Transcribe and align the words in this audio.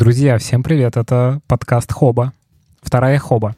Друзья, 0.00 0.38
всем 0.38 0.62
привет. 0.62 0.96
Это 0.96 1.42
подкаст 1.46 1.92
Хоба. 1.92 2.32
Вторая 2.80 3.18
Хоба. 3.18 3.54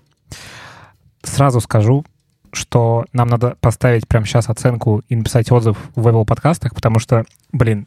Сразу 1.23 1.61
скажу, 1.61 2.05
что 2.53 3.05
нам 3.13 3.29
надо 3.29 3.57
поставить 3.61 4.09
прямо 4.09 4.27
сейчас 4.27 4.49
оценку 4.49 5.05
и 5.09 5.15
написать 5.15 5.53
отзыв 5.53 5.77
в 5.95 6.09
Apple 6.09 6.25
подкастах, 6.25 6.75
потому 6.75 6.99
что, 6.99 7.25
блин, 7.53 7.87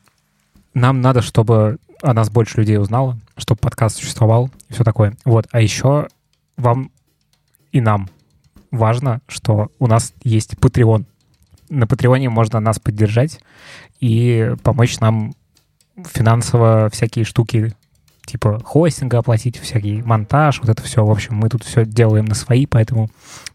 нам 0.74 1.02
надо, 1.02 1.22
чтобы 1.22 1.80
о 2.02 2.14
нас 2.14 2.30
больше 2.30 2.60
людей 2.62 2.78
узнало, 2.78 3.20
чтобы 3.36 3.60
подкаст 3.60 3.98
существовал 3.98 4.50
и 4.70 4.74
все 4.74 4.86
такое. 4.86 5.18
Вот. 5.26 5.48
А 5.52 5.60
еще 5.60 6.08
вам 6.56 6.92
и 7.74 7.82
нам 7.82 8.08
важно, 8.72 9.20
что 9.28 9.68
у 9.80 9.88
нас 9.88 10.14
есть 10.24 10.54
Patreon. 10.54 11.04
На 11.68 11.88
Патреоне 11.88 12.30
можно 12.30 12.62
нас 12.62 12.80
поддержать 12.80 13.42
и 14.00 14.56
помочь 14.64 14.98
нам 15.02 15.34
финансово 16.06 16.90
всякие 16.90 17.26
штуки 17.26 17.76
типа 18.26 18.60
хостинга 18.64 19.20
оплатить, 19.20 19.58
всякий 19.58 20.02
монтаж, 20.02 20.60
вот 20.60 20.70
это 20.70 20.82
все. 20.84 21.06
В 21.06 21.12
общем, 21.12 21.36
мы 21.36 21.50
тут 21.50 21.64
все 21.64 21.86
делаем 21.86 22.26
на 22.26 22.36
свои, 22.36 22.66
поэтому 22.66 23.10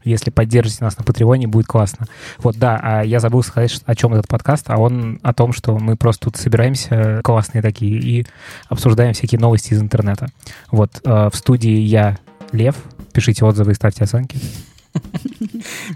если 0.04 0.30
поддержите 0.30 0.84
нас 0.84 0.96
на 0.98 1.04
Патреоне, 1.04 1.46
будет 1.46 1.66
классно. 1.66 2.06
Вот, 2.38 2.56
да, 2.56 2.78
а 2.82 3.02
я 3.02 3.20
забыл 3.20 3.42
сказать, 3.42 3.82
о 3.84 3.94
чем 3.94 4.14
этот 4.14 4.28
подкаст, 4.28 4.70
а 4.70 4.78
он 4.78 5.18
о 5.22 5.34
том, 5.34 5.52
что 5.52 5.78
мы 5.78 5.96
просто 5.96 6.26
тут 6.26 6.36
собираемся, 6.36 7.20
классные 7.22 7.62
такие, 7.62 7.98
и 7.98 8.26
обсуждаем 8.68 9.12
всякие 9.12 9.40
новости 9.40 9.72
из 9.72 9.80
интернета. 9.80 10.28
Вот, 10.70 11.00
э, 11.04 11.30
в 11.30 11.36
студии 11.36 11.78
я, 11.78 12.18
Лев, 12.52 12.76
пишите 13.12 13.44
отзывы 13.44 13.72
и 13.72 13.74
ставьте 13.74 14.04
оценки. 14.04 14.38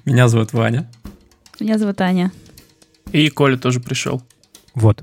Меня 0.05 0.29
зовут 0.29 0.53
Ваня. 0.53 0.89
Меня 1.61 1.79
зовут 1.79 2.01
Аня. 2.01 2.33
И 3.13 3.29
Коля 3.31 3.57
тоже 3.57 3.81
пришел. 3.81 4.23
Вот. 4.75 5.03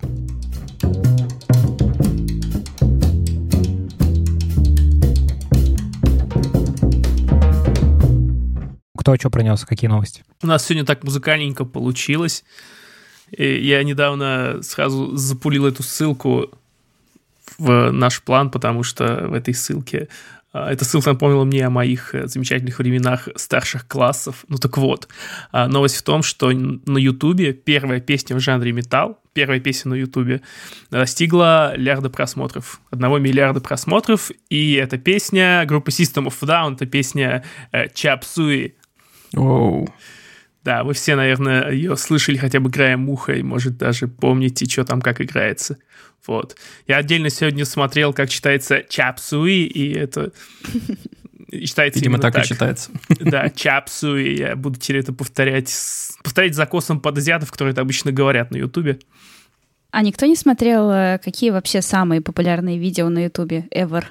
Кто 9.02 9.16
что 9.16 9.32
принес, 9.32 9.66
какие 9.66 9.90
новости? 9.90 10.24
У 10.44 10.48
нас 10.48 10.64
сегодня 10.64 10.86
так 10.86 11.04
музыкальненько 11.04 11.66
получилось. 11.66 12.44
Я 13.36 13.84
недавно 13.84 14.60
сразу 14.62 15.18
запулил 15.18 15.66
эту 15.66 15.82
ссылку 15.82 16.52
в 17.58 17.90
наш 17.90 18.22
план, 18.22 18.52
потому 18.52 18.84
что 18.84 19.26
в 19.28 19.34
этой 19.34 19.56
ссылке 19.56 20.08
а, 20.54 20.72
эта 20.72 20.86
ссылка 20.86 21.14
напомнила 21.14 21.46
мне 21.46 21.66
о 21.66 21.72
моих 21.72 22.14
э, 22.14 22.28
замечательных 22.28 22.78
временах 22.78 23.28
старших 23.38 23.88
классов. 23.88 24.46
Ну 24.50 24.58
так 24.58 24.78
вот, 24.78 25.08
а, 25.52 25.68
новость 25.68 25.96
в 25.96 26.04
том, 26.04 26.22
что 26.22 26.52
на 26.52 26.98
Ютубе 27.00 27.54
первая 27.54 28.02
песня 28.02 28.36
в 28.36 28.40
жанре 28.40 28.72
металл, 28.72 29.20
первая 29.34 29.60
песня 29.60 29.92
на 29.92 29.96
Ютубе 29.96 30.42
достигла 30.92 31.74
миллиарда 31.76 32.12
просмотров. 32.12 32.82
Одного 32.92 33.18
миллиарда 33.18 33.62
просмотров, 33.62 34.30
и 34.50 34.74
эта 34.74 35.00
песня 35.00 35.66
группы 35.66 35.90
System 35.90 36.28
of 36.28 36.36
Down, 36.42 36.76
это 36.76 36.86
песня 36.86 37.44
Chap 37.74 38.22
Suey. 38.22 38.74
Оу. 39.36 39.88
Да, 40.64 40.84
вы 40.84 40.94
все, 40.94 41.16
наверное, 41.16 41.72
ее 41.72 41.98
слышали 41.98 42.38
хотя 42.38 42.60
бы 42.60 42.72
краем 42.72 43.10
уха, 43.10 43.34
и, 43.34 43.42
может, 43.42 43.78
даже 43.78 44.08
помните, 44.08 44.70
что 44.70 44.86
там 44.86 45.02
как 45.02 45.20
играется. 45.20 45.78
Вот. 46.28 46.56
Я 46.88 46.98
отдельно 46.98 47.30
сегодня 47.30 47.66
смотрел, 47.66 48.14
как 48.14 48.30
читается 48.30 48.84
Чапсуи, 48.88 49.64
и 49.64 49.92
это 49.94 50.32
читается 51.52 52.00
Видимо, 52.00 52.18
именно 52.18 52.32
так, 52.32 52.44
и 52.44 52.48
читается. 52.48 52.92
Да, 53.20 53.50
Чапсуи. 53.50 54.38
Я 54.38 54.56
буду 54.56 54.80
теперь 54.80 55.02
это 55.02 55.14
повторять, 55.14 55.74
повторять 56.24 56.54
за 56.54 56.68
косом 56.68 57.00
под 57.00 57.18
азиатов, 57.18 57.52
которые 57.52 57.72
это 57.72 57.82
обычно 57.82 58.12
говорят 58.12 58.52
на 58.52 58.58
Ютубе. 58.58 59.00
А 59.90 60.04
никто 60.04 60.28
не 60.28 60.36
смотрел, 60.36 60.92
э, 60.92 61.20
какие 61.24 61.50
вообще 61.50 61.82
самые 61.82 62.22
популярные 62.22 62.78
видео 62.78 63.10
на 63.10 63.24
Ютубе 63.26 63.68
ever 63.76 64.04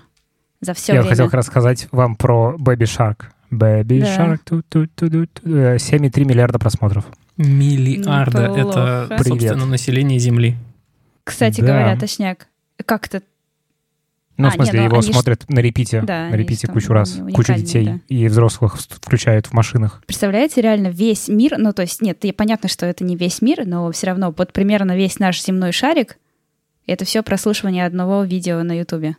за 0.61 0.75
все 0.75 0.95
Я 0.95 1.01
время? 1.01 1.11
хотел 1.11 1.27
как 1.27 1.35
раз 1.35 1.47
сказать 1.47 1.89
вам 1.93 2.17
про 2.17 2.57
Baby 2.59 2.83
Shark. 2.83 3.27
Baby 3.51 4.01
Да. 4.01 4.07
Shark. 4.07 4.39
ту 4.45 4.59
-ту 4.61 4.87
-ту 4.97 5.09
-ту 5.09 5.27
-ту. 5.27 5.75
Э, 5.75 5.79
7,3 5.79 6.25
миллиарда 6.25 6.59
просмотров. 6.59 7.05
Миллиарда. 7.37 8.49
Ну, 8.49 8.55
Это, 8.57 8.63
плохо. 8.63 9.07
собственно, 9.25 9.37
Привет. 9.39 9.67
население 9.69 10.19
Земли. 10.19 10.57
Кстати 11.25 11.61
Да. 11.61 11.67
говоря, 11.67 11.97
точняк. 11.99 12.47
Как-то 12.85 13.23
Ну, 14.37 14.47
А, 14.47 14.51
в 14.53 14.55
смысле, 14.55 14.73
не, 14.73 14.79
ну, 14.79 14.85
его 14.87 14.97
они 15.01 15.07
ж- 15.09 15.13
смотрят 15.13 15.45
на 15.51 15.59
репите, 15.61 16.01
Да, 16.01 16.21
на 16.23 16.27
они 16.29 16.37
репите 16.39 16.61
ж 16.61 16.69
там 16.69 16.75
кучу 16.75 16.93
раз, 16.95 17.21
куча 17.35 17.53
детей 17.57 17.85
да. 17.85 18.01
и 18.09 18.27
взрослых 18.27 18.79
включают 18.81 19.47
в 19.49 19.53
машинах. 19.53 20.03
Представляете, 20.07 20.63
реально 20.63 20.89
весь 20.89 21.29
мир, 21.29 21.57
ну 21.59 21.75
то 21.75 21.83
есть, 21.83 22.01
нет, 22.01 22.25
понятно, 22.39 22.71
что 22.71 22.87
это 22.87 23.05
не 23.05 23.17
весь 23.17 23.43
мир, 23.43 23.67
но 23.67 23.91
все 23.93 24.07
равно 24.07 24.33
вот 24.35 24.55
примерно 24.55 24.97
весь 24.97 25.19
наш 25.19 25.43
земной 25.43 25.73
шарик, 25.73 26.17
это 26.87 27.05
все 27.05 27.23
прослушивание 27.23 27.85
одного 27.85 28.25
видео 28.25 28.63
на 28.63 28.79
Ютубе. 28.79 29.17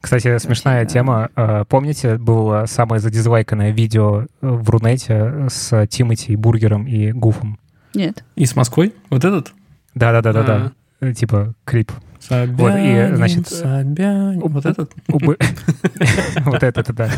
Кстати, 0.00 0.38
смешная 0.38 0.84
да. 0.84 0.90
тема. 0.90 1.28
Э, 1.36 1.64
Помните, 1.68 2.16
было 2.16 2.64
самое 2.66 3.00
задизлайканное 3.00 3.70
видео 3.70 4.22
э, 4.22 4.26
в 4.40 4.68
Рунете 4.70 5.46
с 5.50 5.86
Тимати, 5.88 6.36
Бургером 6.36 6.86
и 6.86 7.12
Гуфом? 7.12 7.58
Нет. 7.94 8.24
И 8.36 8.46
с 8.46 8.56
Москвой? 8.56 8.94
Вот 9.10 9.24
этот? 9.24 9.52
Да-да-да-да-да. 9.94 10.72
Э, 11.00 11.12
Типа 11.12 11.54
клип. 11.64 11.92
Собянин, 12.20 12.56
Вот, 12.56 13.12
и, 13.12 13.16
значит, 13.16 13.48
Собянин. 13.48 14.40
Вот 14.40 14.66
этот? 14.66 14.92
Убы- 15.08 15.38
Вот 16.44 16.62
это, 16.62 16.80
это 16.80 16.92
да. 16.92 17.10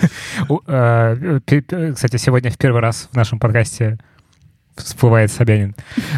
Э, 0.66 1.41
Кстати, 1.94 2.16
сегодня 2.16 2.50
в 2.50 2.59
первый 2.59 2.81
раз 2.81 3.09
в 3.10 3.16
нашем 3.16 3.38
подкасте 3.38 3.99
всплывает 4.77 5.31
Собянин. 5.31 5.75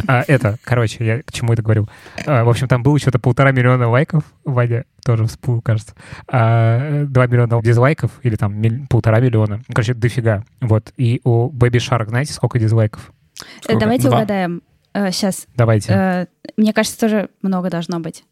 А, 0.07 0.25
Это, 0.27 0.59
короче, 0.65 1.05
я 1.05 1.23
к 1.23 1.33
чему 1.33 1.53
это 1.53 1.63
говорю. 1.63 1.89
А, 2.27 2.45
В 2.45 2.49
общем, 2.49 2.69
там 2.69 2.83
было 2.83 2.99
что-то 2.99 3.19
полтора 3.19 3.53
миллиона 3.53 3.89
лайков. 3.89 4.25
Ваня 4.45 4.85
тоже 5.05 5.27
всплыл, 5.27 5.61
кажется. 5.61 5.95
А, 6.29 7.05
Два 7.05 7.27
миллиона 7.27 7.61
дизлайков 7.63 8.11
или 8.23 8.37
там 8.37 8.55
миль- 8.61 8.87
полтора 8.89 9.21
миллиона. 9.21 9.57
Ну, 9.69 9.75
Короче, 9.75 9.95
дофига. 9.95 10.45
Вот. 10.61 10.93
И 10.97 11.21
у 11.25 11.51
Baby 11.51 11.77
Shark, 11.79 12.09
знаете, 12.09 12.33
сколько 12.33 12.59
дизлайков? 12.59 13.13
Э, 13.41 13.43
Сколько? 13.63 13.81
Давайте 13.81 14.09
Два. 14.09 14.19
угадаем. 14.19 14.63
Сейчас. 14.95 15.47
Давайте. 15.57 16.29
мне 16.57 16.73
кажется, 16.73 17.01
тоже 17.01 17.29
много 17.43 17.69
должно 17.71 17.99
быть. 17.99 18.25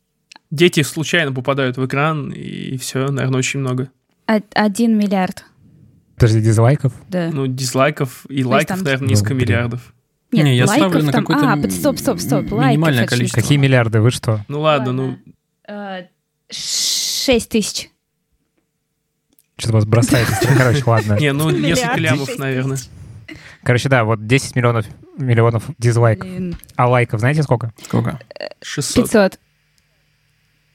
Дети 0.53 0.83
случайно 0.83 1.33
попадают 1.33 1.77
в 1.77 1.85
экран, 1.87 2.31
и 2.31 2.77
все, 2.77 3.09
наверное, 3.09 3.39
очень 3.39 3.61
много. 3.61 3.89
Один 4.55 4.97
миллиард. 4.97 5.45
Подожди, 6.15 6.41
дизлайков? 6.41 6.93
Да. 7.09 7.31
Ну, 7.33 7.47
дизлайков 7.49 8.25
и 8.29 8.45
лайков, 8.45 8.77
там- 8.77 8.85
наверное, 8.85 9.09
несколько 9.09 9.35
Ну, 9.35 9.41
миллиардов. 9.41 9.93
Нет, 10.33 10.45
Не, 10.45 10.57
я 10.57 10.65
лайков 10.67 10.89
ставлю 10.91 11.07
на 11.07 11.13
там... 11.13 11.25
какое-то 11.27 11.53
А, 11.53 11.57
под- 11.57 11.73
стоп, 11.73 11.99
стоп, 11.99 12.19
стоп. 12.21 12.45
м- 12.47 12.53
Лайков 12.55 12.71
минимальное 12.71 13.07
количество. 13.07 13.41
Какие 13.41 13.59
миллиарды? 13.59 14.01
Вы 14.01 14.11
что? 14.11 14.45
Ну 14.49 14.61
ладно, 14.61 14.93
ну, 14.93 15.19
Э, 15.69 16.07
Шесть 16.51 17.51
тысяч. 17.51 17.91
Что-то 19.59 19.75
вас 19.75 19.85
бросает. 19.87 20.27
Короче, 20.57 20.83
ладно. 20.87 21.19
не, 21.21 21.33
ну, 21.33 21.51
несколько 21.51 21.99
лямов, 22.01 22.37
наверное. 22.39 22.79
Короче, 23.63 23.89
да, 23.89 24.05
вот 24.05 24.27
10 24.27 24.57
миллионов 24.57 24.87
миллионов 25.17 25.65
дизлайков. 25.79 26.29
Блин. 26.29 26.57
А 26.77 26.89
лайков 26.89 27.21
знаете 27.21 27.43
сколько? 27.43 27.73
Сколько? 27.85 28.19
600. 28.61 29.05
500. 29.05 29.41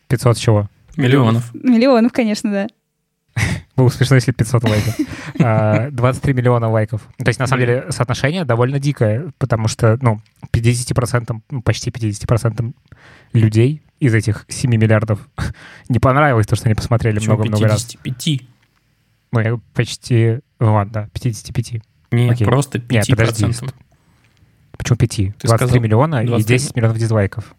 500 0.07 0.37
чего? 0.37 0.69
Миллионов. 0.95 1.53
Миллионов, 1.53 2.13
конечно, 2.13 2.51
да. 2.51 2.67
Было 3.75 3.89
смешно, 3.89 4.15
если 4.15 4.31
500 4.31 4.63
лайков. 4.63 4.95
А, 5.39 5.89
23 5.91 6.33
миллиона 6.33 6.69
лайков. 6.69 7.07
То 7.17 7.27
есть, 7.27 7.39
на 7.39 7.47
самом 7.47 7.65
деле, 7.65 7.85
соотношение 7.89 8.45
довольно 8.45 8.79
дикое, 8.79 9.31
потому 9.37 9.67
что, 9.67 9.97
ну, 10.01 10.21
50%, 10.51 11.41
ну, 11.49 11.61
почти 11.61 11.89
50% 11.91 12.73
людей 13.33 13.81
из 13.99 14.13
этих 14.13 14.45
7 14.47 14.71
миллиардов 14.71 15.27
не 15.89 15.99
понравилось 15.99 16.47
то, 16.47 16.55
что 16.55 16.65
они 16.65 16.75
посмотрели 16.75 17.19
много-много 17.19 17.67
раз. 17.67 17.95
55? 18.03 18.47
Ну, 19.31 19.39
я 19.39 19.59
почти... 19.73 20.39
Ну, 20.59 20.73
ладно, 20.73 20.93
да, 20.93 21.09
55. 21.13 21.81
Нет, 22.11 22.31
Окей. 22.31 22.47
просто 22.47 22.81
Нет, 22.89 23.07
5%. 23.07 23.11
подожди. 23.11 23.45
Почему 24.77 24.97
5? 24.97 25.15
23 25.39 25.49
сказал 25.49 25.79
миллиона 25.79 26.23
и 26.23 26.27
23. 26.27 26.57
10 26.57 26.75
миллионов 26.75 26.97
дизлайков. 26.97 27.55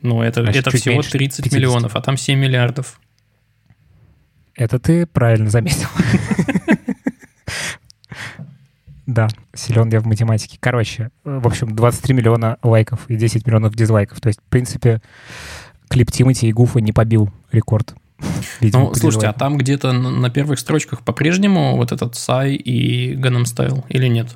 Ну, 0.00 0.22
это, 0.22 0.42
Значит, 0.42 0.66
это 0.66 0.76
всего 0.76 0.94
меньше 0.94 1.12
30 1.12 1.44
50. 1.44 1.52
миллионов, 1.58 1.96
а 1.96 2.00
там 2.00 2.16
7 2.16 2.38
миллиардов. 2.38 3.00
Это 4.54 4.78
ты 4.78 5.06
правильно 5.06 5.48
заметил. 5.50 5.88
Да, 9.06 9.28
силен 9.54 9.88
я 9.90 10.00
в 10.00 10.06
математике. 10.06 10.58
Короче, 10.60 11.10
э, 11.24 11.38
в 11.42 11.46
общем, 11.46 11.74
23 11.74 12.14
миллиона 12.14 12.56
лайков 12.62 13.08
и 13.08 13.16
10 13.16 13.46
миллионов 13.46 13.74
дизлайков. 13.74 14.20
То 14.20 14.28
есть, 14.28 14.40
в 14.40 14.48
принципе, 14.50 15.00
клип 15.88 16.10
Тимати 16.12 16.48
и 16.48 16.52
Гуфа 16.52 16.80
не 16.80 16.92
побил 16.92 17.30
рекорд. 17.50 17.94
Видимо, 18.60 18.84
Ну, 18.84 18.94
слушайте, 18.94 19.26
а 19.26 19.32
дизлайкам. 19.32 19.38
там 19.40 19.58
где-то 19.58 19.92
на 19.92 20.30
первых 20.30 20.58
строчках 20.60 21.02
по-прежнему 21.02 21.76
вот 21.76 21.90
этот 21.92 22.14
Сай 22.14 22.54
и 22.54 23.14
Gangnam 23.16 23.42
Style 23.44 23.84
или 23.88 24.06
нет? 24.06 24.28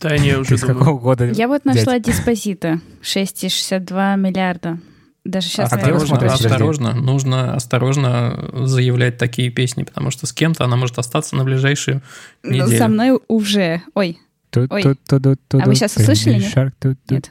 Да, 0.00 0.16
не, 0.16 0.34
уже 0.38 0.56
думаю. 0.60 0.78
какого 0.78 0.98
года? 0.98 1.30
Я 1.30 1.46
вот 1.46 1.66
нашла 1.66 1.98
диспозита. 1.98 2.80
6,62 3.02 4.16
миллиарда. 4.16 4.78
Даже 5.24 5.48
сейчас... 5.48 5.72
А 5.72 5.76
Осторожно? 5.76 6.16
Подожди. 6.16 6.46
осторожно. 6.46 6.94
Нужно 6.94 7.54
осторожно 7.54 8.50
заявлять 8.66 9.18
такие 9.18 9.50
песни, 9.50 9.82
потому 9.82 10.10
что 10.10 10.26
с 10.26 10.32
кем-то 10.32 10.64
она 10.64 10.76
может 10.76 10.98
остаться 10.98 11.36
на 11.36 11.44
ближайшую 11.44 12.02
Ну, 12.42 12.50
неделю. 12.52 12.78
со 12.78 12.88
мной 12.88 13.18
уже... 13.28 13.82
Ой, 13.94 14.18
Ой. 14.56 14.82
А 14.82 15.66
вы 15.66 15.74
щас 15.76 15.96
услышали, 15.96 16.40
нет? 16.40 16.74
Нет. 17.08 17.30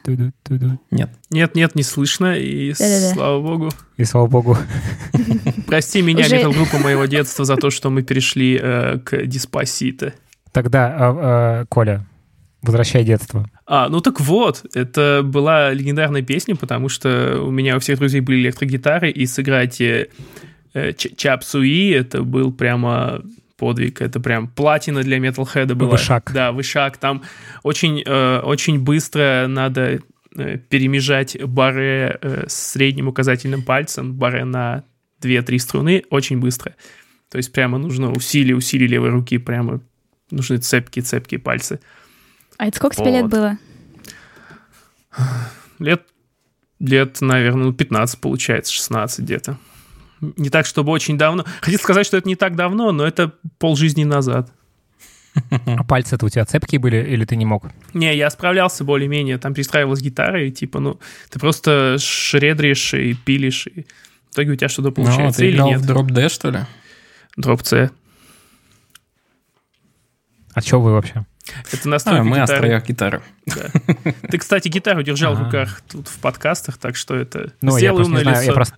Нет. 0.91 1.09
Нет, 1.29 1.55
нет, 1.55 1.75
не 1.75 1.83
слышно, 1.83 2.37
и 2.37 2.71
Да-да-да. 2.71 3.13
слава 3.13 3.41
богу. 3.41 3.69
И 3.97 4.05
слава 4.05 4.27
богу. 4.27 4.57
Прости 5.67 6.01
меня, 6.01 6.25
Уже- 6.25 6.37
метал-группа 6.37 6.77
моего 6.77 7.05
детства, 7.05 7.43
за 7.43 7.57
то, 7.57 7.71
что 7.71 7.89
мы 7.89 8.03
перешли 8.03 8.57
э, 8.61 8.99
к 8.99 9.25
Диспосито. 9.25 10.13
Тогда, 10.53 10.87
а, 10.87 10.97
а, 11.61 11.65
Коля, 11.67 12.05
возвращай 12.61 13.03
детство. 13.03 13.49
А, 13.65 13.89
ну 13.89 14.01
так 14.01 14.19
вот, 14.19 14.65
это 14.73 15.21
была 15.23 15.71
легендарная 15.71 16.21
песня, 16.21 16.55
потому 16.55 16.89
что 16.89 17.41
у 17.41 17.51
меня 17.51 17.77
у 17.77 17.79
всех 17.79 17.99
друзей 17.99 18.21
были 18.21 18.41
электрогитары, 18.41 19.09
и 19.11 19.25
сыграть 19.25 19.79
э, 19.81 20.09
э, 20.73 20.93
Ч- 20.93 21.15
Чап 21.15 21.43
Суи, 21.43 21.91
это 21.91 22.23
был 22.23 22.51
прямо 22.51 23.21
подвиг, 23.57 24.01
это 24.01 24.19
прям 24.19 24.47
платина 24.47 25.03
для 25.03 25.19
металлхеда 25.19 25.75
была. 25.75 25.91
Вышаг. 25.91 26.31
Да, 26.33 26.51
вышаг. 26.51 26.97
Там 26.97 27.23
очень, 27.63 28.01
э, 28.05 28.39
очень 28.39 28.79
быстро 28.79 29.45
надо 29.47 29.99
э, 30.35 30.57
перемежать 30.69 31.37
баре 31.43 32.17
э, 32.21 32.45
с 32.47 32.71
средним 32.71 33.09
указательным 33.09 33.63
пальцем, 33.63 34.13
баре 34.13 34.45
на 34.45 34.83
2-3 35.21 35.59
струны, 35.59 36.03
очень 36.09 36.39
быстро. 36.39 36.75
То 37.29 37.37
есть 37.37 37.51
прямо 37.51 37.77
нужно 37.77 38.11
усилие, 38.11 38.55
усилие 38.55 38.87
левой 38.87 39.09
руки, 39.09 39.37
прямо 39.37 39.81
нужны 40.31 40.57
цепкие-цепкие 40.57 41.39
пальцы. 41.39 41.79
А 42.59 42.67
это 42.67 42.75
сколько 42.75 42.97
тебе 42.97 43.11
лет 43.11 43.27
было? 43.27 43.57
Лет, 45.79 46.03
лет, 46.81 47.21
наверное, 47.21 47.67
ну, 47.67 47.73
15 47.73 48.19
получается, 48.19 48.73
16 48.73 49.19
где-то. 49.21 49.57
Не 50.19 50.49
так, 50.49 50.65
чтобы 50.65 50.91
очень 50.91 51.17
давно. 51.17 51.45
Хотел 51.61 51.79
сказать, 51.79 52.05
что 52.05 52.17
это 52.17 52.27
не 52.27 52.35
так 52.35 52.57
давно, 52.57 52.91
но 52.91 53.07
это 53.07 53.33
полжизни 53.59 54.03
назад. 54.03 54.51
А 55.51 55.85
пальцы-то 55.85 56.25
у 56.25 56.29
тебя 56.29 56.43
цепкие 56.43 56.79
были 56.79 56.97
или 56.97 57.23
ты 57.23 57.37
не 57.37 57.45
мог? 57.45 57.63
Не, 57.93 58.13
я 58.13 58.29
справлялся 58.29 58.83
более-менее. 58.83 59.37
Там 59.37 59.53
пристраивалась 59.53 60.01
гитара, 60.01 60.45
и 60.45 60.51
типа, 60.51 60.81
ну, 60.81 60.99
ты 61.29 61.39
просто 61.39 61.95
шредришь 61.97 62.93
и 62.93 63.13
пилишь, 63.13 63.67
и 63.67 63.83
в 64.29 64.33
итоге 64.33 64.51
у 64.51 64.55
тебя 64.57 64.67
что-то 64.67 64.89
Ну, 64.89 64.95
получается 64.95 65.39
ты 65.39 65.47
или 65.47 65.55
играл 65.55 65.69
нет. 65.69 65.79
в 65.79 65.89
Drop 65.89 66.07
D, 66.07 66.27
что 66.27 66.49
ли? 66.49 66.59
Дроп 67.37 67.61
C. 67.65 67.89
А 70.53 70.61
что 70.61 70.81
вы 70.81 70.91
вообще? 70.91 71.25
Это 71.71 71.89
настройка 71.89 72.21
А, 72.21 72.23
мы 72.23 72.37
о 72.39 72.43
гитары. 72.43 72.57
строях 72.57 72.87
гитары. 72.87 73.21
Да. 73.45 73.69
Ты, 74.29 74.37
кстати, 74.37 74.67
гитару 74.67 75.03
держал 75.03 75.33
в 75.35 75.37
Ага. 75.37 75.45
руках 75.45 75.81
тут 75.89 76.07
в 76.07 76.19
подкастах, 76.19 76.77
так 76.77 76.95
что 76.95 77.15
это... 77.15 77.53
Ну, 77.61 77.77
Сделай 77.77 78.03
умное 78.03 78.21
знаю, 78.21 78.37
я 78.37 78.41
лицо. 78.43 78.53
просто 78.53 78.75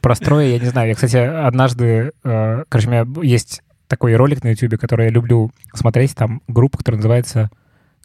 про 0.00 0.14
строи 0.14 0.52
я 0.52 0.58
не 0.58 0.66
знаю. 0.66 0.88
Я, 0.88 0.94
кстати, 0.94 1.16
однажды, 1.16 2.12
э, 2.24 2.64
короче, 2.68 2.88
у 2.88 2.90
меня 2.90 3.06
есть 3.22 3.62
такой 3.88 4.16
ролик 4.16 4.42
на 4.44 4.48
YouTube, 4.48 4.78
который 4.80 5.06
я 5.06 5.10
люблю 5.10 5.50
смотреть, 5.74 6.14
там 6.14 6.42
группа, 6.48 6.78
которая 6.78 6.98
называется 6.98 7.50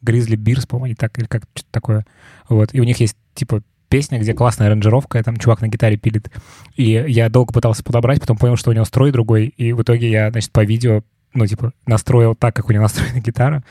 Grizzly 0.06 0.36
Bears, 0.36 0.68
по-моему, 0.68 0.95
так, 0.95 1.18
или 1.18 1.25
как 1.25 1.44
что-то 1.53 1.71
такое. 1.71 2.06
Вот, 2.50 2.69
и 2.74 2.80
у 2.81 2.83
них 2.83 3.00
есть, 3.00 3.18
типа, 3.33 3.62
песня, 3.89 4.19
где 4.19 4.33
классная 4.33 4.68
аранжировка, 4.68 5.21
там 5.24 5.38
чувак 5.38 5.62
на 5.62 5.68
гитаре 5.68 5.98
пилит. 5.98 6.30
И 6.75 7.03
я 7.07 7.30
долго 7.30 7.51
пытался 7.53 7.83
подобрать, 7.83 8.19
потом 8.21 8.38
понял, 8.38 8.56
что 8.56 8.69
у 8.71 8.74
него 8.74 8.86
строй 8.86 9.12
другой, 9.12 9.48
и 9.48 9.74
в 9.74 9.81
итоге 9.81 10.09
я, 10.09 10.31
значит, 10.31 10.51
по 10.51 10.63
видео 10.63 11.03
ну, 11.33 11.48
типа, 11.48 11.71
настроил 11.86 12.36
так, 12.36 12.56
как 12.56 12.69
у 12.69 12.74
него 12.74 12.83
настроена 12.83 13.19
гитара, 13.25 13.63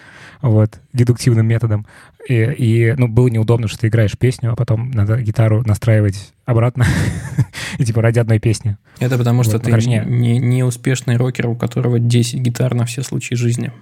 вот, 0.43 0.81
дедуктивным 0.93 1.47
методом. 1.47 1.87
И, 2.29 2.35
и, 2.35 2.95
ну, 2.97 3.09
было 3.09 3.29
неудобно, 3.29 3.69
что 3.69 3.79
ты 3.79 3.89
играешь 3.89 4.17
песню, 4.17 4.53
а 4.53 4.57
потом 4.57 4.91
надо 4.91 5.21
гитару 5.21 5.63
настраивать 5.67 6.33
обратно, 6.45 6.87
и, 7.79 7.85
типа, 7.85 8.03
ради 8.03 8.19
одной 8.19 8.39
песни. 8.39 8.77
Это 8.99 9.17
потому, 9.19 9.43
что 9.43 9.55
Вот, 9.55 9.63
ты 9.63 9.71
короче, 9.71 9.89
не- 9.89 10.05
не, 10.05 10.39
не 10.39 10.63
успешный 10.65 11.17
рокер, 11.17 11.49
у 11.49 11.57
которого 11.57 11.99
10 11.99 12.41
гитар 12.41 12.75
на 12.75 12.85
все 12.85 13.03
случаи 13.03 13.35
жизни. 13.35 13.73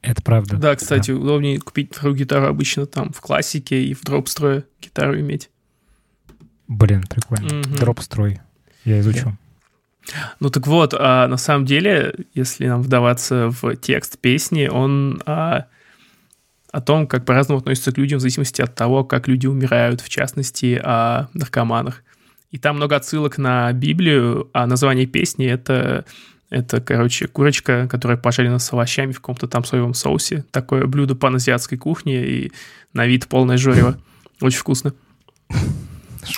Это 0.00 0.22
правда. 0.22 0.56
Да, 0.56 0.76
кстати, 0.76 1.10
удобнее 1.10 1.58
купить 1.58 1.92
вторую 1.92 2.16
гитару 2.16 2.46
обычно 2.46 2.86
там 2.86 3.12
в 3.12 3.20
классике 3.20 3.82
и 3.82 3.94
в 3.94 4.02
дроп-строе 4.02 4.64
гитару 4.80 5.18
иметь. 5.18 5.50
Блин, 6.68 7.04
прикольно. 7.08 7.56
Мгм. 7.56 7.74
Дроп-строй. 7.76 8.38
Я 8.84 9.00
изучу. 9.00 9.36
Ну 10.40 10.50
так 10.50 10.66
вот, 10.66 10.94
а, 10.96 11.26
на 11.26 11.36
самом 11.36 11.66
деле, 11.66 12.14
если 12.32 12.66
нам 12.66 12.82
вдаваться 12.82 13.50
в 13.50 13.76
текст 13.76 14.18
песни, 14.18 14.66
он 14.68 15.20
а, 15.26 15.66
о 16.70 16.80
том, 16.80 17.06
как 17.06 17.24
по-разному 17.24 17.60
относятся 17.60 17.92
к 17.92 17.98
людям 17.98 18.18
в 18.18 18.20
зависимости 18.20 18.60
от 18.60 18.74
того, 18.74 19.04
как 19.04 19.28
люди 19.28 19.46
умирают, 19.46 20.00
в 20.00 20.08
частности, 20.08 20.80
о 20.82 21.28
наркоманах. 21.32 22.02
И 22.50 22.58
там 22.58 22.76
много 22.76 22.96
отсылок 22.96 23.38
на 23.38 23.72
Библию, 23.72 24.48
а 24.52 24.66
название 24.66 25.06
песни 25.06 25.46
это, 25.46 26.04
это, 26.50 26.80
короче, 26.80 27.26
курочка, 27.26 27.86
которая 27.88 28.16
пожарена 28.16 28.58
с 28.58 28.72
овощами 28.72 29.12
в 29.12 29.20
каком-то 29.20 29.46
там 29.48 29.64
соевом 29.64 29.94
соусе. 29.94 30.44
Такое 30.50 30.86
блюдо 30.86 31.14
паназиатской 31.14 31.78
кухни 31.78 32.14
и 32.14 32.52
на 32.92 33.06
вид 33.06 33.26
полное 33.28 33.56
жорево. 33.58 33.98
Очень 34.40 34.58
вкусно. 34.58 34.94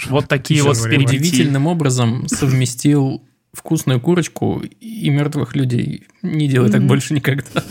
Вот 0.08 0.28
такие 0.28 0.62
вот 0.62 0.82
перипетии. 0.82 1.18
Удивительным 1.18 1.66
образом 1.66 2.28
совместил 2.28 3.22
вкусную 3.52 4.00
курочку 4.00 4.62
и 4.80 5.10
мертвых 5.10 5.56
людей. 5.56 6.06
Не 6.22 6.48
делай 6.48 6.70
так 6.70 6.84
больше 6.86 7.14
никогда. 7.14 7.62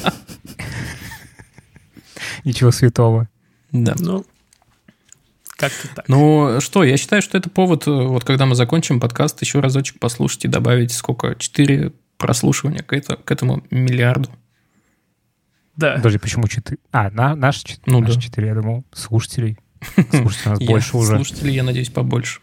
Ничего 2.44 2.72
святого. 2.72 3.28
Да. 3.72 3.96
Ну, 4.00 4.26
как-то 5.58 5.88
так. 5.96 6.08
Ну 6.08 6.60
что, 6.62 6.84
я 6.84 6.98
считаю, 6.98 7.22
что 7.22 7.38
это 7.38 7.50
повод, 7.50 7.88
э, 7.88 7.92
вот 7.92 8.24
когда 8.24 8.46
мы 8.46 8.56
закончим 8.56 9.00
подкаст, 9.00 9.42
еще 9.42 9.60
разочек 9.60 10.00
послушать 10.00 10.46
и 10.46 10.48
добавить 10.48 10.92
сколько? 10.92 11.36
Четыре 11.36 11.92
прослушивания 12.18 12.82
к, 12.82 12.94
это, 12.94 13.16
к 13.18 13.32
этому 13.32 13.64
миллиарду. 13.70 14.30
Да. 15.76 15.96
Подожди, 15.96 16.18
почему 16.18 16.48
четыре? 16.48 16.78
А, 16.92 17.10
на, 17.12 17.36
наши 17.36 17.64
чет- 17.64 17.82
Ну 17.86 18.00
наши 18.00 18.16
да. 18.16 18.22
четыре, 18.22 18.48
я 18.48 18.56
думал, 18.56 18.84
слушателей. 18.92 19.58
Слушателей 20.12 20.46
у 20.46 20.50
нас 20.50 20.60
больше 20.60 20.98
уже. 20.98 21.16
Слушателей, 21.16 21.54
я 21.54 21.64
надеюсь, 21.64 21.90
побольше. 21.90 22.42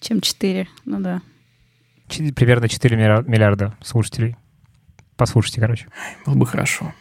Чем 0.00 0.20
4. 0.20 0.68
Ну 0.84 1.00
да. 1.00 1.20
Примерно 2.08 2.68
4 2.68 2.96
миллиар- 2.96 3.28
миллиарда 3.28 3.76
слушателей. 3.82 4.36
Послушайте, 5.16 5.60
короче. 5.60 5.86
Было 6.26 6.34
бы 6.34 6.46
хорошо. 6.46 6.92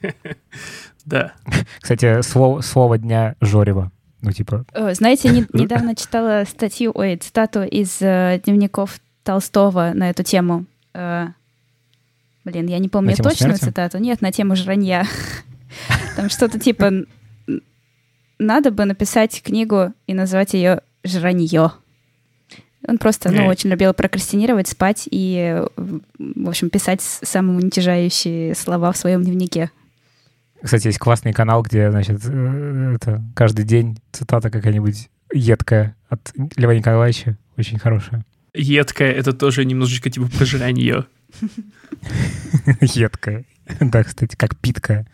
Да. 1.04 1.34
Кстати, 1.80 2.22
слово, 2.22 2.60
слово 2.62 2.96
дня 2.98 3.34
Жорева. 3.40 3.90
Ну, 4.22 4.32
типа, 4.32 4.64
Э, 4.72 4.94
Знаете, 4.94 5.28
не- 5.28 5.46
недавно 5.52 5.94
читала 5.94 6.44
статью, 6.48 6.92
ой, 6.94 7.16
цитату 7.16 7.62
из 7.62 7.98
э, 8.00 8.40
дневников 8.44 8.98
Толстого 9.22 9.92
на 9.94 10.08
эту 10.08 10.22
тему. 10.22 10.64
Э, 10.94 11.26
блин, 12.44 12.66
я 12.68 12.78
не 12.78 12.88
помню 12.88 13.14
точную 13.16 13.56
смерти? 13.56 13.64
цитату. 13.64 13.98
Нет, 13.98 14.22
на 14.22 14.32
тему 14.32 14.56
жранья. 14.56 15.04
Там 16.16 16.30
что-то 16.30 16.58
типа 16.58 16.90
надо 18.38 18.70
бы 18.70 18.84
написать 18.86 19.42
книгу 19.42 19.92
и 20.06 20.14
назвать 20.14 20.54
ее 20.54 20.80
«Жранье». 21.04 21.72
Он 22.86 22.98
просто, 22.98 23.30
ну, 23.30 23.46
очень 23.46 23.70
любил 23.70 23.94
прокрастинировать, 23.94 24.68
спать 24.68 25.08
и, 25.10 25.62
в 25.76 26.48
общем, 26.48 26.68
писать 26.68 27.00
с- 27.00 27.20
самоуничижающие 27.26 28.54
слова 28.54 28.92
в 28.92 28.96
своем 28.98 29.22
дневнике. 29.22 29.70
Кстати, 30.64 30.86
есть 30.86 30.98
классный 30.98 31.34
канал, 31.34 31.62
где, 31.62 31.90
значит, 31.90 32.22
э, 32.24 32.94
это 32.94 33.22
каждый 33.36 33.66
день 33.66 33.98
цитата 34.12 34.50
какая-нибудь 34.50 35.10
едкая 35.30 35.94
от 36.08 36.32
Льва 36.56 36.74
Николаевича. 36.74 37.36
Очень 37.58 37.78
хорошая. 37.78 38.24
Едкая— 38.54 39.12
это 39.12 39.34
тоже 39.34 39.66
немножечко 39.66 40.08
типа 40.08 40.26
пожирание. 40.38 41.04
Едкая. 42.80 43.44
Да, 43.78 44.04
кстати, 44.04 44.36
как 44.36 44.56
питкая. 44.56 45.06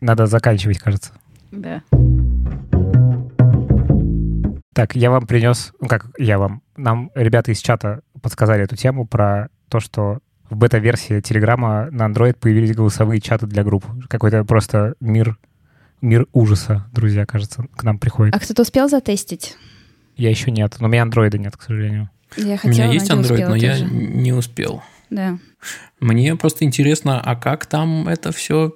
Надо 0.00 0.24
заканчивать, 0.26 0.78
кажется. 0.78 1.12
Да. 1.52 1.82
Так, 4.72 4.96
я 4.96 5.10
вам 5.10 5.26
принес, 5.26 5.72
ну 5.80 5.88
как 5.88 6.06
я 6.18 6.38
вам, 6.38 6.62
нам 6.76 7.10
ребята 7.14 7.52
из 7.52 7.58
чата 7.58 8.00
подсказали 8.22 8.64
эту 8.64 8.76
тему 8.76 9.06
про 9.06 9.48
то, 9.68 9.78
что 9.78 10.20
в 10.50 10.56
бета-версии 10.56 11.20
Телеграма 11.20 11.88
на 11.90 12.06
Android 12.06 12.34
появились 12.34 12.74
голосовые 12.74 13.20
чаты 13.20 13.46
для 13.46 13.64
групп. 13.64 13.84
Какой-то 14.08 14.44
просто 14.44 14.94
мир, 15.00 15.38
мир 16.00 16.26
ужаса, 16.32 16.86
друзья, 16.92 17.26
кажется, 17.26 17.66
к 17.76 17.82
нам 17.82 17.98
приходит. 17.98 18.34
А 18.34 18.38
кто-то 18.38 18.62
успел 18.62 18.88
затестить? 18.88 19.56
Я 20.16 20.30
еще 20.30 20.50
нет, 20.50 20.76
но 20.78 20.86
у 20.86 20.90
меня 20.90 21.02
андроида 21.02 21.38
нет, 21.38 21.56
к 21.56 21.62
сожалению. 21.62 22.10
Я 22.36 22.54
У 22.54 22.58
хотела, 22.58 22.72
меня 22.72 22.92
есть 22.92 23.10
успела 23.10 23.48
но 23.50 23.56
я 23.56 23.72
тоже. 23.72 23.84
не 23.86 24.32
успел. 24.32 24.82
Да. 25.10 25.38
Мне 26.00 26.36
просто 26.36 26.64
интересно, 26.64 27.20
а 27.20 27.36
как 27.36 27.66
там 27.66 28.08
это 28.08 28.32
все 28.32 28.74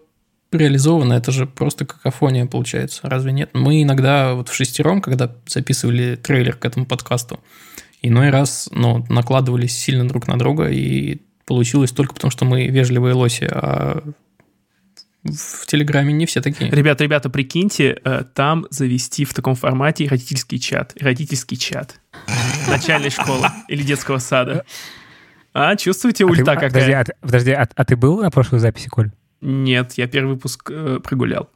реализовано? 0.53 1.15
Это 1.15 1.33
же 1.33 1.47
просто 1.47 1.85
какофония 1.85 2.47
получается, 2.47 3.09
разве 3.09 3.33
нет? 3.33 3.51
Мы 3.55 3.83
иногда 3.83 4.35
вот 4.35 4.49
в 4.49 4.55
шестером, 4.55 5.01
когда 5.01 5.35
записывали 5.47 6.17
трейлер 6.17 6.57
к 6.57 6.65
этому 6.65 6.87
подкасту, 6.87 7.41
иной 8.03 8.31
раз 8.31 8.69
ну, 8.73 9.05
накладывались 9.09 9.77
сильно 9.77 10.07
друг 10.07 10.27
на 10.29 10.39
друга, 10.39 10.69
и 10.69 11.21
получилось 11.49 11.91
только 11.91 12.15
потому, 12.15 12.31
что 12.31 12.45
мы 12.45 12.67
вежливые 12.69 13.15
лоси, 13.15 13.49
а 13.51 14.03
в 15.25 15.67
Телеграме 15.67 16.13
не 16.13 16.27
все 16.27 16.41
такие. 16.41 16.71
Ребята, 16.71 17.03
ребята, 17.05 17.29
прикиньте, 17.29 17.99
э, 18.05 18.23
там 18.35 18.67
завести 18.71 19.25
в 19.25 19.35
таком 19.35 19.57
формате 19.57 20.07
родительский 20.09 20.59
чат. 20.59 20.95
Родительский 21.01 21.57
чат. 21.57 22.01
Начальной 22.69 23.11
школы 23.11 23.47
или 23.69 23.83
детского 23.83 24.19
сада. 24.19 24.65
А, 25.53 25.75
чувствуете 25.77 26.25
А 26.25 26.29
ты- 26.29 26.33
ульта 26.33 26.53
а, 26.53 26.55
подожди, 26.55 26.93
какая? 26.93 27.01
а, 27.03 27.27
подожди, 27.27 27.51
а, 27.53 27.69
а 27.75 27.85
ты 27.85 27.97
был 27.97 28.23
на 28.23 28.31
прошлой 28.31 28.61
записи, 28.61 28.89
Коль? 28.89 29.11
Нет, 29.41 29.95
я 29.97 30.07
первый 30.07 30.35
выпуск 30.35 30.71
э, 30.71 31.01
прогулял. 31.03 31.51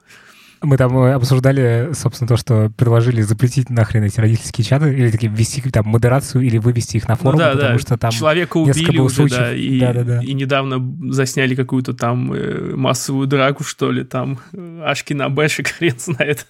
Мы 0.62 0.76
там 0.76 0.96
э, 0.98 1.12
обсуждали, 1.14 1.90
собственно, 1.92 2.28
то, 2.28 2.36
что 2.36 2.70
предложили 2.76 3.20
запретить 3.22 3.70
нахрен 3.70 4.04
эти 4.04 4.20
родительские 4.20 4.64
чаты, 4.64 4.92
или 4.92 5.10
такие 5.10 5.32
ввести 5.32 5.60
там 5.70 5.86
модерацию, 5.88 6.42
или 6.42 6.58
вывести 6.58 6.98
их 6.98 7.08
на 7.08 7.16
форум, 7.16 7.34
ну, 7.34 7.38
да, 7.38 7.52
потому 7.52 7.72
да. 7.74 7.78
что 7.78 7.98
там 7.98 8.10
Человека 8.10 8.56
убили 8.56 8.98
уже, 8.98 9.14
случаев. 9.14 9.38
да, 9.38 9.54
и, 9.54 9.80
Да-да-да. 9.80 10.22
и 10.22 10.32
недавно 10.34 11.12
засняли 11.12 11.54
какую-то 11.54 11.94
там 11.94 12.32
э, 12.32 12.74
массовую 12.76 13.26
драку, 13.26 13.64
что 13.64 13.90
ли, 13.90 14.04
там 14.04 14.38
э, 14.52 14.82
Ашки 14.84 15.12
на 15.12 15.28
Бэшек, 15.28 15.68
хрен 15.68 15.98
знает. 15.98 16.46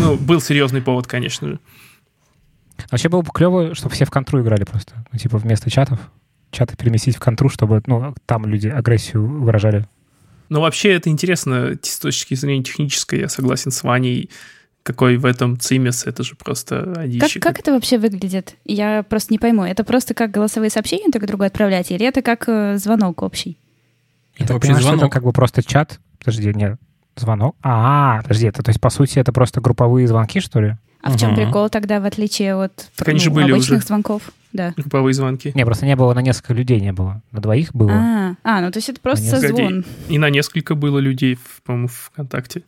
Ну, 0.00 0.16
был 0.16 0.40
серьезный 0.40 0.82
повод, 0.82 1.06
конечно 1.06 1.48
же. 1.48 1.60
Вообще 2.90 3.08
было 3.08 3.22
бы 3.22 3.30
клево, 3.32 3.74
чтобы 3.74 3.94
все 3.94 4.04
в 4.04 4.10
контру 4.10 4.40
играли 4.40 4.64
просто. 4.64 4.94
Ну, 5.12 5.18
типа 5.18 5.38
вместо 5.38 5.70
чатов. 5.70 5.98
Чаты 6.50 6.76
переместить 6.76 7.16
в 7.16 7.20
контру, 7.20 7.48
чтобы 7.50 7.82
ну, 7.86 8.14
там 8.24 8.46
люди 8.46 8.68
агрессию 8.68 9.26
выражали. 9.26 9.86
Но 10.48 10.60
вообще 10.60 10.92
это 10.94 11.08
интересно 11.10 11.78
с 11.82 11.98
точки 11.98 12.34
зрения 12.34 12.62
технической, 12.62 13.20
я 13.20 13.28
согласен 13.28 13.70
с 13.70 13.82
Ваней, 13.82 14.30
какой 14.82 15.18
в 15.18 15.26
этом 15.26 15.58
цимес, 15.60 16.06
это 16.06 16.22
же 16.22 16.34
просто 16.34 16.82
Как, 16.94 16.98
одище. 16.98 17.40
как 17.40 17.58
это 17.58 17.72
вообще 17.72 17.98
выглядит? 17.98 18.54
Я 18.64 19.02
просто 19.02 19.34
не 19.34 19.38
пойму. 19.38 19.64
Это 19.64 19.84
просто 19.84 20.14
как 20.14 20.30
голосовые 20.30 20.70
сообщения 20.70 21.10
друг 21.10 21.26
другу 21.26 21.44
отправлять, 21.44 21.90
или 21.90 22.06
это 22.06 22.22
как 22.22 22.44
э, 22.48 22.78
звонок 22.78 23.22
общий? 23.22 23.58
Это 24.38 24.54
вообще 24.54 24.68
понимаю, 24.68 24.80
что 24.82 24.88
это 24.90 24.98
звонок. 24.98 25.12
как 25.12 25.24
бы 25.24 25.32
просто 25.32 25.62
чат. 25.62 26.00
Подожди, 26.20 26.52
нет, 26.54 26.78
звонок. 27.16 27.54
А, 27.62 28.22
подожди, 28.22 28.46
это 28.46 28.62
то 28.62 28.70
есть 28.70 28.80
по 28.80 28.88
сути 28.88 29.18
это 29.18 29.30
просто 29.32 29.60
групповые 29.60 30.06
звонки, 30.08 30.40
что 30.40 30.60
ли? 30.60 30.76
А 31.02 31.10
в 31.10 31.18
чем 31.18 31.34
прикол 31.34 31.68
тогда, 31.68 32.00
в 32.00 32.04
отличие 32.06 32.54
от 32.54 32.90
Так 32.96 33.08
они 33.08 33.18
ну, 33.18 33.24
же 33.24 33.30
были 33.30 33.52
обычных 33.52 33.78
уже. 33.80 33.86
звонков? 33.86 34.22
Да. 34.52 34.72
Групповые 34.76 35.12
звонки. 35.12 35.52
Не, 35.54 35.64
просто 35.66 35.84
не 35.86 35.94
было 35.96 36.14
на 36.14 36.20
несколько 36.22 36.54
людей 36.54 36.80
не 36.80 36.92
было. 36.92 37.22
На 37.32 37.40
двоих 37.40 37.74
было. 37.74 37.92
А, 37.92 38.34
а, 38.44 38.60
ну 38.60 38.70
то 38.70 38.78
есть 38.78 38.88
это 38.88 39.00
просто 39.00 39.30
Понятно. 39.36 39.48
созвон. 39.48 39.84
И 40.08 40.18
на 40.18 40.30
несколько 40.30 40.74
было 40.74 40.98
людей, 40.98 41.34
в- 41.34 41.62
по-моему, 41.64 41.88
ВКонтакте. 41.88 42.62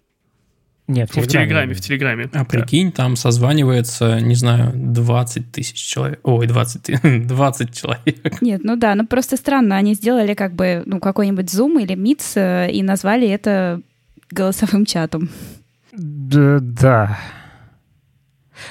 Не, 0.88 1.06
в 1.06 1.10
В 1.10 1.12
Телеграме. 1.12 1.30
Телеграме, 1.46 1.75
в 1.75 1.80
Телеграме. 1.80 2.25
А 2.32 2.38
Да. 2.40 2.44
прикинь, 2.44 2.90
там 2.90 3.14
созванивается, 3.16 4.20
не 4.20 4.34
знаю, 4.34 4.72
20 4.75 5.52
тысяч 5.52 5.76
человек. 5.76 6.18
Ой, 6.25 6.46
20, 6.49 6.82
ты- 6.82 7.20
20 7.20 7.72
человек. 7.72 8.42
Нет, 8.42 8.62
ну 8.64 8.76
да, 8.76 8.94
ну 8.96 9.06
просто 9.06 9.37
странно. 9.37 9.76
Они 9.76 9.94
сделали 9.94 10.34
как 10.34 10.52
бы 10.54 10.82
ну 10.87 10.99
какой-нибудь 11.00 11.46
Zoom 11.46 11.80
или 11.82 11.94
Meet 11.96 12.22
э, 12.34 12.72
и 12.72 12.82
назвали 12.82 13.28
это 13.28 13.80
голосовым 14.32 14.84
чатом. 14.84 15.28
Да, 15.92 16.58
да. 16.60 17.18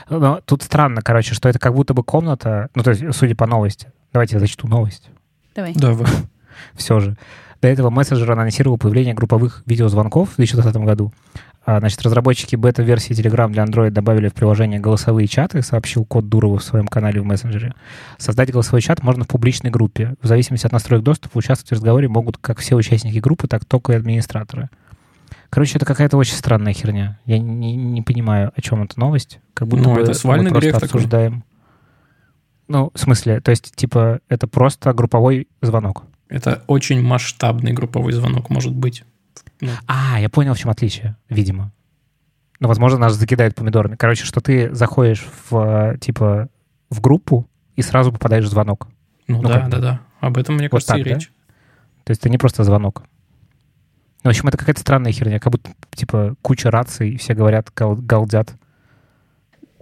Но 0.09 0.41
тут 0.45 0.63
странно, 0.63 1.01
короче, 1.01 1.33
что 1.33 1.49
это 1.49 1.59
как 1.59 1.73
будто 1.73 1.93
бы 1.93 2.03
комната, 2.03 2.69
ну, 2.75 2.83
то 2.83 2.91
есть, 2.91 3.03
судя 3.15 3.35
по 3.35 3.45
новости. 3.45 3.91
Давайте 4.13 4.35
я 4.35 4.39
зачту 4.39 4.67
новость. 4.67 5.09
Давай. 5.55 5.73
Давай. 5.73 6.07
Все 6.75 6.99
же. 6.99 7.15
До 7.61 7.67
этого 7.67 7.89
мессенджер 7.89 8.31
анонсировал 8.31 8.77
появление 8.77 9.13
групповых 9.13 9.63
видеозвонков 9.65 10.31
в 10.31 10.35
2020 10.37 10.75
году. 10.77 11.11
А, 11.65 11.79
Значит, 11.79 12.01
разработчики 12.01 12.55
бета-версии 12.55 13.13
Telegram 13.13 13.51
для 13.51 13.63
Android 13.63 13.91
добавили 13.91 14.29
в 14.29 14.33
приложение 14.33 14.79
голосовые 14.79 15.27
чаты, 15.27 15.61
сообщил 15.61 16.05
код 16.05 16.29
Дурова 16.29 16.57
в 16.57 16.63
своем 16.63 16.87
канале 16.87 17.21
в 17.21 17.25
мессенджере. 17.25 17.73
Создать 18.17 18.51
голосовой 18.51 18.81
чат 18.81 19.03
можно 19.03 19.25
в 19.25 19.27
публичной 19.27 19.69
группе. 19.69 20.15
В 20.21 20.27
зависимости 20.27 20.65
от 20.65 20.71
настроек 20.71 21.03
доступа 21.03 21.37
участвовать 21.37 21.69
в 21.69 21.73
разговоре 21.73 22.07
могут 22.07 22.37
как 22.37 22.59
все 22.59 22.75
участники 22.75 23.19
группы, 23.19 23.47
так 23.47 23.65
только 23.65 23.93
и 23.93 23.95
администраторы. 23.97 24.69
Короче, 25.49 25.77
это 25.77 25.85
какая-то 25.85 26.17
очень 26.17 26.35
странная 26.35 26.73
херня. 26.73 27.19
Я 27.25 27.39
не, 27.39 27.75
не 27.75 28.01
понимаю, 28.01 28.51
о 28.55 28.61
чем 28.61 28.83
эта 28.83 28.99
новость. 28.99 29.39
Как 29.53 29.67
будто 29.67 29.83
Ну, 29.83 29.95
бы 29.95 30.01
это 30.01 30.11
мы 30.27 30.37
просто 30.37 30.59
грех 30.59 30.73
такой. 30.75 30.85
обсуждаем. 30.87 31.43
Ну, 32.67 32.91
в 32.93 32.99
смысле, 32.99 33.41
то 33.41 33.49
есть, 33.49 33.75
типа, 33.75 34.19
это 34.29 34.47
просто 34.47 34.93
групповой 34.93 35.47
звонок. 35.61 36.03
Это 36.27 36.63
очень 36.67 37.01
масштабный 37.01 37.73
групповой 37.73 38.11
звонок 38.13 38.51
может 38.51 38.75
быть. 38.75 39.03
Ну, 39.59 39.71
А, 39.87 40.19
я 40.21 40.29
понял, 40.29 40.53
в 40.53 40.59
чем 40.59 40.69
отличие, 40.69 41.17
видимо. 41.29 41.71
Ну, 42.59 42.67
возможно, 42.67 42.99
нас 42.99 43.15
закидают 43.15 43.55
помидорами. 43.55 43.95
Короче, 43.95 44.25
что 44.25 44.41
ты 44.41 44.73
заходишь 44.75 45.25
в, 45.49 45.97
типа, 45.99 46.49
в 46.91 47.01
группу 47.01 47.49
и 47.75 47.81
сразу 47.81 48.11
попадаешь 48.11 48.45
в 48.45 48.49
звонок. 48.49 48.87
ну, 49.27 49.41
Ну, 49.41 49.47
да, 49.49 49.67
да, 49.67 49.79
да. 49.79 49.99
Об 50.19 50.37
этом, 50.37 50.55
мне 50.55 50.65
Вот 50.65 50.83
кажется, 50.83 50.93
так, 50.93 51.01
и 51.01 51.03
да? 51.09 51.15
речь. 51.15 51.31
То 52.03 52.11
есть 52.11 52.21
это 52.21 52.29
не 52.29 52.37
просто 52.37 52.63
звонок. 52.63 53.03
В 54.23 54.27
общем, 54.27 54.47
это 54.47 54.57
какая-то 54.57 54.81
странная 54.81 55.11
херня. 55.11 55.39
Как 55.39 55.51
будто, 55.51 55.71
типа, 55.95 56.35
куча 56.41 56.69
раций, 56.71 57.17
все 57.17 57.33
говорят, 57.33 57.69
гал- 57.75 57.95
галдят. 57.95 58.53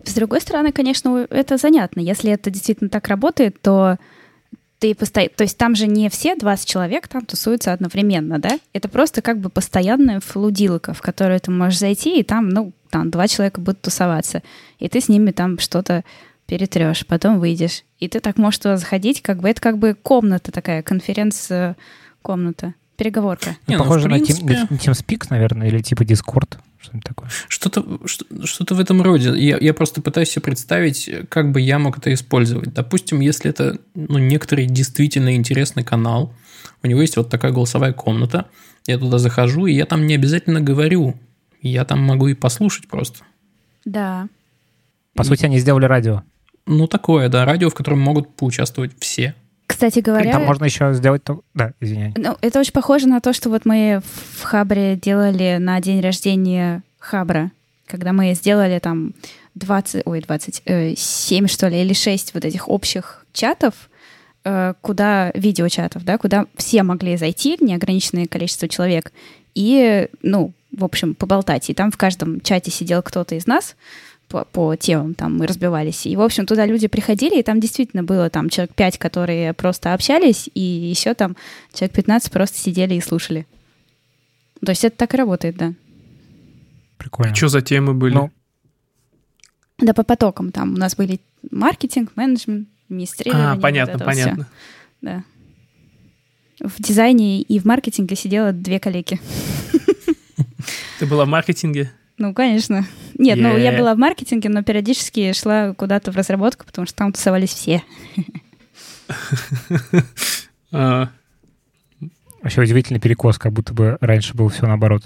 С 0.03 0.13
другой 0.13 0.41
стороны, 0.41 0.72
конечно, 0.72 1.25
это 1.29 1.58
занятно. 1.58 2.00
Если 2.00 2.32
это 2.32 2.50
действительно 2.50 2.89
так 2.89 3.08
работает, 3.08 3.62
то 3.62 3.98
ты 4.79 4.94
постоянно... 4.94 5.34
То 5.36 5.44
есть 5.44 5.58
там 5.58 5.75
же 5.75 5.88
не 5.88 6.10
все 6.10 6.36
20 6.36 6.67
человек 6.67 7.08
там 7.08 7.25
тусуются 7.25 7.74
одновременно, 7.74 8.39
да? 8.39 8.60
Это 8.74 8.89
просто 8.89 9.22
как 9.22 9.39
бы 9.39 9.50
постоянная 9.50 10.20
флудилка, 10.20 10.94
в 10.94 11.01
которую 11.01 11.39
ты 11.39 11.50
можешь 11.51 11.79
зайти, 11.79 12.20
и 12.20 12.24
там, 12.24 12.50
ну, 12.50 12.74
там 12.91 13.10
два 13.10 13.27
человека 13.27 13.60
будут 13.60 13.82
тусоваться. 13.82 14.44
И 14.79 14.88
ты 14.88 15.01
с 15.01 15.10
ними 15.10 15.32
там 15.32 15.58
что-то 15.58 16.03
перетрешь, 16.46 17.06
потом 17.06 17.39
выйдешь. 17.39 17.84
И 18.00 18.08
ты 18.08 18.20
так 18.20 18.38
можешь 18.38 18.60
туда 18.60 18.77
заходить, 18.77 19.22
как 19.22 19.39
бы 19.39 19.50
это 19.50 19.60
как 19.62 19.77
бы 19.79 19.96
комната 19.96 20.51
такая, 20.51 20.84
конференц-комната, 20.84 22.75
переговорка. 22.98 23.56
Не, 23.68 23.75
Ну, 23.75 23.77
ну, 23.77 23.84
в 23.84 23.88
похоже 23.88 24.08
на, 24.10 24.16
принципе- 24.16 24.54
Team, 24.54 24.68
на 24.70 24.75
TeamSpeak, 24.75 25.27
наверное, 25.30 25.68
или 25.68 25.82
типа 25.82 26.01
Discord. 26.04 26.58
Что-нибудь 26.80 27.04
такое. 27.06 27.30
Что-то 27.48 28.00
что- 28.06 28.25
что-то 28.46 28.75
в 28.75 28.80
этом 28.80 29.01
роде. 29.01 29.30
Я, 29.38 29.58
я 29.58 29.74
просто 29.74 30.01
пытаюсь 30.01 30.30
себе 30.30 30.42
представить, 30.44 31.10
как 31.30 31.51
бы 31.51 31.62
я 31.62 31.80
мог 31.80 31.98
это 31.98 32.13
использовать. 32.13 32.74
Допустим, 32.74 33.20
если 33.20 33.50
это 33.50 33.77
ну, 33.96 34.18
некоторый 34.18 34.66
действительно 34.68 35.36
интересный 35.36 35.84
канал, 35.84 36.34
у 36.84 36.88
него 36.88 37.01
есть 37.01 37.18
вот 37.18 37.30
такая 37.30 37.51
голосовая 37.51 37.94
комната, 37.94 38.48
я 38.86 38.98
туда 38.98 39.18
захожу, 39.18 39.66
и 39.66 39.74
я 39.74 39.86
там 39.86 40.06
не 40.06 40.16
обязательно 40.16 40.62
говорю. 40.62 41.16
Я 41.62 41.86
там 41.86 42.00
могу 42.00 42.27
и 42.27 42.34
послушать 42.36 42.88
просто. 42.88 43.24
Да. 43.84 44.27
По 45.13 45.24
сути, 45.24 45.46
они 45.46 45.60
сделали 45.60 45.86
радио. 45.86 46.22
Ну, 46.68 46.88
такое, 46.88 47.30
да, 47.30 47.44
радио, 47.46 47.70
в 47.70 47.74
котором 47.74 48.00
могут 48.00 48.36
поучаствовать 48.36 48.92
все. 49.00 49.34
Кстати 49.67 50.00
говоря... 50.00 50.31
Там 50.31 50.45
можно 50.45 50.65
еще 50.65 50.93
сделать... 50.93 51.21
Да, 51.53 51.74
извиняй. 51.79 52.13
Ну, 52.15 52.38
это 52.41 52.59
очень 52.59 52.71
похоже 52.71 53.07
на 53.07 53.19
то, 53.19 53.33
что 53.33 53.50
вот 53.50 53.65
мы 53.65 54.01
в 54.01 54.43
Хабре 54.43 54.95
делали 54.95 55.57
на 55.59 55.79
день 55.81 56.01
рождения 56.01 56.81
Хабра, 56.97 57.51
когда 57.86 58.13
мы 58.13 58.33
сделали 58.33 58.79
там 58.79 59.13
20, 59.55 60.03
ой, 60.05 60.21
27, 60.21 61.47
что 61.47 61.67
ли, 61.67 61.81
или 61.81 61.93
6 61.93 62.33
вот 62.33 62.45
этих 62.45 62.69
общих 62.69 63.25
чатов, 63.33 63.89
э, 64.45 64.74
куда 64.81 65.31
видеочатов, 65.36 66.03
да, 66.03 66.17
куда 66.17 66.45
все 66.55 66.83
могли 66.83 67.17
зайти, 67.17 67.57
неограниченное 67.59 68.25
количество 68.25 68.67
человек, 68.67 69.12
и, 69.53 70.07
ну, 70.21 70.53
в 70.71 70.83
общем, 70.83 71.15
поболтать. 71.15 71.69
И 71.69 71.74
там 71.74 71.91
в 71.91 71.97
каждом 71.97 72.41
чате 72.41 72.71
сидел 72.71 73.01
кто-то 73.01 73.36
из 73.36 73.47
нас, 73.47 73.75
по, 74.27 74.46
по 74.46 74.75
темам 74.75 75.13
там 75.13 75.38
мы 75.38 75.48
разбивались. 75.48 76.05
И, 76.05 76.15
в 76.15 76.22
общем, 76.22 76.46
туда 76.46 76.65
люди 76.65 76.88
приходили, 76.88 77.39
и 77.39 77.43
там 77.43 77.60
действительно 77.60 78.03
было 78.03 78.29
там 78.29 78.50
человек 78.50 78.74
5, 78.75 78.98
которые 78.98 79.53
просто 79.53 79.93
общались, 79.93 80.50
и 80.53 80.62
еще 80.62 81.13
там 81.13 81.36
человек 81.74 81.96
15 81.96 82.31
просто 82.31 82.57
сидели 82.57 82.96
и 82.96 83.01
слушали. 83.01 83.46
То 84.65 84.72
есть 84.72 84.84
это 84.84 84.98
так 84.98 85.13
и 85.13 85.17
работает, 85.17 85.55
да. 85.57 85.74
Прикольно. 86.98 87.34
Что 87.36 87.48
за 87.48 87.62
темы 87.62 87.93
были? 87.93 88.13
Ну, 88.15 88.31
Да 89.79 89.93
по 89.93 90.03
потокам 90.03 90.51
там 90.51 90.74
у 90.74 90.77
нас 90.77 90.96
были 90.96 91.19
маркетинг, 91.51 92.12
менеджмент, 92.15 92.67
администрирование. 92.89 93.51
а, 93.51 93.55
понятно, 93.57 93.93
вот 93.93 94.05
понятно. 94.05 94.43
всё. 94.43 94.51
Да. 95.01 95.24
В 96.60 96.81
дизайне 96.81 97.41
и 97.41 97.60
в 97.60 97.65
маркетинге 97.65 98.15
сидело 98.15 98.51
две 98.51 98.79
коллеги. 98.79 99.19
Ты 101.00 101.05
была 101.05 101.25
в 101.25 101.27
маркетинге? 101.27 101.91
Ну, 102.17 102.33
конечно. 102.33 102.86
Нет, 103.17 103.38
ну 103.38 103.57
я 103.57 103.77
была 103.77 103.93
в 103.93 103.97
маркетинге, 103.97 104.50
но 104.50 104.63
периодически 104.63 105.33
шла 105.33 105.74
куда-то 105.74 106.12
в 106.12 106.15
разработку, 106.15 106.65
потому 106.65 106.88
что 106.88 106.95
там 106.95 107.13
тусовались 107.13 107.53
все. 107.53 107.83
А, 110.74 111.07
вообще 112.41 112.62
удивительный 112.62 113.00
перекос, 113.00 113.38
как 113.38 113.53
будто 113.53 113.74
бы 113.74 113.97
раньше 114.01 114.36
было 114.36 114.50
все 114.50 114.67
наоборот. 114.67 115.03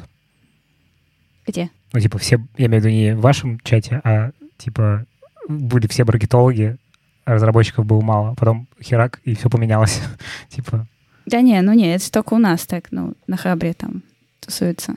Где? 1.46 1.70
Ну, 1.94 2.00
типа, 2.00 2.18
все, 2.18 2.40
я 2.58 2.66
имею 2.66 2.82
в 2.82 2.86
виду 2.86 2.96
не 2.96 3.14
в 3.14 3.22
вашем 3.22 3.60
чате, 3.60 4.02
а, 4.04 4.32
типа, 4.58 5.06
были 5.48 5.86
все 5.86 6.04
маркетологи, 6.04 6.78
а 7.26 7.34
разработчиков 7.34 7.86
было 7.86 8.02
мало. 8.02 8.34
Потом 8.34 8.68
херак, 8.82 9.20
и 9.24 9.36
все 9.36 9.52
поменялось. 9.52 10.02
типа, 10.50 10.88
Да 11.28 11.42
не, 11.42 11.62
ну 11.62 11.74
не, 11.74 11.94
это 11.94 12.12
только 12.12 12.34
у 12.34 12.40
нас 12.40 12.66
так, 12.66 12.88
ну, 12.90 13.14
на 13.28 13.38
Хабре 13.38 13.74
там 13.74 14.02
тусуются 14.40 14.96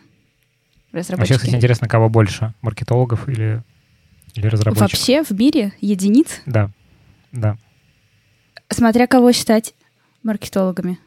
вообще, 0.95 1.13
разработчики. 1.13 1.37
кстати, 1.39 1.55
интересно, 1.55 1.89
кого 1.89 2.09
больше, 2.09 2.55
маркетологов 2.63 3.29
или, 3.29 3.63
или 4.35 4.47
разработчиков? 4.47 4.91
Вообще 4.91 5.23
в 5.23 5.31
мире 5.31 5.73
единиц, 5.81 6.41
Да, 6.47 6.71
да. 7.33 7.57
смотря 8.71 9.07
кого 9.07 9.33
считать 9.33 9.75
маркетологами. 10.23 10.99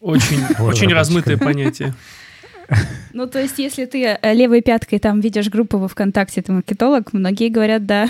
Очень, 0.00 0.42
очень 0.58 0.92
размытое 0.92 1.36
понятие. 1.36 1.94
Ну, 3.12 3.26
то 3.26 3.40
есть, 3.40 3.58
если 3.58 3.84
ты 3.84 4.04
э, 4.22 4.32
левой 4.34 4.62
пяткой 4.62 5.00
там 5.00 5.18
ведешь 5.18 5.48
группу 5.48 5.78
во 5.78 5.88
ВКонтакте, 5.88 6.40
ты 6.40 6.52
маркетолог, 6.52 7.12
многие 7.12 7.48
говорят, 7.48 7.84
да, 7.84 8.08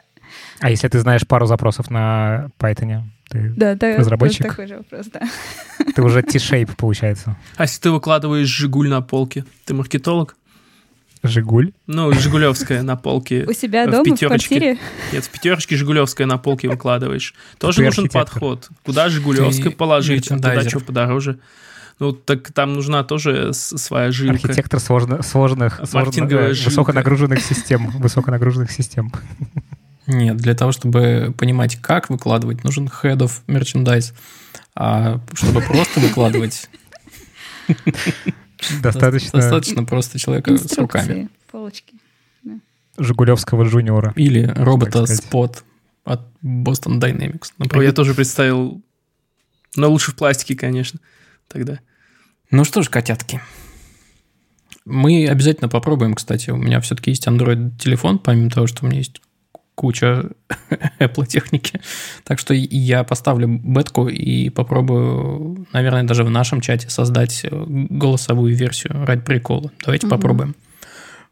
А 0.60 0.70
если 0.70 0.88
ты 0.88 1.00
знаешь 1.00 1.26
пару 1.26 1.46
запросов 1.46 1.90
на 1.90 2.48
Python, 2.58 3.02
ты, 3.28 3.52
да, 3.56 3.74
да, 3.74 3.96
Разработчик. 3.96 4.46
такой 4.46 4.68
же 4.68 4.76
вопрос, 4.78 5.06
да. 5.12 5.20
ты 5.94 6.02
уже 6.02 6.22
T-shape 6.22 6.76
получается. 6.76 7.36
А 7.56 7.64
если 7.64 7.80
ты 7.80 7.90
выкладываешь 7.90 8.46
«Жигуль» 8.48 8.88
на 8.88 9.02
полке, 9.02 9.44
ты 9.64 9.74
маркетолог? 9.74 10.36
Жигуль? 11.26 11.72
Ну, 11.86 12.12
Жигулевская 12.12 12.82
на 12.82 12.96
полке. 12.96 13.44
У 13.48 13.52
себя 13.52 13.86
в 13.86 13.90
дома, 13.90 14.02
в 14.02 14.04
пятерочке. 14.04 14.48
квартире? 14.48 14.78
Нет, 15.12 15.24
в 15.24 15.30
пятерочке 15.30 15.76
Жигулевская 15.76 16.26
на 16.26 16.38
полке 16.38 16.68
выкладываешь. 16.68 17.34
Тоже 17.58 17.78
Ты 17.78 17.84
нужен 17.86 18.04
архитектор. 18.04 18.32
подход. 18.34 18.68
Куда 18.84 19.08
Жигулевская 19.08 19.70
Ты 19.70 19.76
положить, 19.76 20.28
туда 20.28 20.60
что 20.68 20.80
подороже. 20.80 21.38
Ну, 21.98 22.12
так 22.12 22.52
там 22.52 22.74
нужна 22.74 23.04
тоже 23.04 23.52
своя 23.54 24.10
жилка. 24.12 24.34
Архитектор 24.34 24.78
сложно- 24.80 25.22
сложных, 25.22 25.80
сложных, 25.88 26.30
э, 26.30 26.48
высоконагруженных 26.64 27.40
систем. 27.42 27.86
Высоконагруженных 27.98 28.70
систем. 28.70 29.10
Нет, 30.06 30.36
для 30.36 30.54
того, 30.54 30.72
чтобы 30.72 31.34
понимать, 31.38 31.76
как 31.80 32.10
выкладывать, 32.10 32.64
нужен 32.64 32.86
head 33.02 33.18
of 33.18 33.32
merchandise. 33.48 34.12
А 34.74 35.20
чтобы 35.32 35.62
просто 35.62 36.00
выкладывать, 36.00 36.68
Достаточно 38.82 39.40
достаточно 39.40 39.84
просто 39.84 40.18
человека 40.18 40.56
с 40.56 40.76
руками. 40.78 41.28
Полочки. 41.50 41.94
Жигулевского 42.98 43.64
джуниора. 43.64 44.12
Или 44.16 44.44
робота. 44.56 45.00
Spot 45.00 45.62
от 46.04 46.20
Boston 46.42 47.00
Dynamics, 47.00 47.52
например. 47.58 47.86
я 47.86 47.92
тоже 47.92 48.14
представил... 48.14 48.80
Но 49.74 49.90
лучше 49.90 50.12
в 50.12 50.14
пластике, 50.14 50.54
конечно, 50.54 51.00
тогда. 51.48 51.80
Ну 52.50 52.64
что 52.64 52.82
ж, 52.82 52.88
котятки. 52.88 53.42
Мы 54.86 55.28
обязательно 55.28 55.68
попробуем, 55.68 56.14
кстати. 56.14 56.50
У 56.50 56.56
меня 56.56 56.80
все-таки 56.80 57.10
есть 57.10 57.26
Android-телефон, 57.26 58.18
помимо 58.20 58.50
того, 58.50 58.66
что 58.66 58.84
у 58.84 58.88
меня 58.88 58.98
есть 58.98 59.20
куча 59.76 60.30
Apple 60.98 61.26
техники. 61.26 61.80
Так 62.24 62.40
что 62.40 62.52
я 62.54 63.04
поставлю 63.04 63.46
бетку 63.46 64.08
и 64.08 64.48
попробую, 64.50 65.66
наверное, 65.72 66.02
даже 66.02 66.24
в 66.24 66.30
нашем 66.30 66.60
чате 66.60 66.90
создать 66.90 67.44
э, 67.44 67.48
голосовую 67.68 68.56
версию 68.56 69.04
ради 69.06 69.22
прикола. 69.22 69.70
Давайте 69.84 70.06
Мгм. 70.08 70.16
попробуем. 70.16 70.54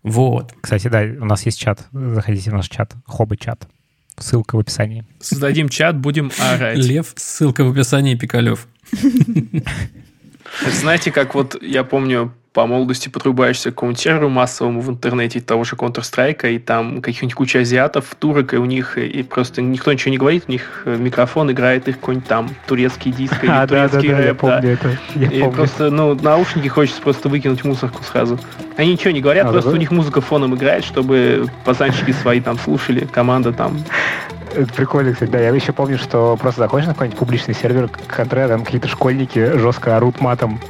Вот. 0.04 0.52
Кстати, 0.60 0.88
да, 0.88 1.00
у 1.02 1.24
нас 1.24 1.44
есть 1.46 1.58
чат. 1.58 1.88
Заходите 1.92 2.50
в 2.50 2.54
наш 2.54 2.68
чат. 2.68 2.94
Хобы-чат. 3.06 3.66
Ссылка 4.18 4.54
в 4.56 4.60
описании. 4.60 5.04
Создадим 5.18 5.68
чат, 5.68 5.98
будем 5.98 6.30
орать. 6.38 6.78
Лев, 6.78 7.14
ссылка 7.16 7.64
в 7.64 7.72
описании, 7.72 8.14
Пикалев. 8.14 8.68
Знаете, 10.70 11.10
как 11.10 11.34
вот 11.34 11.60
я 11.62 11.82
помню, 11.84 12.32
по 12.54 12.66
молодости 12.66 13.08
подрубаешься 13.08 13.72
к 13.72 13.74
какому-нибудь 13.74 14.00
серверу 14.00 14.28
массовому 14.28 14.80
в 14.80 14.88
интернете 14.88 15.40
того 15.40 15.64
же 15.64 15.74
Counter-Strike, 15.74 16.54
и 16.54 16.58
там 16.60 17.02
каких-нибудь 17.02 17.34
куча 17.34 17.58
азиатов, 17.58 18.14
турок, 18.16 18.54
и 18.54 18.58
у 18.58 18.64
них 18.64 18.96
и 18.96 19.24
просто 19.24 19.60
никто 19.60 19.92
ничего 19.92 20.12
не 20.12 20.18
говорит, 20.18 20.44
у 20.46 20.52
них 20.52 20.82
э, 20.84 20.96
микрофон 20.96 21.50
играет 21.50 21.88
их 21.88 21.98
какой-нибудь 21.98 22.28
там 22.28 22.48
турецкий 22.68 23.10
диск 23.10 23.42
или 23.42 23.50
А, 23.54 23.66
да, 23.66 23.88
да, 23.88 23.88
турецкий 23.88 24.08
да, 24.10 24.20
я 24.20 24.26
рэп, 24.28 24.40
да. 24.40 24.52
помню 24.56 24.70
это. 24.72 24.98
Я 25.16 25.26
И 25.26 25.40
помню. 25.40 25.52
просто, 25.52 25.90
ну, 25.90 26.14
наушники 26.14 26.68
хочется 26.68 27.02
просто 27.02 27.28
выкинуть 27.28 27.64
мусорку 27.64 28.04
сразу. 28.04 28.38
Они 28.76 28.92
ничего 28.92 29.10
не 29.10 29.20
говорят, 29.20 29.46
А, 29.48 29.50
просто 29.50 29.70
да? 29.70 29.76
у 29.76 29.78
них 29.78 29.90
музыка 29.90 30.20
фоном 30.20 30.54
играет, 30.54 30.84
чтобы 30.84 31.46
пацанчики 31.64 32.12
свои 32.12 32.40
там 32.40 32.56
слушали, 32.60 33.00
команда 33.04 33.52
там. 33.52 33.82
Это 34.54 34.72
прикольно, 34.72 35.12
кстати, 35.12 35.30
да. 35.30 35.40
Я 35.40 35.48
еще 35.48 35.72
помню, 35.72 35.98
что 35.98 36.36
просто 36.40 36.60
заходишь 36.60 36.86
на 36.86 36.92
какой-нибудь 36.94 37.18
публичный 37.18 37.54
сервер 37.54 37.90
контре, 38.06 38.46
там 38.46 38.64
какие-то 38.64 38.86
школьники 38.86 39.58
жестко 39.58 39.96
орут 39.96 40.20
матом. 40.20 40.60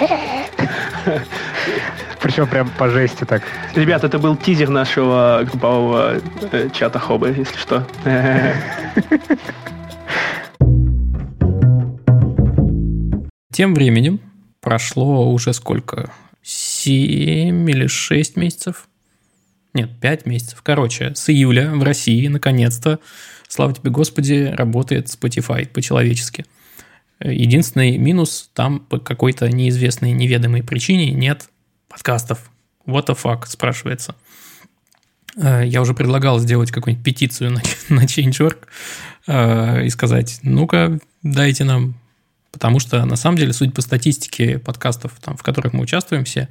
Причем 2.20 2.48
прям 2.48 2.68
по 2.70 2.88
жести 2.88 3.24
так. 3.24 3.42
Ребят, 3.74 4.04
это 4.04 4.18
был 4.18 4.36
тизер 4.36 4.68
нашего 4.68 5.42
группового 5.48 6.20
э, 6.52 6.68
чата 6.72 6.98
Хобы, 6.98 7.34
если 7.36 7.56
что. 7.56 7.86
Тем 13.52 13.74
временем 13.74 14.20
прошло 14.60 15.32
уже 15.32 15.52
сколько? 15.52 16.10
7 16.42 17.68
или 17.68 17.86
6 17.88 18.36
месяцев? 18.36 18.88
Нет, 19.74 19.90
5 20.00 20.26
месяцев. 20.26 20.60
Короче, 20.62 21.14
с 21.14 21.28
июля 21.28 21.70
в 21.70 21.82
России 21.82 22.28
наконец-то, 22.28 23.00
слава 23.48 23.74
тебе 23.74 23.90
Господи, 23.90 24.52
работает 24.56 25.06
Spotify 25.06 25.66
по-человечески. 25.66 26.44
Единственный 27.20 27.98
минус, 27.98 28.50
там 28.54 28.80
по 28.80 28.98
какой-то 28.98 29.48
неизвестной, 29.48 30.12
неведомой 30.12 30.62
причине 30.62 31.10
нет 31.10 31.48
подкастов. 31.88 32.50
What 32.86 33.06
the 33.06 33.18
fuck, 33.20 33.46
спрашивается. 33.46 34.14
Э, 35.36 35.62
Я 35.66 35.80
уже 35.80 35.94
предлагал 35.94 36.38
сделать 36.38 36.70
какую-нибудь 36.70 37.04
петицию 37.04 37.50
на, 37.52 37.62
на 37.88 38.04
Change.org 38.04 38.68
э, 39.26 39.86
и 39.86 39.90
сказать, 39.90 40.40
ну-ка, 40.42 40.98
дайте 41.22 41.64
нам 41.64 41.94
Потому 42.50 42.80
что, 42.80 43.04
на 43.04 43.16
самом 43.16 43.36
деле, 43.36 43.52
судя 43.52 43.72
по 43.72 43.82
статистике 43.82 44.58
подкастов, 44.58 45.12
там, 45.20 45.36
в 45.36 45.42
которых 45.42 45.74
мы 45.74 45.82
участвуем 45.82 46.24
все, 46.24 46.48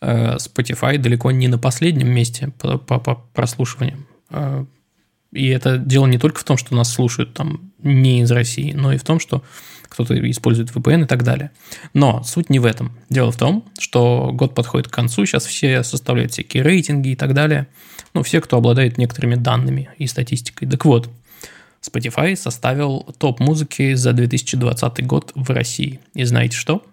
э, 0.00 0.36
Spotify 0.36 0.98
далеко 0.98 1.30
не 1.30 1.46
на 1.46 1.58
последнем 1.58 2.08
месте 2.10 2.50
по, 2.58 2.76
по- 2.76 2.98
по 2.98 3.14
прослушиваниям. 3.14 4.06
И 5.32 5.46
это 5.48 5.78
дело 5.78 6.06
не 6.06 6.18
только 6.18 6.40
в 6.40 6.44
том, 6.44 6.56
что 6.56 6.74
нас 6.74 6.92
слушают 6.92 7.34
там 7.34 7.70
не 7.78 8.22
из 8.22 8.30
России, 8.30 8.72
но 8.72 8.92
и 8.92 8.98
в 8.98 9.04
том, 9.04 9.20
что 9.20 9.42
кто-то 9.98 10.30
использует 10.30 10.70
VPN 10.70 11.02
и 11.02 11.06
так 11.06 11.24
далее. 11.24 11.50
Но 11.92 12.22
суть 12.22 12.50
не 12.50 12.60
в 12.60 12.64
этом. 12.64 12.92
Дело 13.10 13.32
в 13.32 13.36
том, 13.36 13.64
что 13.80 14.30
год 14.32 14.54
подходит 14.54 14.86
к 14.86 14.92
концу, 14.92 15.26
сейчас 15.26 15.44
все 15.44 15.82
составляют 15.82 16.30
всякие 16.30 16.62
рейтинги 16.62 17.08
и 17.08 17.16
так 17.16 17.34
далее. 17.34 17.66
Ну, 18.14 18.22
все, 18.22 18.40
кто 18.40 18.58
обладает 18.58 18.96
некоторыми 18.96 19.34
данными 19.34 19.90
и 19.98 20.06
статистикой. 20.06 20.68
Так 20.68 20.84
вот, 20.84 21.10
Spotify 21.82 22.36
составил 22.36 23.12
топ 23.18 23.40
музыки 23.40 23.94
за 23.94 24.12
2020 24.12 25.04
год 25.04 25.32
в 25.34 25.50
России. 25.50 25.98
И 26.14 26.22
знаете 26.22 26.56
что? 26.56 26.86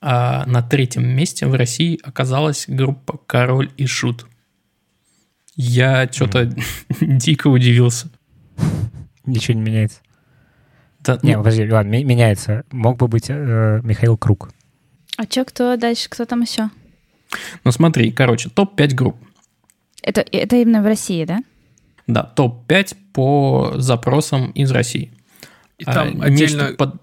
А 0.00 0.46
на 0.46 0.62
третьем 0.62 1.08
месте 1.08 1.48
в 1.48 1.54
России 1.54 1.98
оказалась 2.04 2.66
группа 2.68 3.18
Король 3.26 3.72
и 3.76 3.86
Шут. 3.86 4.26
Я 5.56 6.08
что-то 6.08 6.44
дико 7.00 7.48
удивился. 7.48 8.10
Ничего 9.26 9.58
не 9.58 9.64
меняется. 9.64 9.98
Да, 11.04 11.18
Не, 11.22 11.36
ну, 11.36 11.42
подожди, 11.42 11.70
ладно, 11.70 11.90
ме- 11.90 12.04
меняется. 12.04 12.64
Мог 12.72 12.98
бы 12.98 13.08
быть 13.08 13.26
э, 13.28 13.80
Михаил 13.82 14.16
Круг. 14.16 14.50
А 15.16 15.26
чё, 15.26 15.44
кто 15.44 15.76
дальше, 15.76 16.08
кто 16.08 16.24
там 16.24 16.42
еще? 16.42 16.70
ну 17.64 17.70
смотри, 17.72 18.10
короче, 18.10 18.48
топ-5 18.48 18.94
групп. 18.94 19.16
Это, 20.02 20.22
это 20.22 20.56
именно 20.56 20.80
в 20.82 20.86
России, 20.86 21.24
да? 21.24 21.40
Да, 22.06 22.22
топ-5 22.22 22.96
по 23.12 23.72
запросам 23.76 24.50
из 24.52 24.70
России. 24.70 25.12
И 25.78 25.84
А, 25.84 25.92
там 25.92 26.06
нечто 26.08 26.24
отдельно, 26.26 26.64
под- 26.76 26.94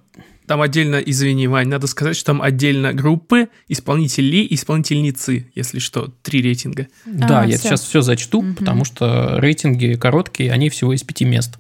там 0.48 0.62
отдельно, 0.62 0.96
извини, 0.98 1.48
Вань, 1.48 1.68
надо 1.68 1.88
сказать, 1.88 2.16
что 2.16 2.26
там 2.28 2.42
отдельно 2.42 2.94
группы, 2.94 3.50
исполнители 3.68 4.38
и 4.38 4.56
исполнительницы, 4.56 5.52
если 5.56 5.80
что, 5.80 6.12
три 6.24 6.42
рейтинга. 6.42 6.88
Да, 7.06 7.42
А, 7.42 7.46
я 7.46 7.58
всё. 7.58 7.70
сейчас 7.70 7.82
все 7.82 8.02
зачту, 8.02 8.42
Мгм. 8.42 8.56
потому 8.56 8.84
что 8.86 9.36
рейтинги 9.40 9.94
короткие, 9.96 10.52
они 10.52 10.70
всего 10.70 10.94
из 10.94 11.04
пяти 11.04 11.26
мест. 11.26 11.58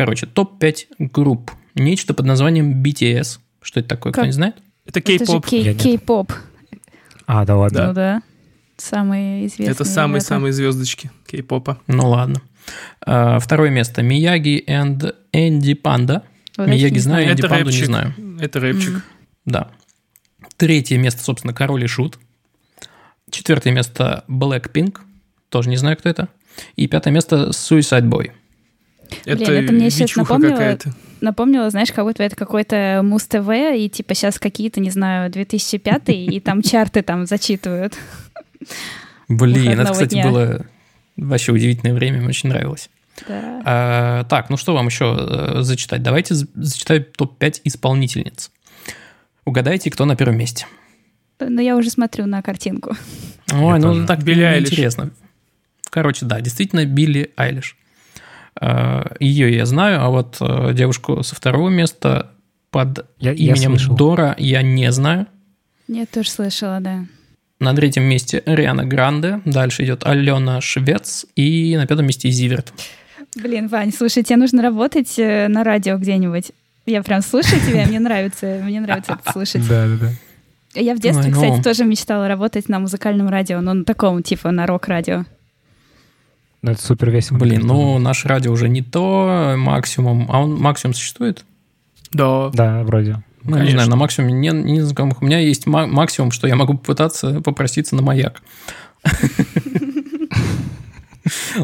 Короче, 0.00 0.24
топ-5 0.24 0.86
групп. 1.12 1.50
Нечто 1.74 2.14
под 2.14 2.24
названием 2.24 2.82
BTS. 2.82 3.38
Что 3.60 3.80
это 3.80 3.88
такое, 3.90 4.14
Как? 4.14 4.22
кто 4.22 4.26
не 4.28 4.32
знает? 4.32 4.56
Это 4.86 5.00
Это 5.00 5.02
кей-поп. 5.02 5.52
нет. 5.52 5.76
кей-поп. 5.78 6.32
А, 7.26 7.44
да 7.44 7.54
ладно. 7.54 7.88
Ну 7.88 7.92
да. 7.92 8.22
Самые 8.78 9.44
известные. 9.44 9.72
Это 9.72 9.84
самые-самые 9.84 10.54
звездочки 10.54 11.10
кей-попа. 11.26 11.82
Ну 11.86 12.08
ладно. 12.08 12.40
А, 13.04 13.38
Второе 13.40 13.68
место. 13.68 14.00
Мияги 14.00 14.64
and 14.66 15.14
Энди 15.34 15.74
Панда. 15.74 16.22
Вот 16.56 16.62
это 16.62 16.72
Мияги 16.72 16.98
знаю. 16.98 17.30
Энди 17.30 17.40
Это 17.40 17.48
Панду 17.50 17.70
не 17.70 17.84
знаю. 17.84 18.14
Это 18.40 18.58
рэпчик. 18.58 18.90
Мгм. 18.92 19.02
Да. 19.44 19.70
Третье 20.56 20.96
место, 20.96 21.22
собственно, 21.22 21.52
Король 21.52 21.84
и 21.84 21.86
Шут. 21.86 22.18
Четвертое 23.30 23.74
место 23.74 24.24
Blackpink. 24.28 24.96
Тоже 25.50 25.68
не 25.68 25.76
знаю, 25.76 25.98
кто 25.98 26.08
это. 26.08 26.28
И 26.76 26.86
пятое 26.86 27.12
место 27.12 27.50
Suicide 27.50 28.08
Boy. 28.08 28.30
Это, 29.24 29.52
это 29.52 29.72
мне 29.72 29.88
бичуха 29.88 30.20
напомнило- 30.20 30.50
какая-то. 30.52 30.92
Напомнила, 31.20 31.68
знаешь, 31.68 31.92
как 31.92 32.04
будто 32.04 32.22
это 32.22 32.34
какой-то 32.34 33.02
Муз-ТВ, 33.04 33.48
и 33.76 33.90
типа 33.90 34.14
сейчас 34.14 34.38
какие-то, 34.38 34.80
не 34.80 34.90
знаю, 34.90 35.30
2005 35.30 36.08
и 36.08 36.40
там 36.40 36.62
чарты 36.62 37.02
там 37.02 37.26
зачитывают. 37.26 37.94
Блин, 39.28 39.78
это, 39.78 39.92
кстати, 39.92 40.14
дня. 40.14 40.28
было 40.28 40.66
вообще 41.16 41.52
удивительное 41.52 41.94
время, 41.94 42.18
мне 42.18 42.28
очень 42.28 42.48
нравилось. 42.48 42.88
Да. 43.28 43.62
А, 43.64 44.24
так, 44.24 44.48
ну 44.50 44.56
что 44.56 44.72
вам 44.74 44.86
еще 44.86 45.14
э, 45.18 45.62
зачитать? 45.62 46.02
Давайте 46.02 46.34
зачитаю 46.34 47.04
топ-5 47.04 47.60
исполнительниц. 47.64 48.50
Угадайте, 49.44 49.90
кто 49.90 50.04
на 50.04 50.16
первом 50.16 50.38
месте. 50.38 50.66
Но 51.38 51.60
я 51.60 51.76
уже 51.76 51.90
смотрю 51.90 52.26
на 52.26 52.42
картинку. 52.42 52.96
Ой, 53.52 53.78
ну 53.78 53.94
тоже. 53.94 54.06
так 54.06 54.22
Билли 54.22 54.42
Айлиш. 54.42 54.70
интересно. 54.70 55.10
Короче, 55.90 56.24
да, 56.26 56.40
действительно, 56.40 56.84
Билли 56.84 57.32
Айлиш. 57.36 57.76
А, 58.54 59.14
Ее 59.20 59.54
я 59.54 59.66
знаю, 59.66 60.02
а 60.02 60.08
вот 60.08 60.36
э, 60.40 60.72
девушку 60.74 61.22
со 61.22 61.34
второго 61.34 61.68
места 61.68 62.30
под 62.70 63.06
Я, 63.18 63.32
я 63.32 63.52
именем 63.52 63.70
слышал. 63.70 63.96
Дора 63.96 64.34
я 64.38 64.62
не 64.62 64.90
знаю. 64.92 65.26
Я 65.88 66.06
тоже 66.06 66.30
слышала, 66.30 66.80
да. 66.80 67.04
На 67.58 67.74
третьем 67.74 68.04
месте 68.04 68.42
Риана 68.46 68.84
Гранде, 68.84 69.40
дальше 69.44 69.84
идет 69.84 70.06
Алена 70.06 70.60
Швец 70.60 71.26
и 71.36 71.76
на 71.76 71.86
пятом 71.86 72.06
месте 72.06 72.30
Зиверт. 72.30 72.72
Блин, 73.36 73.68
Вань, 73.68 73.92
слушай, 73.92 74.22
тебе 74.22 74.36
нужно 74.36 74.62
работать 74.62 75.18
э, 75.18 75.48
на 75.48 75.62
радио 75.62 75.98
где-нибудь. 75.98 76.52
Я 76.86 77.02
прям 77.02 77.22
слушаю 77.22 77.60
тебя, 77.60 77.86
мне 77.86 78.00
нравится, 78.00 78.60
мне 78.64 78.80
нравится 78.80 79.18
это 79.20 79.32
слушать. 79.32 79.66
Да, 79.68 79.86
да, 79.86 79.96
да. 79.96 80.10
Я 80.74 80.94
в 80.94 81.00
детстве, 81.00 81.30
ну. 81.30 81.34
кстати, 81.34 81.62
тоже 81.62 81.84
мечтала 81.84 82.28
работать 82.28 82.68
на 82.68 82.78
музыкальном 82.78 83.28
радио, 83.28 83.60
но 83.60 83.74
на 83.74 83.84
таком, 83.84 84.22
типа, 84.22 84.50
на 84.50 84.66
рок-радио. 84.66 85.24
Ну, 86.62 86.72
это 86.72 86.82
супер 86.82 87.10
весело. 87.10 87.38
Блин, 87.38 87.62
ну 87.64 87.98
наше 87.98 88.28
радио 88.28 88.52
уже 88.52 88.68
не 88.68 88.82
то 88.82 89.54
максимум. 89.56 90.26
А 90.30 90.40
он 90.42 90.56
максимум 90.60 90.94
существует? 90.94 91.44
Да. 92.12 92.50
Да, 92.52 92.82
вроде. 92.84 93.22
Ну, 93.42 93.58
не 93.62 93.70
знаю, 93.70 93.88
на 93.88 93.96
максимуме 93.96 94.34
не, 94.34 94.50
не 94.50 94.80
знакомых. 94.82 95.22
У 95.22 95.24
меня 95.24 95.38
есть 95.38 95.66
ма- 95.66 95.86
максимум, 95.86 96.30
что 96.30 96.46
я 96.46 96.56
могу 96.56 96.74
попытаться 96.74 97.40
попроситься 97.40 97.96
на 97.96 98.02
маяк. 98.02 98.42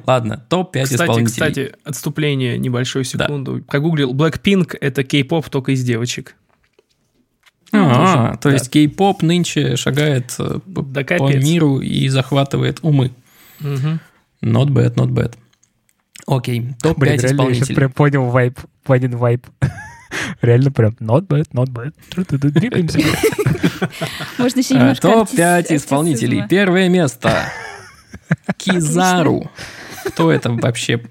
Ладно, 0.06 0.44
топ-5 0.48 0.82
Кстати, 0.84 1.02
исполнителей. 1.02 1.26
кстати, 1.26 1.72
отступление 1.84 2.58
небольшую 2.58 3.04
секунду. 3.04 3.62
Прогуглил. 3.66 4.14
Blackpink— 4.14 4.76
это 4.80 5.02
кей-поп 5.02 5.48
только 5.48 5.72
из 5.72 5.82
девочек. 5.82 6.34
А, 7.72 8.28
Тоже, 8.28 8.38
то 8.38 8.48
да. 8.48 8.52
есть 8.54 8.70
кей-поп 8.70 9.22
нынче 9.22 9.76
шагает 9.76 10.34
э, 10.38 10.60
по, 10.74 10.82
Да 10.82 11.02
по 11.02 11.34
миру 11.36 11.80
и 11.80 12.08
захватывает 12.08 12.78
умы. 12.82 13.10
Мгм. 13.60 14.00
Not 14.46 14.68
bad, 14.68 14.94
not 14.94 15.08
bad. 15.10 15.34
Окей, 16.26 16.60
Блин, 16.60 16.74
топ-5 16.80 17.04
реально, 17.04 17.12
я 17.14 17.18
сейчас 17.20 17.32
исполнителей. 17.32 17.74
прям 17.76 17.92
понял 17.92 18.24
вайп, 18.30 18.58
Ванин 18.86 19.16
вайп. 19.16 19.46
Реально 20.40 20.70
прям 20.72 20.92
not 21.00 21.26
bad, 21.26 21.46
not 21.52 21.68
bad. 21.68 21.92
Двигаемся. 22.50 22.98
Можно 24.38 24.58
еще 24.60 24.74
А, 24.74 24.78
немножко 24.78 25.08
Топ-5 25.08 25.38
артис- 25.38 25.76
исполнителей. 25.76 26.44
Первое 26.48 26.88
место. 26.88 27.50
Кизару. 28.56 29.50
Кто 30.04 30.30
это 30.32 30.50
вообще? 30.52 31.02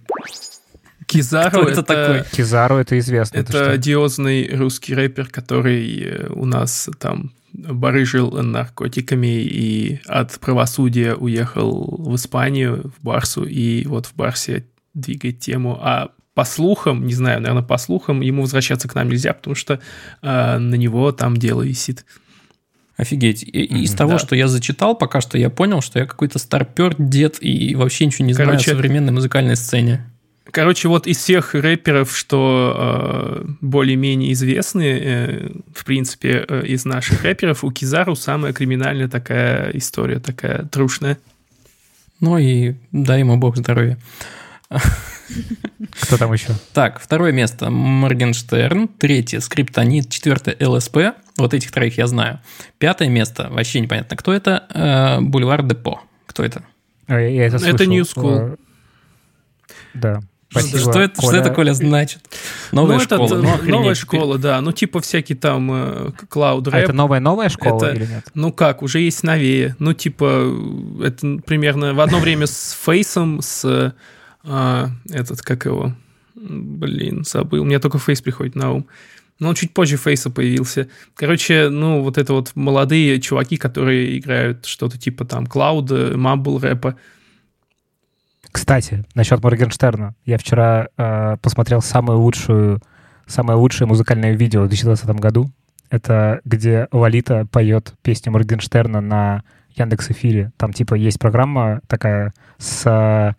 Кизару 1.05 1.61
это 1.63 1.81
это 1.81 1.83
такой? 1.83 2.23
Кизару 2.31 2.77
это 2.77 2.97
известно. 2.99 3.37
Это 3.37 3.51
что? 3.51 3.71
одиозный 3.71 4.49
русский 4.55 4.95
рэпер, 4.95 5.27
который 5.27 6.01
э, 6.03 6.27
у 6.29 6.45
нас 6.45 6.89
там 6.99 7.31
барыжил 7.57 8.31
наркотиками 8.31 9.41
и 9.43 9.99
от 10.05 10.39
правосудия 10.39 11.15
уехал 11.15 11.95
в 11.97 12.15
Испанию, 12.15 12.91
в 12.97 13.03
Барсу, 13.03 13.43
и 13.45 13.85
вот 13.85 14.05
в 14.07 14.15
Барсе 14.15 14.65
двигает 14.93 15.39
тему. 15.39 15.77
А 15.81 16.11
по 16.33 16.43
слухам, 16.43 17.05
не 17.05 17.13
знаю, 17.13 17.41
наверное, 17.41 17.63
по 17.63 17.77
слухам, 17.77 18.21
ему 18.21 18.41
возвращаться 18.41 18.87
к 18.87 18.95
нам 18.95 19.09
нельзя, 19.09 19.33
потому 19.33 19.55
что 19.55 19.79
э, 20.21 20.57
на 20.57 20.75
него 20.75 21.11
там 21.11 21.37
дело 21.37 21.61
висит. 21.61 22.05
Офигеть. 22.97 23.43
И- 23.43 23.47
и 23.47 23.83
из 23.83 23.91
того, 23.93 24.13
да. 24.13 24.19
что 24.19 24.35
я 24.35 24.47
зачитал, 24.47 24.95
пока 24.95 25.21
что 25.21 25.37
я 25.37 25.49
понял, 25.49 25.81
что 25.81 25.99
я 25.99 26.05
какой-то 26.05 26.39
старпер, 26.39 26.95
дед 26.97 27.37
и 27.41 27.75
вообще 27.75 28.05
ничего 28.05 28.25
не 28.25 28.33
знаю 28.33 28.51
Короче, 28.51 28.71
о 28.71 28.75
современной 28.75 29.11
музыкальной 29.11 29.55
сцене. 29.55 30.05
Короче, 30.55 30.87
вот 30.87 31.05
из 31.05 31.17
всех 31.17 31.53
рэперов, 31.53 32.15
что 32.15 32.73
э, 32.77 33.45
более-менее 33.59 34.31
известны, 34.31 34.83
э, 34.83 35.49
в 35.75 35.83
принципе, 35.83 36.45
э, 36.47 36.65
из 36.65 36.85
наших 36.85 37.25
рэперов, 37.25 37.65
у 37.65 37.71
Кизару 37.71 38.15
самая 38.15 38.53
криминальная 38.53 39.09
такая 39.09 39.71
история, 39.71 40.21
такая 40.21 40.63
трушная. 40.63 41.17
Ну 42.21 42.37
и 42.37 42.75
дай 42.93 43.19
ему 43.19 43.35
бог 43.35 43.57
здоровья. 43.57 43.97
Кто 44.69 46.17
там 46.17 46.31
еще? 46.31 46.53
Так, 46.71 47.01
второе 47.01 47.33
место 47.33 47.69
Моргенштерн, 47.69 48.87
третье 48.87 49.41
Скриптонит, 49.41 50.09
четвертое 50.09 50.55
ЛСП. 50.65 50.97
Вот 51.37 51.53
этих 51.53 51.73
троих 51.73 51.97
я 51.97 52.07
знаю. 52.07 52.39
Пятое 52.77 53.09
место, 53.09 53.49
вообще 53.51 53.81
непонятно, 53.81 54.15
кто 54.15 54.31
это, 54.31 54.63
э, 54.73 55.19
Бульвар 55.19 55.63
Депо. 55.63 55.99
Кто 56.27 56.45
это? 56.45 56.63
А, 57.07 57.19
Я, 57.19 57.47
это 57.47 57.57
Это 57.57 57.83
слышал. 57.83 57.91
New 57.91 58.03
School. 58.03 58.53
Э, 58.53 58.55
Да. 59.95 60.21
Спасибо, 60.49 60.79
что, 60.79 61.01
это, 61.01 61.21
что 61.21 61.35
это, 61.35 61.49
Коля, 61.49 61.73
значит? 61.73 62.21
Новая 62.71 62.97
ну, 62.97 63.03
это 63.03 63.15
школа. 63.15 63.29
т- 63.29 63.35
ну, 63.35 63.69
новая 63.69 63.95
школа, 63.95 64.37
да. 64.37 64.61
Ну, 64.61 64.71
типа 64.71 65.01
всякий 65.01 65.35
там 65.35 65.69
э, 65.71 66.11
клауд 66.29 66.67
А 66.71 66.79
это 66.79 66.93
новая-новая 66.93 67.49
школа 67.49 67.85
Это- 67.85 67.95
или 67.95 68.05
нет? 68.05 68.25
Ну 68.33 68.53
как, 68.53 68.81
уже 68.81 68.99
есть 68.99 69.23
новее. 69.23 69.75
Ну, 69.79 69.93
типа, 69.93 70.53
это 71.03 71.39
примерно 71.45 71.93
в 71.93 71.99
одно 71.99 72.19
время 72.19 72.47
с 72.47 72.77
Фейсом, 72.85 73.41
с 73.41 73.93
а, 74.47 74.89
этот, 75.11 75.41
как 75.41 75.65
его, 75.65 75.93
блин, 76.35 77.23
забыл. 77.25 77.63
У 77.63 77.65
меня 77.65 77.79
только 77.79 77.97
Фейс 77.97 78.21
приходит 78.21 78.55
на 78.55 78.71
ум. 78.71 78.87
Но 79.39 79.49
он 79.49 79.55
чуть 79.55 79.73
позже 79.73 79.97
Фейса 79.97 80.29
появился. 80.29 80.87
Короче, 81.15 81.67
ну, 81.69 82.01
вот 82.01 82.17
это 82.17 82.31
вот 82.33 82.51
молодые 82.55 83.19
чуваки, 83.19 83.57
которые 83.57 84.17
играют 84.17 84.65
что-то 84.65 84.97
типа 84.97 85.25
там 85.25 85.45
клауда, 85.45 86.13
мамбл 86.15 86.59
рэпа. 86.59 86.95
Кстати, 88.55 89.03
насчет 89.15 89.43
Моргенштерна. 89.43 90.15
Я 90.23 90.37
вчера 90.37 90.87
э, 90.95 91.35
посмотрел 91.41 91.81
самую 91.81 92.19
лучшую, 92.19 92.79
самое 93.27 93.59
лучшее 93.59 93.85
музыкальное 93.85 94.31
видео 94.31 94.63
в 94.63 94.69
2020 94.69 95.09
году. 95.19 95.51
Это 95.89 96.39
где 96.45 96.87
Лолита 96.93 97.45
поет 97.51 97.93
песню 98.01 98.31
Моргенштерна 98.31 99.01
на 99.01 99.43
Яндекс 99.75 100.11
Эфире. 100.11 100.53
Там 100.55 100.71
типа 100.71 100.93
есть 100.93 101.19
программа 101.19 101.81
такая 101.87 102.33
с 102.57 103.35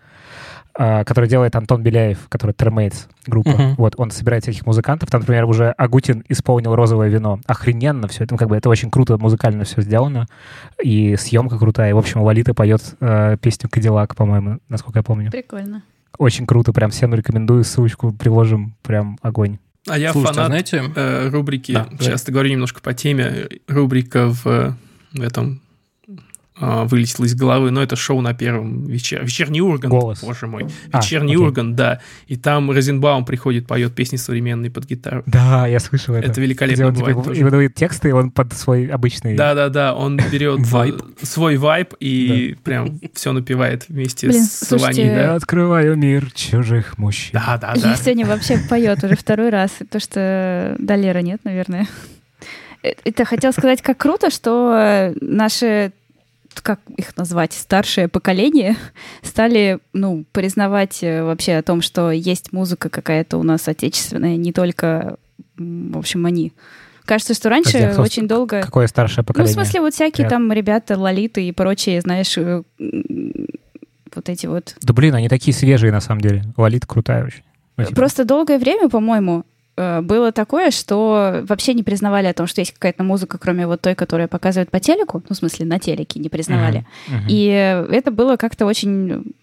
который 0.76 1.28
делает 1.28 1.56
Антон 1.56 1.82
Беляев, 1.82 2.26
который 2.28 2.52
Термейтс 2.52 3.06
группа. 3.26 3.50
Мгм. 3.50 3.74
Вот, 3.76 3.94
он 3.96 4.10
собирает 4.10 4.42
всяких 4.42 4.66
музыкантов. 4.66 5.10
Там, 5.10 5.20
например, 5.20 5.44
уже 5.46 5.70
Агутин 5.70 6.22
исполнил 6.28 6.74
«Розовое 6.74 7.08
вино». 7.08 7.40
Охрененно 7.46 8.08
все 8.08 8.24
это. 8.24 8.34
Ну, 8.34 8.38
как 8.38 8.48
бы 8.48 8.56
это 8.56 8.68
очень 8.68 8.90
круто 8.90 9.16
музыкально 9.16 9.64
все 9.64 9.80
сделано. 9.80 10.26
И 10.82 11.16
съемка 11.16 11.58
крутая. 11.58 11.90
И, 11.90 11.92
в 11.92 11.98
общем, 11.98 12.20
Лолита 12.22 12.52
поет 12.52 12.82
э, 13.00 13.36
песню 13.40 13.68
«Кадиллак», 13.70 14.14
по-моему, 14.16 14.58
насколько 14.68 14.98
я 14.98 15.02
помню. 15.02 15.30
Прикольно. 15.30 15.82
Очень 16.18 16.46
круто, 16.46 16.72
прям 16.72 16.90
всем 16.90 17.14
рекомендую, 17.14 17.64
ссылочку 17.64 18.12
приложим, 18.12 18.74
прям 18.82 19.18
огонь. 19.22 19.58
А 19.88 19.98
я 19.98 20.12
Слушайте, 20.12 20.40
а 20.40 20.44
фанат 20.44 20.68
знаете, 20.68 20.92
э, 20.96 21.28
рубрики, 21.28 21.72
Да, 21.72 21.84
говори. 21.84 22.04
часто 22.04 22.32
говорю 22.32 22.50
немножко 22.50 22.80
по 22.80 22.92
теме, 22.92 23.48
рубрика 23.68 24.28
в, 24.28 24.76
в 25.12 25.20
этом 25.20 25.60
а, 26.58 26.84
вылетела 26.84 27.26
из 27.26 27.34
головы, 27.34 27.70
но 27.70 27.82
это 27.82 27.96
шоу 27.96 28.20
на 28.22 28.32
первом 28.32 28.86
вечер. 28.86 29.22
Вечерний 29.22 29.60
Ургант, 29.60 29.90
Голос. 29.92 30.22
боже 30.22 30.46
мой. 30.46 30.66
А, 30.90 30.98
Вечерний 30.98 31.34
окей. 31.34 31.44
Ургант, 31.46 31.76
да. 31.76 32.00
И 32.28 32.36
там 32.36 32.70
Розенбаум 32.70 33.24
приходит, 33.26 33.66
поет 33.66 33.94
песни 33.94 34.16
современные 34.16 34.70
под 34.70 34.86
гитару. 34.86 35.22
Да, 35.26 35.66
я 35.66 35.80
слышал 35.80 36.14
это. 36.14 36.24
Это 36.26 36.32
Где 36.32 36.42
великолепно 36.42 36.86
он 36.86 36.94
типа, 36.94 37.06
бывает 37.08 37.24
тоже. 37.26 37.40
и 37.40 37.44
выдает 37.44 37.74
тексты, 37.74 38.08
и 38.08 38.12
он 38.12 38.30
под 38.30 38.54
свой 38.54 38.86
обычный... 38.86 39.36
Да-да-да, 39.36 39.94
он 39.94 40.16
берет 40.32 40.60
э, 40.72 40.92
свой 41.22 41.56
вайб 41.56 41.92
и 42.00 42.56
прям 42.64 43.00
все 43.12 43.32
напевает 43.32 43.88
вместе 43.88 44.28
Блин, 44.28 44.42
с 44.42 44.66
слушайте, 44.68 45.02
Ваней, 45.02 45.14
Я 45.14 45.26
да. 45.26 45.34
открываю 45.34 45.96
мир 45.96 46.30
чужих 46.32 46.96
мужчин. 46.96 47.32
Да-да-да. 47.34 47.90
Я 47.90 47.96
сегодня 47.96 48.24
вообще 48.24 48.58
поет 48.68 49.04
уже 49.04 49.14
второй 49.16 49.50
раз, 49.50 49.72
то 49.90 50.00
что 50.00 50.74
Далера 50.78 51.18
нет, 51.18 51.40
наверное. 51.44 51.86
Э, 52.82 52.92
Это 53.04 53.24
хотел 53.26 53.52
сказать, 53.52 53.82
как 53.82 53.98
круто, 53.98 54.30
что 54.30 54.74
э, 54.74 55.14
наши 55.20 55.92
как 56.60 56.80
их 56.96 57.16
назвать, 57.16 57.52
старшее 57.52 58.08
поколение 58.08 58.76
стали, 59.22 59.78
ну, 59.92 60.24
признавать 60.32 61.02
э, 61.02 61.22
вообще 61.22 61.56
о 61.56 61.62
том, 61.62 61.82
что 61.82 62.10
есть 62.10 62.52
музыка 62.52 62.88
какая-то 62.90 63.38
у 63.38 63.42
нас 63.42 63.68
отечественная, 63.68 64.36
не 64.36 64.52
только, 64.52 65.16
в 65.56 65.98
общем, 65.98 66.26
они. 66.26 66.52
Кажется, 67.04 67.34
что 67.34 67.48
раньше 67.48 67.72
Подожди, 67.74 68.00
а 68.00 68.02
очень 68.02 68.26
долго... 68.28 68.62
Какое 68.62 68.88
старшее 68.88 69.18
Ну, 69.18 69.22
в 69.22 69.26
поколение? 69.28 69.54
смысле, 69.54 69.80
вот 69.80 69.94
всякие 69.94 70.24
Я- 70.24 70.30
там 70.30 70.50
ребята, 70.52 70.98
лолиты 70.98 71.46
и 71.46 71.52
прочие, 71.52 72.00
знаешь, 72.00 72.36
э, 72.36 72.62
вот 74.14 74.28
эти 74.28 74.46
вот 74.46 74.74
Да 74.82 74.92
блин, 74.92 75.14
они 75.14 75.28
такие 75.28 75.54
свежие 75.54 75.92
на 75.92 76.00
самом 76.00 76.20
деле. 76.20 76.42
Лолита 76.56 76.86
крутая 76.86 77.26
очень. 77.26 77.42
Ну, 77.76 77.84
типа, 77.84 77.96
Просто 77.96 78.24
долгое 78.24 78.58
время, 78.58 78.88
по-моему, 78.88 79.44
было 79.76 80.32
такое, 80.32 80.70
что 80.70 81.42
вообще 81.46 81.74
не 81.74 81.82
признавали 81.82 82.26
о 82.26 82.32
том, 82.32 82.46
что 82.46 82.62
есть 82.62 82.72
какая-то 82.72 83.02
музыка, 83.04 83.36
кроме 83.38 83.66
вот 83.66 83.82
той, 83.82 83.94
которая 83.94 84.26
показывают 84.26 84.70
по 84.70 84.80
телеку, 84.80 85.22
ну, 85.28 85.34
в 85.34 85.38
смысле, 85.38 85.66
на 85.66 85.78
телеке 85.78 86.18
не 86.18 86.28
признавали. 86.30 86.86
мгм. 87.08 87.26
И 87.28 87.48
э, 87.48 87.84
это 87.92 88.10
было 88.10 88.36
как-то 88.36 88.64
очень 88.66 89.34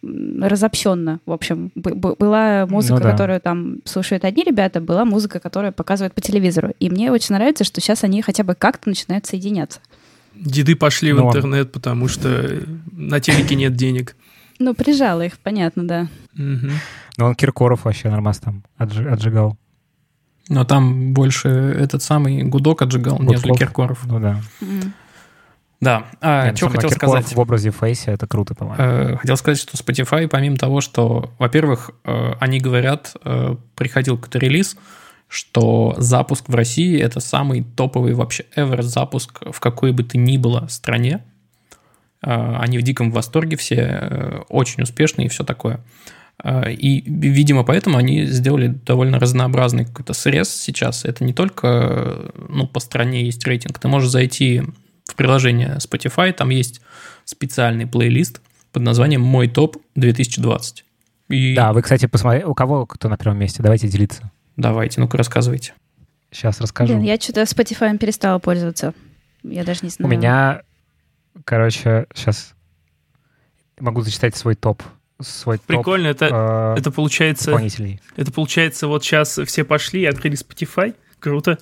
разобщенно. 0.41 1.19
В 1.25 1.31
общем, 1.31 1.71
Б- 1.75 1.93
б- 1.93 2.15
была 2.17 2.65
музыка, 2.67 2.95
Ну 2.95 3.01
да. 3.01 3.11
которую 3.11 3.41
там 3.41 3.77
слушают 3.85 4.25
одни 4.25 4.43
ребята, 4.43 4.81
была 4.81 5.05
музыка, 5.05 5.39
которая 5.39 5.71
показывают 5.71 6.13
по 6.13 6.21
телевизору. 6.21 6.73
И 6.79 6.89
мне 6.89 7.11
очень 7.11 7.35
нравится, 7.35 7.63
что 7.63 7.79
сейчас 7.81 8.03
они 8.03 8.21
хотя 8.21 8.43
бы 8.43 8.55
как-то 8.55 8.89
начинают 8.89 9.25
соединяться. 9.25 9.79
Деды 10.35 10.75
пошли 10.75 11.13
в 11.13 11.17
Ну, 11.17 11.27
а- 11.27 11.29
интернет, 11.29 11.71
потому 11.71 12.07
что 12.07 12.59
на 12.91 13.19
телеке 13.19 13.53
нет 13.55 13.75
денег. 13.75 14.15
Ну, 14.59 14.73
прижало 14.73 15.21
их, 15.25 15.37
понятно, 15.39 15.87
да. 15.87 16.07
Ну, 16.35 16.69
он 17.19 17.35
Киркоров 17.35 17.85
вообще 17.85 18.09
нормас 18.09 18.39
там 18.39 18.63
отжи- 18.79 19.07
отжигал. 19.07 19.57
Но 20.49 20.65
там 20.65 21.13
больше 21.13 21.49
этот 21.49 22.03
самый 22.03 22.43
гудок 22.43 22.81
отжигал, 22.81 23.19
нежели 23.19 23.49
Гудков. 23.49 23.59
Киркоров. 23.59 24.05
Ну 24.05 24.19
да. 24.19 24.41
Да, 25.83 26.05
а, 26.21 26.47
Нет, 26.47 26.57
что 26.57 26.69
хотел 26.69 26.89
Киркоров 26.89 27.23
сказать? 27.23 27.35
в 27.35 27.39
образе 27.39 27.71
Фейси, 27.71 28.09
это 28.09 28.25
круто, 28.25 28.55
по-моему. 28.55 28.81
Э, 28.81 29.17
Хотел 29.17 29.35
сказать, 29.35 29.59
что 29.59 29.75
Spotify, 29.75 30.29
помимо 30.29 30.55
того, 30.55 30.79
что, 30.79 31.33
во-первых, 31.39 31.91
э, 32.05 32.33
они 32.39 32.59
говорят, 32.59 33.13
э, 33.25 33.57
приходил 33.75 34.15
какой-то 34.15 34.39
релиз, 34.39 34.77
что 35.27 35.93
запуск 35.97 36.47
в 36.47 36.55
России 36.55 36.97
это 36.97 37.19
самый 37.19 37.63
топовый 37.63 38.13
вообще 38.13 38.45
ever 38.55 38.81
запуск 38.81 39.41
в 39.51 39.59
какой 39.59 39.91
бы 39.91 40.03
то 40.03 40.17
ни 40.17 40.37
было 40.37 40.67
стране. 40.69 41.23
Они 42.21 42.77
в 42.77 42.83
диком 42.83 43.11
восторге 43.11 43.57
все, 43.57 44.45
очень 44.47 44.83
успешные 44.83 45.25
и 45.25 45.29
все 45.29 45.43
такое. 45.43 45.81
Э, 46.41 46.71
И, 46.71 47.01
видимо, 47.01 47.63
поэтому 47.63 47.97
они 47.97 48.25
сделали 48.25 48.67
довольно 48.67 49.19
разнообразный 49.19 49.85
какой-то 49.85 50.13
срез 50.13 50.49
сейчас. 50.49 51.05
Это 51.05 51.23
не 51.23 51.33
только 51.33 51.67
э, 51.67 52.29
ну, 52.49 52.67
по 52.67 52.79
стране 52.79 53.25
есть 53.25 53.45
рейтинг. 53.45 53.77
Ты 53.79 53.87
можешь 53.87 54.09
зайти 54.09 54.61
в 55.05 55.15
приложение 55.15 55.77
Spotify, 55.77 56.31
там 56.33 56.49
есть 56.49 56.81
специальный 57.25 57.85
плейлист 57.87 58.41
под 58.71 58.83
названием 58.83 59.21
«Мой 59.21 59.47
топ 59.47 59.77
2020». 59.97 60.83
И 61.29 61.55
Да, 61.55 61.73
вы, 61.73 61.81
кстати, 61.81 62.05
посмотрите, 62.07 62.45
у 62.47 62.53
кого 62.53 62.85
кто 62.85 63.09
на 63.09 63.17
первом 63.17 63.37
месте, 63.39 63.61
давайте 63.63 63.87
делиться. 63.87 64.31
давайте, 64.57 64.99
ну-ка 65.01 65.17
рассказывайте. 65.17 65.73
Сейчас 66.31 66.59
расскажу. 66.61 66.93
Блин, 66.93 67.03
я 67.05 67.17
что-то 67.19 67.41
Spotify 67.43 67.95
перестала 67.97 68.39
пользоваться. 68.39 68.93
Я 69.43 69.63
даже 69.63 69.81
не 69.83 69.87
У 69.89 69.91
знаю. 69.91 70.11
меня, 70.17 70.61
короче, 71.45 72.07
сейчас 72.15 72.53
могу 73.79 74.01
зачитать 74.01 74.35
свой 74.35 74.55
топ. 74.55 74.81
Свой 75.23 75.57
топ 75.57 75.67
Прикольно, 75.67 76.07
это, 76.07 76.75
э, 76.75 76.79
это 76.79 76.91
получается, 76.91 77.51
исполнителей. 77.51 78.01
это 78.15 78.31
получается, 78.31 78.87
вот 78.87 79.03
сейчас 79.03 79.39
все 79.45 79.63
пошли 79.63 80.01
и 80.01 80.05
открыли 80.05 80.37
Spotify. 80.37 80.95
Круто. 81.19 81.57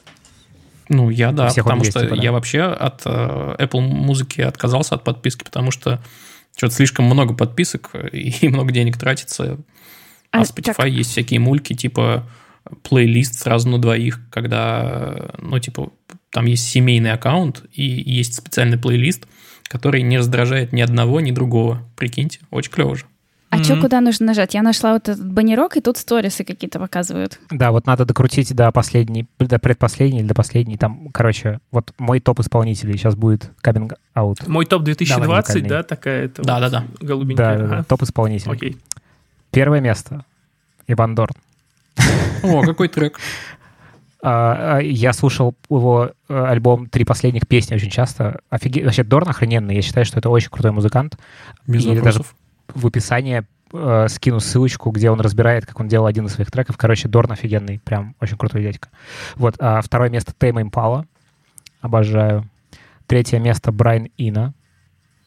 Ну, 0.89 1.09
я 1.09 1.31
да, 1.31 1.47
Всех 1.49 1.63
потому 1.63 1.81
есть, 1.81 1.91
что 1.91 2.01
типа, 2.01 2.15
да. 2.15 2.21
я 2.21 2.31
вообще 2.31 2.61
от 2.63 3.01
э, 3.05 3.55
Apple 3.59 3.79
музыки 3.79 4.41
отказался 4.41 4.95
от 4.95 5.03
подписки, 5.03 5.43
потому 5.43 5.71
что 5.71 6.03
что-то 6.55 6.73
слишком 6.73 7.05
много 7.05 7.33
подписок 7.33 7.91
и 8.11 8.47
много 8.49 8.71
денег 8.71 8.97
тратится. 8.97 9.57
А, 10.31 10.41
А, 10.41 10.43
в 10.43 10.49
Spotify 10.49 10.75
так. 10.75 10.89
есть 10.89 11.11
всякие 11.11 11.39
мульки, 11.39 11.73
типа 11.73 12.27
плейлист 12.83 13.39
сразу 13.39 13.69
на 13.69 13.79
двоих, 13.79 14.19
когда, 14.29 15.31
ну, 15.39 15.59
типа, 15.59 15.91
там 16.31 16.45
есть 16.45 16.67
семейный 16.69 17.11
аккаунт 17.11 17.63
и 17.73 17.83
есть 17.83 18.35
специальный 18.35 18.77
плейлист, 18.77 19.27
который 19.63 20.01
не 20.01 20.17
раздражает 20.17 20.73
ни 20.73 20.81
одного, 20.81 21.19
ни 21.21 21.31
другого. 21.31 21.87
Прикиньте, 21.95 22.39
очень 22.49 22.71
клево 22.71 22.95
же. 22.95 23.05
А 23.53 23.61
что, 23.61 23.73
Мгм. 23.73 23.81
куда 23.81 23.99
нужно 24.01 24.27
нажать? 24.27 24.53
Я 24.53 24.61
нашла 24.63 24.93
вот 24.93 25.09
этот 25.09 25.29
баннерок, 25.29 25.75
и 25.75 25.81
тут 25.81 25.97
сторисы 25.97 26.45
какие-то 26.45 26.79
показывают. 26.79 27.37
Да, 27.51 27.71
вот 27.71 27.85
надо 27.85 28.05
докрутить 28.05 28.55
до 28.55 28.71
последней, 28.71 29.27
до 29.39 29.59
предпоследней 29.59 30.21
или 30.21 30.27
до 30.27 30.33
последней. 30.33 30.77
Там, 30.77 31.09
короче, 31.13 31.59
вот 31.69 31.93
мой 31.97 32.21
топ 32.21 32.39
исполнителей 32.39 32.97
сейчас 32.97 33.15
будет 33.15 33.51
coming 33.61 33.91
out. 34.15 34.37
Мой 34.47 34.65
топ 34.65 34.83
2020, 34.83 35.55
уникальный. 35.55 35.69
да, 35.69 35.83
такая 35.83 36.25
это 36.25 36.41
Да, 36.43 36.59
вот 36.61 36.61
да, 36.61 36.69
да. 36.69 36.85
голубенькая. 37.05 37.57
Да, 37.57 37.61
да, 37.61 37.67
да, 37.67 37.75
ага. 37.75 37.83
топ 37.83 38.01
исполнителей. 38.03 38.53
Окей. 38.55 38.77
Первое 39.51 39.81
место. 39.81 40.23
Иван 40.87 41.13
Дорн. 41.13 41.35
О, 42.43 42.61
какой 42.63 42.87
трек. 42.87 43.19
А, 44.23 44.75
а, 44.77 44.79
Я 44.81 45.13
слушал 45.13 45.55
его 45.67 46.11
э, 46.29 46.45
альбом 46.45 46.85
«Три 46.87 47.05
последних 47.05 47.47
песни» 47.47 47.73
очень 47.73 47.89
часто. 47.89 48.41
Офиге... 48.51 48.85
Вообще, 48.85 49.03
Дорн 49.03 49.27
охрененный. 49.29 49.73
Я 49.73 49.81
считаю, 49.81 50.05
что 50.05 50.19
это 50.19 50.29
очень 50.29 50.49
крутой 50.51 50.71
музыкант. 50.71 51.17
Без 51.65 51.83
Или 51.85 51.95
вопросов. 51.95 52.35
В 52.75 52.87
описании 52.87 53.43
э, 53.73 54.07
скину 54.09 54.39
ссылочку, 54.39 54.91
где 54.91 55.09
он 55.09 55.21
разбирает, 55.21 55.65
как 55.65 55.79
он 55.79 55.87
делал 55.87 56.05
один 56.05 56.25
из 56.25 56.33
своих 56.33 56.51
треков. 56.51 56.77
Короче, 56.77 57.07
Дорн 57.07 57.31
офигенный, 57.31 57.79
прям 57.79 58.15
очень 58.19 58.37
крутой 58.37 58.63
дядька. 58.63 58.89
Вот, 59.35 59.55
а 59.59 59.81
второе 59.81 60.09
место 60.09 60.33
Тейма 60.37 60.61
Импала. 60.61 61.05
Обожаю. 61.81 62.49
Третье 63.07 63.39
место 63.39 63.71
Брайан 63.71 64.07
Ина. 64.17 64.53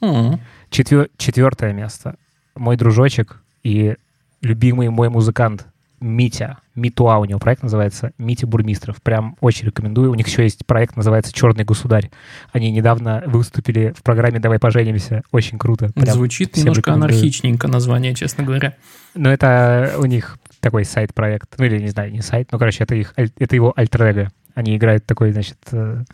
М. 0.01 0.41
Четвер- 0.71 1.11
четвертое 1.17 1.73
место 1.73 2.17
мой 2.55 2.77
дружочек 2.77 3.41
и 3.63 3.97
любимый 4.41 4.89
мой 4.91 5.09
музыкант 5.09 5.67
Митя. 6.05 6.59
Митуа 6.75 7.17
у 7.19 7.25
него 7.25 7.39
проект 7.39 7.63
называется 7.63 8.13
Митя 8.19 8.47
Бурмистров. 8.47 9.01
Прям 9.03 9.37
очень 9.41 9.67
рекомендую. 9.67 10.11
У 10.11 10.15
них 10.15 10.27
еще 10.29 10.43
есть 10.43 10.67
проект, 10.67 10.97
называется 10.97 11.33
«Черный 11.33 11.65
государь». 11.65 12.11
Они 12.53 12.71
недавно 12.71 13.23
выступили 13.27 13.95
в 13.97 14.03
программе 14.03 14.39
«Давай 14.39 14.59
поженимся». 14.59 15.23
Очень 15.33 15.59
круто. 15.59 15.91
Прям 15.95 16.15
Звучит 16.15 16.57
немножко 16.57 16.81
рекомендую. 16.81 17.11
анархичненько 17.11 17.69
название, 17.69 18.15
честно 18.15 18.45
говоря. 18.45 18.75
Но 19.15 19.33
это 19.33 19.95
у 19.99 20.05
них 20.05 20.39
такой 20.61 20.85
сайт-проект. 20.85 21.55
Ну 21.59 21.65
или, 21.65 21.79
не 21.81 21.89
знаю, 21.89 22.13
не 22.13 22.21
сайт, 22.21 22.53
но, 22.53 22.59
короче, 22.59 22.85
это, 22.85 22.95
их, 22.95 23.15
это 23.17 23.55
его 23.55 23.73
альтер 23.75 24.31
Они 24.55 24.77
играют 24.77 25.07
такой, 25.07 25.33
значит, 25.33 25.59
э, 25.73 26.05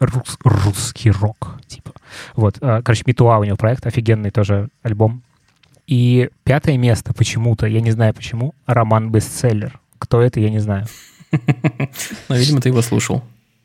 рус- 0.00 0.38
русский 0.44 1.10
рок, 1.10 1.58
типа. 1.66 1.92
Вот. 2.34 2.56
э, 2.62 2.80
Короче, 2.82 3.02
Митуа 3.06 3.38
у 3.38 3.44
него 3.44 3.56
проект, 3.56 3.86
офигенный 3.86 4.30
тоже 4.30 4.68
альбом. 4.82 5.22
И 5.86 6.30
пятое 6.44 6.76
место 6.76 7.14
почему-то, 7.14 7.66
я 7.66 7.80
не 7.80 7.92
знаю 7.92 8.12
почему, 8.12 8.54
роман-бестселлер. 8.66 9.80
Кто 9.98 10.20
это, 10.20 10.40
я 10.40 10.50
не 10.50 10.58
знаю. 10.58 10.86
Но, 12.28 12.36
видимо, 12.36 12.60
ты 12.60 12.70
его 12.70 12.82
слушал. 12.82 13.22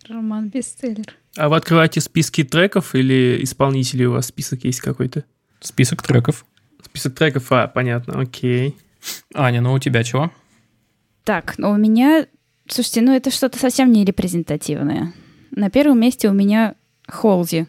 Роман 0.07 0.49
бестселлер. 0.49 1.05
А 1.37 1.49
вы 1.49 1.55
открываете 1.55 2.01
списки 2.01 2.43
треков 2.43 2.95
или 2.95 3.39
исполнителей 3.43 4.05
у 4.05 4.13
вас 4.13 4.27
список 4.27 4.63
есть 4.65 4.81
какой-то? 4.81 5.23
Список 5.59 6.03
треков. 6.03 6.45
Список 6.83 7.15
треков, 7.15 7.51
а, 7.51 7.67
понятно, 7.67 8.19
окей. 8.19 8.75
Аня, 9.33 9.61
ну 9.61 9.73
у 9.73 9.79
тебя 9.79 10.03
чего? 10.03 10.31
Так, 11.23 11.55
ну 11.57 11.71
у 11.71 11.77
меня... 11.77 12.27
Слушайте, 12.67 13.01
ну 13.01 13.13
это 13.13 13.31
что-то 13.31 13.59
совсем 13.59 13.91
не 13.91 14.05
репрезентативное. 14.05 15.13
На 15.51 15.69
первом 15.69 15.99
месте 15.99 16.29
у 16.29 16.33
меня 16.33 16.75
Холзи. 17.07 17.67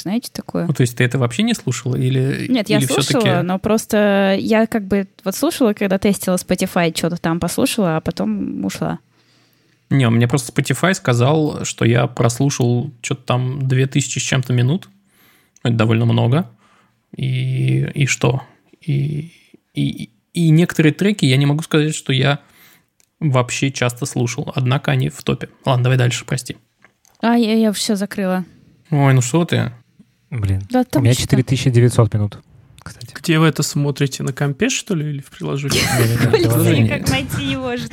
Знаете 0.00 0.30
такое? 0.32 0.66
Ну, 0.66 0.72
то 0.72 0.80
есть 0.82 0.96
ты 0.96 1.04
это 1.04 1.18
вообще 1.18 1.42
не 1.42 1.54
слушала? 1.54 1.96
Или, 1.96 2.46
Нет, 2.48 2.68
я 2.68 2.78
или 2.78 2.86
слушала, 2.86 3.20
всё-таки- 3.20 3.42
но 3.46 3.58
просто 3.58 4.36
я 4.38 4.66
как 4.66 4.86
бы 4.86 5.06
вот 5.24 5.34
слушала, 5.34 5.72
когда 5.72 5.98
тестила 5.98 6.36
Spotify, 6.36 6.96
что-то 6.96 7.16
там 7.16 7.40
послушала, 7.40 7.96
а 7.96 8.00
потом 8.00 8.64
ушла. 8.64 8.98
Не, 9.90 10.08
мне 10.10 10.28
просто 10.28 10.52
Spotify 10.52 10.92
сказал, 10.94 11.64
что 11.64 11.84
я 11.84 12.06
прослушал 12.06 12.92
что-то 13.00 13.22
там 13.22 13.66
2000 13.66 14.18
с 14.18 14.22
чем-то 14.22 14.52
минут. 14.52 14.88
Это 15.62 15.74
довольно 15.74 16.04
много. 16.04 16.50
И, 17.16 17.88
и 17.94 18.06
что? 18.06 18.42
И, 18.80 19.32
и, 19.74 20.10
и 20.34 20.50
некоторые 20.50 20.92
треки 20.92 21.24
я 21.24 21.36
не 21.38 21.46
могу 21.46 21.62
сказать, 21.62 21.94
что 21.94 22.12
я 22.12 22.40
вообще 23.18 23.70
часто 23.70 24.04
слушал. 24.06 24.52
Однако 24.54 24.90
они 24.90 25.08
в 25.08 25.22
топе. 25.22 25.48
Ладно, 25.64 25.84
давай 25.84 25.98
дальше, 25.98 26.24
прости. 26.26 26.56
А, 27.20 27.36
я, 27.36 27.54
я 27.54 27.72
все 27.72 27.96
закрыла. 27.96 28.44
Ой, 28.90 29.14
ну 29.14 29.20
что 29.22 29.44
ты? 29.44 29.72
Блин. 30.30 30.62
Да, 30.70 30.84
У 30.94 31.00
меня 31.00 31.12
что? 31.14 31.22
4900 31.22 32.14
минут, 32.14 32.38
кстати. 32.82 33.14
Где 33.14 33.38
вы 33.38 33.46
это 33.46 33.62
смотрите? 33.62 34.22
На 34.22 34.32
компе, 34.32 34.68
что 34.68 34.94
ли, 34.94 35.08
или 35.08 35.20
в 35.20 35.30
приложении? 35.30 35.80
Блин, 36.58 36.88
как 36.88 37.08
найти 37.10 37.46
не 37.46 37.56
может. 37.56 37.90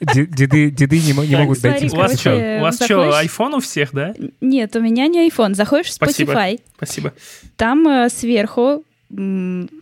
Де- 0.00 0.26
Деды, 0.26 0.70
деды 0.70 0.98
не, 1.00 1.12
не 1.12 1.30
Так, 1.32 1.40
могут 1.40 1.60
дойти. 1.60 1.88
У 1.90 1.96
вас 1.96 2.20
что, 2.20 2.58
у 2.58 2.60
вас 2.60 2.76
что, 2.76 2.86
заходишь- 3.10 3.30
iPhone 3.30 3.56
у 3.56 3.60
всех, 3.60 3.92
да? 3.92 4.14
Нет, 4.40 4.76
у 4.76 4.80
меня 4.80 5.06
не 5.08 5.26
iPhone. 5.28 5.54
Заходишь 5.54 5.86
в 5.88 5.92
Спасибо. 5.94 6.32
Spotify, 6.34 6.60
Спасибо. 6.76 7.14
там 7.56 7.88
э, 7.88 8.08
сверху 8.10 8.84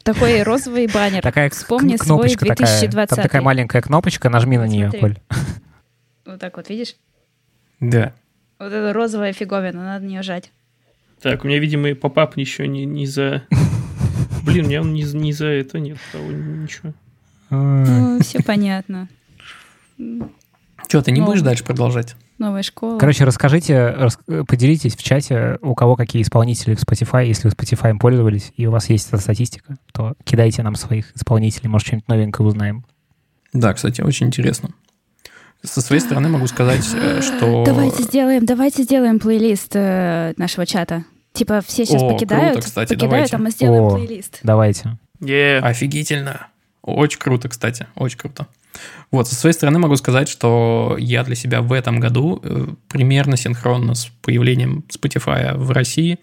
такой 0.05 0.42
розовый 0.42 0.87
баннер. 0.87 1.20
Такая 1.23 1.51
Вспомни 1.51 1.97
свой 1.97 2.07
кнопочка 2.07 2.47
такая. 2.47 2.66
2020. 2.68 3.09
Там 3.16 3.23
такая 3.23 3.42
маленькая 3.42 3.83
кнопочка, 3.83 4.29
нажми 4.31 4.57
на 4.57 4.68
нее. 4.68 4.92
Коль. 5.01 5.16
Вот 6.27 6.38
так 6.38 6.57
вот, 6.57 6.68
видишь? 6.68 6.94
Да. 7.81 8.12
Вот 8.59 8.66
эта 8.73 8.92
розовая 8.92 9.33
фиговина, 9.33 9.83
надо 9.85 10.05
на 10.05 10.09
нее 10.09 10.23
жать. 10.23 10.53
Так, 11.24 11.42
у 11.42 11.48
меня, 11.48 11.58
видимо, 11.58 11.88
и 11.88 11.94
попап 11.94 12.37
еще 12.37 12.68
не, 12.68 12.84
не 12.84 13.06
за... 13.06 13.44
Блин, 14.44 14.66
у 14.66 14.68
меня 14.68 14.82
он 14.82 14.92
не, 14.92 15.04
за- 15.04 15.16
не 15.16 15.32
за 15.32 15.46
это 15.46 15.78
нет 15.78 15.96
того, 16.12 16.30
ничего. 16.30 16.92
Ой. 17.48 17.58
Ну, 17.88 18.18
все 18.20 18.42
понятно. 18.42 19.08
Что, 20.87 21.00
ты 21.00 21.12
не 21.12 21.22
будешь 21.22 21.40
дальше 21.40 21.64
продолжать? 21.64 22.14
Новая 22.37 22.62
школа. 22.62 22.98
Короче, 22.98 23.24
расскажите, 23.24 23.88
рас- 23.88 24.18
поделитесь 24.46 24.96
в 24.96 25.02
чате, 25.02 25.58
у 25.62 25.74
кого 25.74 25.96
какие 25.96 26.20
исполнители 26.20 26.74
в 26.74 26.82
Spotify. 26.82 27.26
Если 27.26 27.48
вы 27.48 27.54
Spotify 27.54 27.96
пользовались, 27.98 28.52
и 28.58 28.66
у 28.66 28.70
вас 28.70 28.90
есть 28.90 29.08
эта 29.08 29.16
статистика, 29.16 29.76
то 29.94 30.12
кидайте 30.24 30.62
нам 30.62 30.74
своих 30.74 31.16
исполнителей, 31.16 31.70
может, 31.70 31.87
что-нибудь 31.87 32.08
новенькое 32.08 32.46
узнаем. 32.46 32.84
Да, 33.54 33.72
кстати, 33.72 34.02
очень 34.02 34.26
интересно. 34.26 34.74
Со 35.62 35.80
своей 35.80 36.02
стороны 36.02 36.28
могу 36.28 36.46
сказать, 36.48 36.87
э, 36.92 37.22
что... 37.22 37.64
Давайте 37.64 38.02
сделаем, 38.02 38.44
давайте 38.44 38.82
сделаем 38.82 39.18
плейлист 39.18 39.70
э, 39.74 40.34
нашего 40.37 40.66
чата. 40.66 41.04
Типа 41.35 41.61
все 41.66 41.85
сейчас 41.85 42.01
О, 42.01 42.11
покидают, 42.11 42.53
круто, 42.53 42.66
кстати, 42.68 42.90
покидают, 42.90 43.11
давайте. 43.11 43.37
а 43.37 43.38
мы 43.40 43.51
сделаем 43.51 43.83
О. 43.85 43.90
плейлист. 43.90 44.38
Давайте. 44.44 44.99
Е, 45.20 45.59
Офигительно. 45.59 46.47
Очень 46.81 47.18
круто, 47.18 47.49
кстати, 47.49 47.88
очень 47.97 48.18
круто. 48.18 48.47
Вот, 49.11 49.27
со 49.27 49.35
своей 49.35 49.53
стороны 49.53 49.79
могу 49.81 49.97
сказать, 49.97 50.29
что 50.29 50.97
я 50.99 51.25
для 51.25 51.35
себя 51.35 51.61
в 51.61 51.73
этом 51.73 51.99
году 51.99 52.40
э, 52.42 52.66
примерно 52.88 53.37
синхронно 53.37 53.94
с 53.94 54.07
появлением 54.23 54.85
Spotify 54.88 55.57
в 55.57 55.70
России 55.73 56.18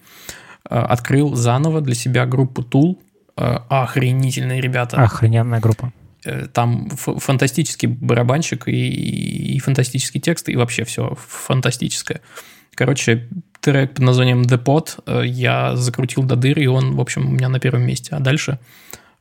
э, 0.70 0.74
открыл 0.74 1.34
заново 1.34 1.82
для 1.82 1.94
себя 1.94 2.24
группу 2.24 2.62
Tool. 2.62 2.98
Э, 3.36 3.58
Охренительные 3.68 4.60
ребята. 4.62 4.96
Охрененная 5.02 5.60
группа. 5.60 5.92
Там 6.52 6.88
фантастический 6.90 7.88
барабанщик 7.88 8.68
и, 8.68 9.56
и 9.56 9.58
фантастический 9.58 10.20
текст, 10.20 10.48
и 10.48 10.54
вообще 10.54 10.84
все 10.84 11.16
фантастическое. 11.16 12.20
Короче, 12.74 13.28
трек 13.62 13.94
под 13.94 14.04
названием 14.04 14.42
The 14.42 14.62
Pot 14.62 15.02
э, 15.06 15.26
я 15.26 15.76
закрутил 15.76 16.24
до 16.24 16.36
дыр, 16.36 16.58
и 16.58 16.66
он, 16.66 16.96
в 16.96 17.00
общем, 17.00 17.26
у 17.26 17.30
меня 17.30 17.48
на 17.48 17.60
первом 17.60 17.82
месте. 17.82 18.14
А 18.14 18.20
дальше, 18.20 18.58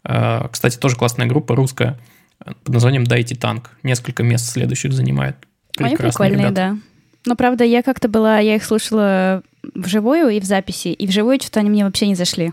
э, 0.03 0.47
кстати, 0.51 0.77
тоже 0.77 0.95
классная 0.95 1.27
группа 1.27 1.55
русская 1.55 1.99
э, 2.43 2.51
под 2.63 2.73
названием 2.73 3.05
«Дайте 3.05 3.35
танк». 3.35 3.69
Несколько 3.83 4.23
мест 4.23 4.51
следующих 4.51 4.93
занимает. 4.93 5.35
Они 5.77 5.95
Прекрасные 5.95 6.11
прикольные, 6.11 6.49
ребята. 6.49 6.55
да. 6.55 6.77
Но 7.25 7.35
правда, 7.35 7.63
я 7.63 7.83
как-то 7.83 8.09
была, 8.09 8.39
я 8.39 8.55
их 8.55 8.63
слушала 8.65 9.43
вживую 9.75 10.29
и 10.29 10.39
в 10.39 10.43
записи, 10.43 10.87
и 10.87 11.07
вживую 11.07 11.39
что-то 11.39 11.59
они 11.59 11.69
мне 11.69 11.85
вообще 11.85 12.07
не 12.07 12.15
зашли. 12.15 12.51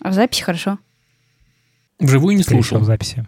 А 0.00 0.10
в 0.10 0.12
записи 0.12 0.42
хорошо. 0.42 0.78
Вживую 2.00 2.36
не 2.36 2.42
слушал. 2.42 2.80
в 2.80 2.84
записи. 2.84 3.26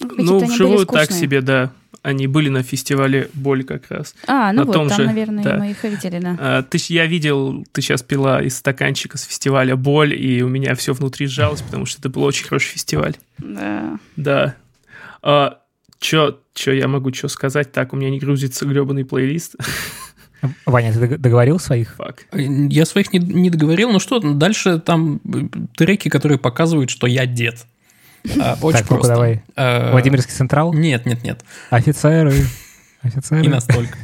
ну, 0.00 0.08
они 0.08 0.26
были 0.30 0.44
вживую 0.46 0.86
так 0.86 1.12
себе, 1.12 1.42
да. 1.42 1.72
Они 2.02 2.26
были 2.26 2.48
на 2.48 2.62
фестивале 2.62 3.28
«Боль» 3.34 3.62
как 3.64 3.90
раз. 3.90 4.14
А, 4.26 4.52
ну 4.52 4.60
На 4.60 4.64
вот, 4.64 4.72
том 4.72 4.88
там, 4.88 4.96
же, 4.98 5.06
наверное, 5.06 5.44
да. 5.44 5.56
мы 5.58 5.70
их 5.72 5.84
и 5.84 5.88
видели, 5.88 6.18
да. 6.18 6.36
А, 6.40 6.62
ты, 6.62 6.78
я 6.88 7.04
видел, 7.06 7.66
ты 7.72 7.82
сейчас 7.82 8.02
пила 8.02 8.40
из 8.42 8.56
стаканчика 8.56 9.18
с 9.18 9.22
фестиваля 9.24 9.76
«Боль», 9.76 10.14
и 10.14 10.42
у 10.42 10.48
меня 10.48 10.74
все 10.74 10.94
внутри 10.94 11.26
сжалось, 11.26 11.60
потому 11.62 11.84
что 11.86 12.00
это 12.00 12.08
был 12.08 12.22
очень 12.22 12.46
хороший 12.46 12.68
фестиваль. 12.72 13.16
Да. 13.38 13.98
Да. 14.16 14.54
А, 15.22 15.58
чё, 15.98 16.38
чё 16.54 16.72
я 16.72 16.88
могу 16.88 17.12
что 17.12 17.28
сказать? 17.28 17.70
Так, 17.72 17.92
у 17.92 17.96
меня 17.96 18.08
не 18.10 18.18
грузится 18.18 18.64
гребаный 18.64 19.04
плейлист. 19.04 19.56
Ваня, 20.64 20.92
ты 20.94 21.00
дог- 21.06 21.18
договорил 21.18 21.58
своих? 21.58 21.96
Фак. 21.96 22.24
Я 22.32 22.86
своих 22.86 23.12
не, 23.12 23.18
не 23.18 23.50
договорил, 23.50 23.90
ну 23.92 23.98
что, 24.00 24.20
дальше 24.20 24.78
там 24.80 25.20
э, 25.24 25.42
треки, 25.76 26.08
которые 26.08 26.38
показывают, 26.38 26.88
что 26.88 27.06
я 27.06 27.26
дед. 27.26 27.66
А, 28.38 28.56
Очень 28.60 28.78
так, 28.78 28.88
просто. 28.88 29.08
давай. 29.14 29.42
Э, 29.56 29.90
Владимирский 29.92 30.34
Централ? 30.34 30.72
Нет, 30.72 31.06
нет, 31.06 31.22
нет. 31.22 31.44
Офицеры. 31.70 32.34
Офицеры. 33.02 33.42
Не 33.42 33.48
настолько. 33.48 33.96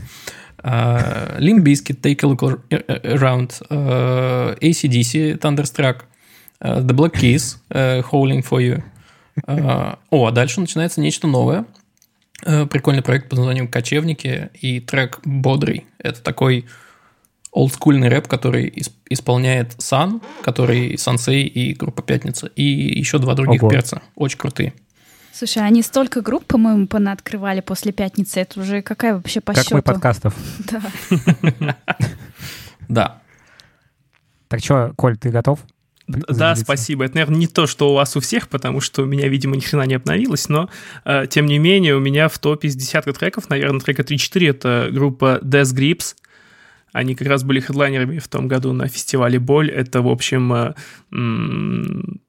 Uh, 0.62 1.38
Limp 1.38 1.62
Bizkit, 1.62 2.00
Take 2.00 2.24
a 2.24 2.28
Look 2.28 2.42
Around, 2.70 3.62
uh, 3.68 4.58
ACDC, 4.58 5.38
Thunderstruck, 5.38 6.04
The 6.60 6.92
Black 6.92 7.12
Keys, 7.12 7.58
Howling 7.70 8.42
for 8.42 8.60
You. 8.60 8.82
О, 10.10 10.26
а 10.26 10.30
дальше 10.32 10.60
начинается 10.60 11.00
нечто 11.00 11.28
новое. 11.28 11.66
Прикольный 12.42 13.02
проект 13.02 13.28
под 13.28 13.38
названием 13.38 13.68
«Кочевники» 13.68 14.50
и 14.60 14.80
трек 14.80 15.20
«Бодрый». 15.24 15.86
Это 15.98 16.20
такой 16.22 16.64
олдскульный 17.56 18.08
рэп, 18.08 18.28
который 18.28 18.68
исп- 18.68 18.92
исполняет 19.08 19.72
Сан, 19.78 20.20
который 20.42 20.98
Сансей 20.98 21.46
и 21.46 21.72
группа 21.74 22.02
«Пятница», 22.02 22.48
и 22.54 22.62
еще 22.62 23.18
два 23.18 23.34
других 23.34 23.62
Ого. 23.62 23.70
перца. 23.70 24.02
Очень 24.14 24.38
крутые. 24.38 24.74
Слушай, 25.32 25.66
они 25.66 25.82
столько 25.82 26.20
групп, 26.20 26.44
по-моему, 26.46 26.86
понаоткрывали 26.86 27.60
после 27.60 27.92
пятницы. 27.92 28.40
Это 28.40 28.60
уже 28.60 28.82
какая 28.82 29.14
вообще 29.14 29.40
по 29.40 29.54
Как 29.54 29.64
счету? 29.64 29.74
мой 29.76 29.82
подкастов. 29.82 30.34
Да. 31.60 31.76
Да. 32.88 33.22
Так 34.48 34.60
что, 34.60 34.92
Коль, 34.96 35.16
ты 35.16 35.30
готов? 35.30 35.58
Да, 36.06 36.54
спасибо. 36.54 37.04
Это, 37.04 37.16
наверное, 37.16 37.38
не 37.38 37.46
то, 37.48 37.66
что 37.66 37.90
у 37.90 37.94
вас 37.94 38.16
у 38.16 38.20
всех, 38.20 38.48
потому 38.48 38.80
что 38.80 39.02
у 39.02 39.06
меня, 39.06 39.28
видимо, 39.28 39.56
ни 39.56 39.60
хрена 39.60 39.82
не 39.86 39.94
обновилось, 39.94 40.48
но, 40.48 40.68
э, 41.04 41.26
тем 41.28 41.46
не 41.46 41.58
менее, 41.58 41.96
у 41.96 42.00
меня 42.00 42.28
в 42.28 42.38
топе 42.38 42.68
из 42.68 42.76
десятка 42.76 43.12
треков, 43.12 43.48
наверное, 43.50 43.80
трека 43.80 44.02
3-4— 44.02 44.50
это 44.50 44.88
группа 44.92 45.40
Death 45.42 45.74
Grips. 45.74 46.14
Они 46.96 47.14
как 47.14 47.28
раз 47.28 47.44
были 47.44 47.60
хедлайнерами 47.60 48.18
в 48.18 48.26
том 48.26 48.48
году 48.48 48.72
на 48.72 48.88
фестивале 48.88 49.38
«Боль». 49.38 49.70
Это, 49.70 50.00
в 50.00 50.08
общем, 50.08 50.50
э, 50.54 50.74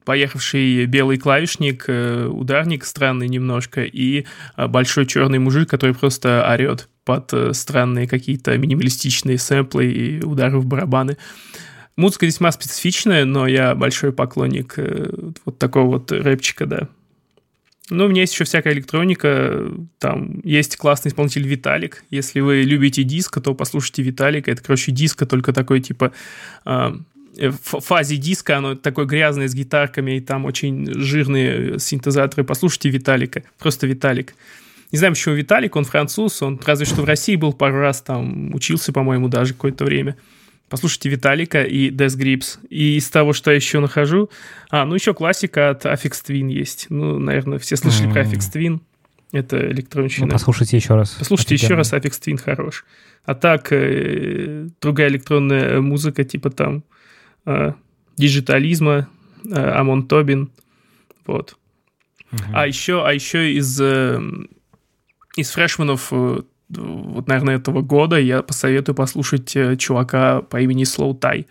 поехавший 0.04 0.86
белый 0.88 1.18
клавишник, 1.18 1.86
э, 1.88 2.26
ударник 2.26 2.84
странный 2.84 3.30
немножко, 3.30 3.86
и 3.86 4.26
э, 4.58 4.68
большой 4.68 5.06
черный 5.06 5.40
мужик, 5.40 5.70
который 5.70 5.96
просто 5.96 6.46
орет 6.52 6.90
под 7.06 7.34
странные 7.54 8.10
какие-то 8.10 8.58
минималистичные 8.58 9.38
сэмплы 9.38 9.90
и 9.90 10.22
удары 10.22 10.60
в 10.60 10.66
барабаны. 10.66 11.16
Музыка 11.96 12.26
весьма 12.26 12.52
специфичная, 12.52 13.24
но 13.24 13.48
я 13.48 13.74
большой 13.74 14.12
поклонник 14.12 14.76
вот 15.46 15.58
такого 15.58 15.92
вот 15.92 16.12
рэпчика, 16.12 16.66
да. 16.66 16.90
Ну, 17.89 18.06
у 18.06 18.08
меня 18.10 18.21
есть 18.21 18.34
еще 18.34 18.43
всякая 18.43 18.73
электроника. 18.73 19.71
Там 20.00 20.41
есть 20.43 20.76
классный 20.76 21.10
исполнитель 21.10 21.47
Виталик. 21.47 22.04
Если 22.10 22.41
вы 22.41 22.63
любите 22.63 23.04
диско, 23.04 23.39
то 23.39 23.54
послушайте 23.54 24.04
Виталика. 24.04 24.52
Это, 24.52 24.62
короче, 24.62 24.91
диско, 24.91 25.26
только 25.26 25.54
такой, 25.54 25.80
типа, 25.80 26.12
а, 26.65 26.97
э, 27.38 27.50
в 27.50 27.80
фазе 27.80 28.17
диска, 28.17 28.58
оно 28.58 28.76
такое 28.76 29.06
грязное 29.06 29.47
с 29.47 29.56
гитарками, 29.56 30.17
и 30.17 30.19
там 30.19 30.45
очень 30.45 30.93
жирные 31.00 31.80
синтезаторы. 31.80 32.43
Послушайте 32.43 32.89
Виталика. 32.89 33.43
Просто 33.58 33.88
Виталик. 33.88 34.36
Не 34.91 34.97
знаю, 34.97 35.13
почему 35.13 35.36
Виталик, 35.36 35.76
он 35.76 35.86
француз, 35.86 36.41
он 36.41 36.60
разве 36.65 36.86
что 36.86 37.02
в 37.02 37.06
России 37.06 37.36
был 37.36 37.54
пару 37.54 37.80
раз, 37.80 38.02
там 38.02 38.54
учился, 38.54 38.93
по-моему, 38.93 39.28
даже 39.28 39.54
какое-то 39.54 39.84
время. 39.84 40.15
Послушайте 40.70 41.10
Виталика 41.10 41.64
и 41.64 41.90
Death 41.90 42.18
Grips. 42.18 42.60
И 42.70 42.98
из 42.98 43.10
того, 43.10 43.34
что 43.34 43.52
я 43.52 43.56
еще 43.56 43.80
нахожу... 43.80 44.30
А, 44.70 44.86
ну 44.86 44.96
еще 44.96 45.14
классика 45.14 45.70
от 45.70 45.86
Affix 45.86 46.24
Twin 46.28 46.52
есть. 46.52 46.88
Ну, 46.90 47.20
наверное, 47.20 47.58
все 47.58 47.78
слышали 47.78 48.12
про 48.12 48.22
М. 48.22 48.32
Affix 48.32 48.52
Twin. 48.54 48.82
Это 49.32 49.72
электронщина. 49.72 50.26
Ну, 50.28 50.32
послушайте 50.32 50.78
еще 50.78 50.96
раз. 50.96 51.12
Послушайте 51.12 51.56
еще 51.56 51.66
Офигенно. 51.68 51.78
раз, 51.80 51.94
Affix 51.94 52.12
Twin 52.22 52.38
хорош. 52.38 52.86
А 53.26 53.36
так, 53.36 53.72
э, 53.72 54.68
другая 54.82 55.10
электронная 55.10 55.80
музыка, 55.82 56.24
типа 56.24 56.50
там 56.50 56.84
э, 57.46 57.74
Дижитализма, 58.18 59.10
э, 59.46 59.54
Амон 59.54 60.08
Тобин. 60.08 60.50
Вот. 61.26 61.58
Мгм. 62.32 62.44
А 62.54 62.68
еще, 62.68 63.06
а 63.06 63.14
еще 63.14 63.54
из, 63.54 63.80
э, 63.80 64.20
из 65.38 65.52
фрешменов, 65.52 66.12
вот, 66.70 67.28
наверное, 67.28 67.56
этого 67.58 67.82
года 67.82 68.18
я 68.20 68.42
посоветую 68.42 68.96
послушать 68.96 69.56
э, 69.56 69.78
чувака 69.78 70.42
по 70.42 70.60
имени 70.62 70.84
Slowthai. 70.84 71.46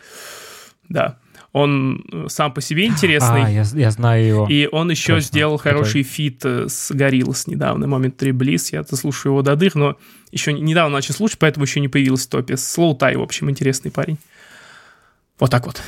Да. 0.89 1.19
Он 1.53 2.05
э, 2.13 2.27
сам 2.29 2.53
по 2.53 2.61
себе 2.61 2.85
интересный. 2.87 3.45
А, 3.45 3.49
я, 3.49 3.63
я 3.73 3.91
знаю 3.91 4.27
его. 4.27 4.47
И 4.49 4.69
он 4.71 4.91
еще 4.91 5.15
Точно, 5.15 5.27
сделал 5.29 5.57
хороший 5.57 6.03
фит 6.03 6.45
э, 6.45 6.67
с 6.69 6.91
Gorillaz 6.93 7.47
недавно, 7.47 7.87
Momentary 7.87 8.33
Bliss. 8.33 8.69
Я 8.73 8.85
слушаю 8.85 9.33
его 9.33 9.43
до 9.43 9.57
дыр, 9.57 9.75
но 9.75 9.97
еще 10.33 10.53
не- 10.53 10.61
недавно 10.61 10.97
начал 10.97 11.15
слушать, 11.15 11.39
поэтому 11.39 11.65
еще 11.65 11.81
не 11.81 11.89
появился 11.89 12.27
в 12.27 12.31
топе. 12.31 12.55
Slowthai, 12.55 13.17
в 13.17 13.23
общем, 13.23 13.49
интересный 13.49 13.91
парень. 13.91 14.19
Вот 15.39 15.51
так 15.51 15.65
вот. 15.67 15.81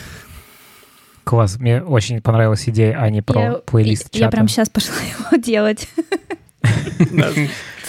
Класс. 1.25 1.59
Мне 1.59 1.83
очень 1.83 2.23
понравилась 2.23 2.67
идея, 2.71 2.99
а 2.99 3.11
не 3.11 3.21
про 3.21 3.41
Я- 3.43 3.53
плейлист 3.59 4.09
Я 4.15 4.21
чата. 4.21 4.31
прям 4.33 4.49
сейчас 4.49 4.71
пошла 4.71 4.95
его 5.31 5.37
делать. 5.37 5.87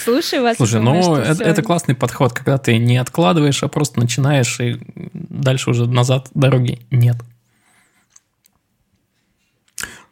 Слушай 0.03 0.39
вас. 0.41 0.57
Слушай, 0.57 0.81
думаю, 0.81 1.03
ну 1.03 1.15
это, 1.15 1.43
это 1.43 1.61
классный 1.61 1.95
подход, 1.95 2.33
когда 2.33 2.57
ты 2.57 2.77
не 2.77 2.97
откладываешь, 2.97 3.63
а 3.63 3.67
просто 3.67 3.99
начинаешь, 3.99 4.59
и 4.59 4.79
дальше 5.13 5.69
уже 5.69 5.87
назад 5.87 6.29
дороги 6.33 6.79
нет. 6.91 7.17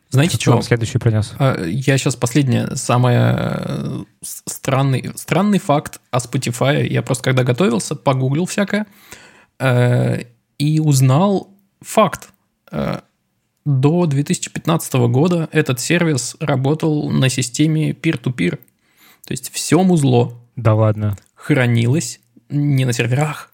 Знаете, 0.10 0.38
Что 0.38 0.62
следующий 0.62 1.00
принес? 1.00 1.36
Я 1.40 1.98
сейчас 1.98 2.16
последнее, 2.16 2.76
самое 2.76 4.06
странный, 4.24 5.12
странный 5.16 5.60
факт 5.60 6.00
о 6.12 6.18
Spotify. 6.18 6.88
Я 6.88 7.02
просто 7.02 7.26
когда 7.26 7.44
готовился, 7.44 7.96
погуглил 7.96 8.46
всякое 8.46 8.88
э, 9.60 10.24
и 10.58 10.80
узнал 10.80 11.50
факт. 11.82 12.30
Э, 12.72 13.00
До 13.66 14.06
2015 14.06 14.94
года 15.10 15.50
этот 15.52 15.82
сервис 15.82 16.38
работал 16.40 17.10
на 17.10 17.28
системе 17.28 17.92
peer-to-peer. 17.92 18.60
То 19.28 19.34
есть 19.34 19.52
все 19.54 19.84
музло 19.84 20.42
Да 20.56 20.74
ладно. 20.74 21.18
хранилось 21.36 22.22
не 22.50 22.86
на 22.86 22.94
серверах. 22.94 23.52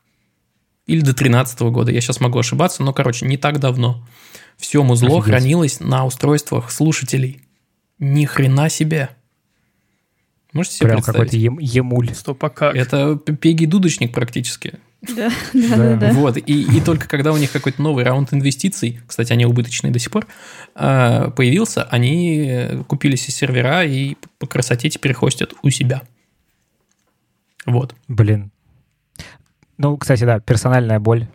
Или 0.85 0.99
до 0.99 1.13
2013 1.15 1.61
года, 1.61 1.91
я 1.91 1.99
сейчас 1.99 2.19
могу 2.19 2.37
ошибаться, 2.37 2.83
но, 2.83 2.93
короче, 2.93 3.25
не 3.25 3.37
так 3.37 3.59
давно. 3.59 4.07
Все 4.57 4.83
музло 4.83 5.07
Офигеть. 5.17 5.25
хранилось 5.25 5.79
на 5.79 6.05
устройствах 6.05 6.69
слушателей. 6.69 7.41
Ни 7.97 8.25
хрена 8.25 8.69
себе. 8.69 9.09
Можете 10.51 10.75
себе 10.75 10.87
Прям 10.89 10.97
представить? 10.97 11.17
какой-то 11.31 11.37
ем- 11.37 11.57
емуль. 11.59 12.13
Стоп, 12.13 12.43
а 12.45 12.49
как? 12.51 12.75
Это 12.75 13.15
Пеги 13.15 13.65
Дудочник 13.65 14.13
практически. 14.13 14.75
Да, 15.03 15.29
да, 15.53 15.77
да, 15.77 15.95
да. 15.97 16.13
Вот, 16.13 16.37
и, 16.37 16.41
и 16.41 16.81
только 16.81 17.07
когда 17.07 17.33
у 17.33 17.37
них 17.37 17.51
какой-то 17.51 17.81
новый 17.81 18.05
раунд 18.05 18.33
инвестиций, 18.33 19.01
кстати, 19.05 19.33
они 19.33 19.45
убыточные 19.45 19.91
до 19.91 19.99
сих 19.99 20.11
пор, 20.11 20.27
а, 20.75 21.29
появился, 21.31 21.83
они 21.83 22.83
купили 22.87 23.15
все 23.15 23.31
сервера 23.31 23.83
и 23.83 24.15
по 24.39 24.47
красоте 24.47 24.89
теперь 24.89 25.13
хостят 25.13 25.53
у 25.61 25.69
себя. 25.69 26.03
Вот. 27.65 27.95
Блин. 28.07 28.51
Ну, 29.77 29.97
кстати, 29.97 30.23
да, 30.23 30.39
персональная 30.39 30.99
боль. 30.99 31.27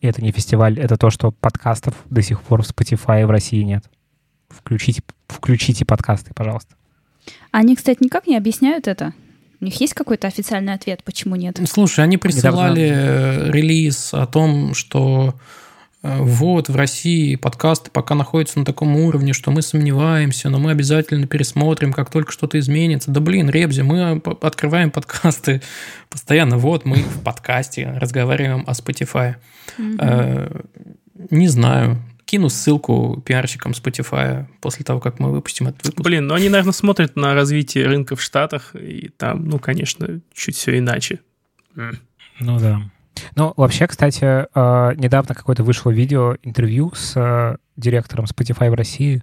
И 0.00 0.06
это 0.06 0.22
не 0.22 0.32
фестиваль, 0.32 0.78
это 0.78 0.96
то, 0.96 1.10
что 1.10 1.30
подкастов 1.30 1.94
до 2.10 2.22
сих 2.22 2.42
пор 2.42 2.62
в 2.62 2.68
Spotify 2.68 3.24
в 3.24 3.30
России 3.30 3.62
нет. 3.62 3.84
Включите, 4.48 5.02
включите 5.28 5.84
подкасты, 5.84 6.32
пожалуйста. 6.34 6.74
Они, 7.50 7.74
кстати, 7.76 8.02
никак 8.02 8.26
не 8.26 8.36
объясняют 8.36 8.88
это. 8.88 9.14
У 9.60 9.64
них 9.64 9.80
есть 9.80 9.94
какой-то 9.94 10.26
официальный 10.26 10.74
ответ, 10.74 11.02
почему 11.04 11.36
нет? 11.36 11.58
Слушай, 11.68 12.04
они 12.04 12.16
присылали 12.16 12.90
э, 12.92 13.50
релиз 13.50 14.12
о 14.12 14.26
том, 14.26 14.74
что 14.74 15.34
э, 16.02 16.18
вот 16.20 16.68
в 16.68 16.76
России 16.76 17.36
подкасты 17.36 17.90
пока 17.90 18.14
находятся 18.14 18.58
на 18.58 18.64
таком 18.64 18.96
уровне, 18.96 19.32
что 19.32 19.50
мы 19.50 19.62
сомневаемся, 19.62 20.50
но 20.50 20.58
мы 20.58 20.72
обязательно 20.72 21.26
пересмотрим, 21.26 21.92
как 21.92 22.10
только 22.10 22.32
что-то 22.32 22.58
изменится. 22.58 23.10
Да 23.10 23.20
блин, 23.20 23.48
Ребзи, 23.48 23.80
мы 23.82 24.22
открываем 24.42 24.90
подкасты 24.90 25.62
постоянно. 26.10 26.58
Вот 26.58 26.84
мы 26.84 26.96
в 26.96 27.22
подкасте 27.22 27.96
разговариваем 27.98 28.64
о 28.66 28.72
Spotify. 28.72 29.36
Э, 29.98 30.60
Не 31.30 31.48
знаю. 31.48 31.98
Кину 32.26 32.48
ссылку 32.48 33.22
пиарщикам 33.24 33.72
Spotify 33.72 34.46
после 34.60 34.84
того, 34.84 35.00
как 35.00 35.20
мы 35.20 35.30
выпустим 35.30 35.68
этот 35.68 35.86
выпуск. 35.86 36.04
Блин, 36.04 36.26
ну 36.26 36.34
они, 36.34 36.48
наверное, 36.48 36.72
смотрят 36.72 37.14
на 37.14 37.34
развитие 37.34 37.86
рынка 37.86 38.16
в 38.16 38.20
Штатах, 38.20 38.74
и 38.74 39.10
там, 39.16 39.48
ну, 39.48 39.60
конечно, 39.60 40.20
чуть 40.34 40.56
все 40.56 40.76
иначе. 40.76 41.20
Ну 41.74 42.58
да. 42.58 42.82
Ну, 43.36 43.54
вообще, 43.56 43.86
кстати, 43.86 44.24
э, 44.24 44.94
недавно 44.96 45.34
какое-то 45.34 45.62
вышло 45.62 45.90
видео, 45.90 46.36
интервью 46.42 46.92
с 46.94 47.16
э, 47.16 47.56
директором 47.76 48.26
Spotify 48.26 48.70
в 48.70 48.74
России, 48.74 49.22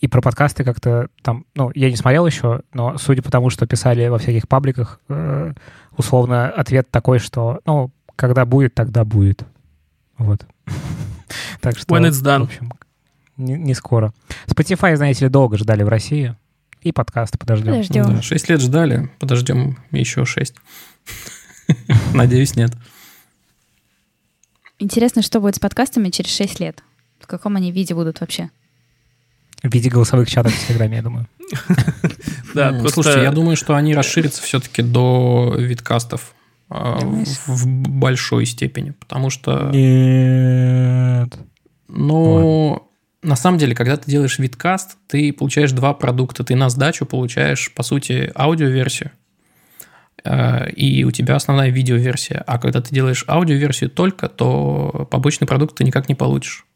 и 0.00 0.06
про 0.06 0.20
подкасты 0.20 0.64
как-то 0.64 1.08
там, 1.22 1.46
ну, 1.54 1.72
я 1.74 1.88
не 1.88 1.96
смотрел 1.96 2.26
еще, 2.26 2.60
но 2.74 2.98
судя 2.98 3.22
по 3.22 3.30
тому, 3.30 3.48
что 3.48 3.66
писали 3.66 4.06
во 4.08 4.18
всяких 4.18 4.46
пабликах, 4.48 5.00
э, 5.08 5.54
условно, 5.96 6.50
ответ 6.50 6.90
такой, 6.90 7.18
что, 7.18 7.60
ну, 7.64 7.90
когда 8.16 8.44
будет, 8.44 8.74
тогда 8.74 9.04
будет. 9.04 9.44
Вот. 10.18 10.46
Так 11.60 11.78
что, 11.78 11.94
When 11.94 12.08
it's 12.08 12.22
done. 12.22 12.40
в 12.40 12.44
общем, 12.44 12.72
не, 13.36 13.54
не 13.54 13.74
скоро. 13.74 14.12
Spotify, 14.46 14.96
знаете 14.96 15.24
ли, 15.24 15.30
долго 15.30 15.58
ждали 15.58 15.82
в 15.82 15.88
России. 15.88 16.36
И 16.82 16.92
подкасты 16.92 17.38
подождем. 17.38 17.72
Подождем. 17.72 18.16
Да, 18.16 18.22
6 18.22 18.48
лет 18.50 18.60
ждали, 18.60 19.10
подождем 19.18 19.78
еще 19.90 20.24
6. 20.24 20.54
Надеюсь, 22.14 22.56
нет. 22.56 22.72
Интересно, 24.78 25.22
что 25.22 25.40
будет 25.40 25.56
с 25.56 25.58
подкастами 25.58 26.10
через 26.10 26.30
6 26.36 26.60
лет? 26.60 26.82
В 27.20 27.26
каком 27.26 27.56
они 27.56 27.72
виде 27.72 27.94
будут 27.94 28.20
вообще? 28.20 28.50
В 29.62 29.72
виде 29.72 29.88
голосовых 29.88 30.28
чатов 30.28 30.52
в 30.52 30.66
Телеграме, 30.68 30.96
я 30.96 31.02
думаю. 31.02 31.26
Да, 32.54 32.70
просто... 32.70 32.90
Слушайте, 32.90 33.22
я 33.22 33.32
думаю, 33.32 33.56
что 33.56 33.74
они 33.74 33.94
расширятся 33.96 34.40
все-таки 34.40 34.82
до 34.82 35.56
видкастов? 35.58 36.34
В, 36.74 37.48
в 37.48 37.66
большой 37.66 38.46
степени, 38.46 38.90
потому 38.90 39.30
что, 39.30 39.70
Нет. 39.72 41.36
ну, 41.88 42.90
на 43.24 43.36
самом 43.36 43.58
деле, 43.58 43.74
когда 43.74 43.96
ты 43.96 44.10
делаешь 44.10 44.38
видкаст, 44.38 44.98
ты 45.06 45.32
получаешь 45.32 45.72
два 45.72 45.94
продукта. 45.94 46.44
Ты 46.44 46.56
на 46.56 46.68
сдачу 46.68 47.06
получаешь, 47.06 47.72
по 47.72 47.82
сути, 47.82 48.30
аудиоверсию, 48.36 49.12
э, 50.24 50.70
и 50.72 51.04
у 51.04 51.10
тебя 51.10 51.36
основная 51.36 51.70
видеоверсия. 51.70 52.42
А 52.46 52.58
когда 52.58 52.82
ты 52.82 52.94
делаешь 52.94 53.24
аудиоверсию 53.26 53.88
только, 53.88 54.28
то 54.28 55.08
побочный 55.10 55.46
продукт 55.46 55.76
ты 55.76 55.84
никак 55.84 56.08
не 56.08 56.14
получишь. 56.14 56.66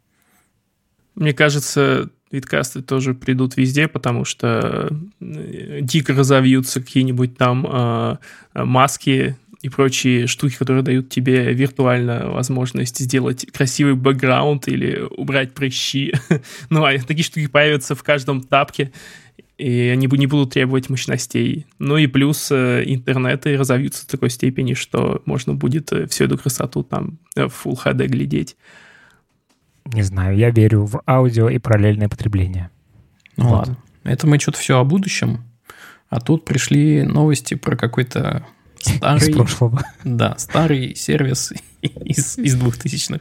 Мне 1.15 1.35
кажется, 1.35 2.09
видкасты 2.31 2.81
тоже 2.81 3.13
придут 3.13 3.57
везде, 3.57 3.87
потому 3.87 4.25
что 4.25 4.91
э, 5.21 5.81
дико 5.83 6.15
разовьются 6.15 6.81
какие-нибудь 6.81 7.37
там 7.37 7.67
э, 7.69 8.17
маски 8.55 9.37
и 9.61 9.69
прочие 9.69 10.27
штуки, 10.27 10.57
которые 10.57 10.85
дают 10.85 11.09
тебе 11.09 11.53
виртуально 11.53 12.31
возможность 12.31 12.99
сделать 12.99 13.47
красивый 13.53 13.95
бэкграунд 13.95 14.69
или 14.69 15.03
убрать 15.17 15.53
прыщи. 15.53 16.15
ну, 16.71 16.85
а 16.85 16.97
такие 16.99 17.25
штуки 17.25 17.49
появятся 17.49 17.95
в 17.95 18.03
каждом 18.03 18.43
тапке, 18.43 18.93
и 19.57 19.91
они 19.93 20.07
не 20.13 20.27
будут 20.29 20.53
требовать 20.53 20.89
мощностей. 20.89 21.67
Ну 21.81 21.97
и 21.97 22.07
плюс 22.07 22.53
э, 22.53 22.85
интернеты 22.87 23.57
разовьются 23.57 24.07
до 24.07 24.13
такой 24.13 24.31
степени, 24.31 24.75
что 24.75 25.23
можно 25.25 25.55
будет 25.55 25.93
э, 25.93 26.07
всю 26.07 26.27
эту 26.27 26.39
красоту 26.39 26.85
там 26.85 27.19
э, 27.35 27.49
в 27.49 27.67
Full 27.67 27.77
HD 27.85 28.07
глядеть. 28.07 28.57
Не 29.87 30.03
знаю, 30.03 30.37
я 30.37 30.51
верю 30.51 30.85
в 30.85 31.03
аудио 31.07 31.49
и 31.49 31.59
параллельное 31.59 32.09
потребление. 32.09 32.71
Ну 33.37 33.49
Вот. 33.49 33.57
ладно. 33.57 33.77
Это 34.05 34.29
мы 34.29 34.39
что-то 34.39 34.59
все 34.59 34.79
о 34.79 34.85
будущем. 34.85 35.43
А 36.09 36.21
тут 36.21 36.45
пришли 36.45 37.03
новости 37.03 37.55
про 37.55 37.77
какой-то 37.77 38.47
Из 38.81 38.97
старый, 38.97 39.33
прошлого. 39.35 39.83
да, 40.05 40.37
старый 40.39 40.95
сервис 40.95 41.53
из, 41.83 42.39
из 42.39 42.57
2000-х. 42.57 43.21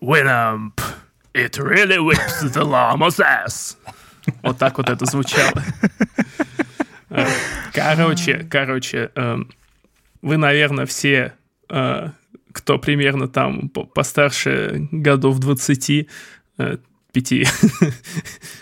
Winamp, 0.00 0.80
it 1.34 1.58
really 1.58 1.98
whips 1.98 2.42
the 2.42 2.64
llama's 2.64 3.20
ass. 3.20 3.76
Вот 4.42 4.58
так 4.58 4.78
вот 4.78 4.88
это 4.88 5.04
звучало. 5.06 5.62
Э, 7.10 7.26
Короче, 7.74 8.46
короче, 8.50 9.10
эм, 9.14 9.50
вы, 10.22 10.36
наверное, 10.38 10.86
все, 10.86 11.34
э, 11.68 12.08
кто 12.52 12.78
примерно 12.78 13.28
там 13.28 13.68
по- 13.68 13.84
постарше 13.84 14.88
годов 14.90 15.38
20, 15.38 16.08
э, 16.58 16.76
пяти. 17.12 17.46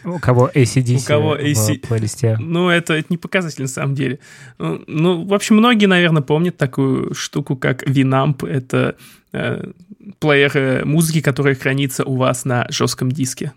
У 0.05 0.19
кого 0.19 0.51
ACDC 0.55 0.97
У 1.03 1.07
кого 1.07 1.31
в 1.31 1.39
AC 1.39 1.79
плейлисте. 1.87 2.37
Ну, 2.41 2.69
это, 2.69 2.95
это 2.95 3.07
не 3.11 3.17
показатель 3.17 3.63
на 3.63 3.69
самом 3.69 3.95
деле. 3.95 4.19
Ну, 4.59 4.83
Ну, 4.87 5.25
в 5.25 5.33
общем, 5.35 5.57
многие, 5.57 5.87
наверное, 5.87 6.23
помнят 6.23 6.57
такую 6.57 7.15
штуку, 7.15 7.57
как 7.57 7.83
Winamp. 7.89 8.47
Это 8.49 8.97
э, 9.33 9.71
плеер 10.19 10.51
э, 10.57 10.85
музыки, 10.85 11.21
который 11.21 11.55
хранится 11.55 12.05
у 12.05 12.17
вас 12.17 12.45
на 12.45 12.67
жестком 12.71 13.11
диске. 13.13 13.53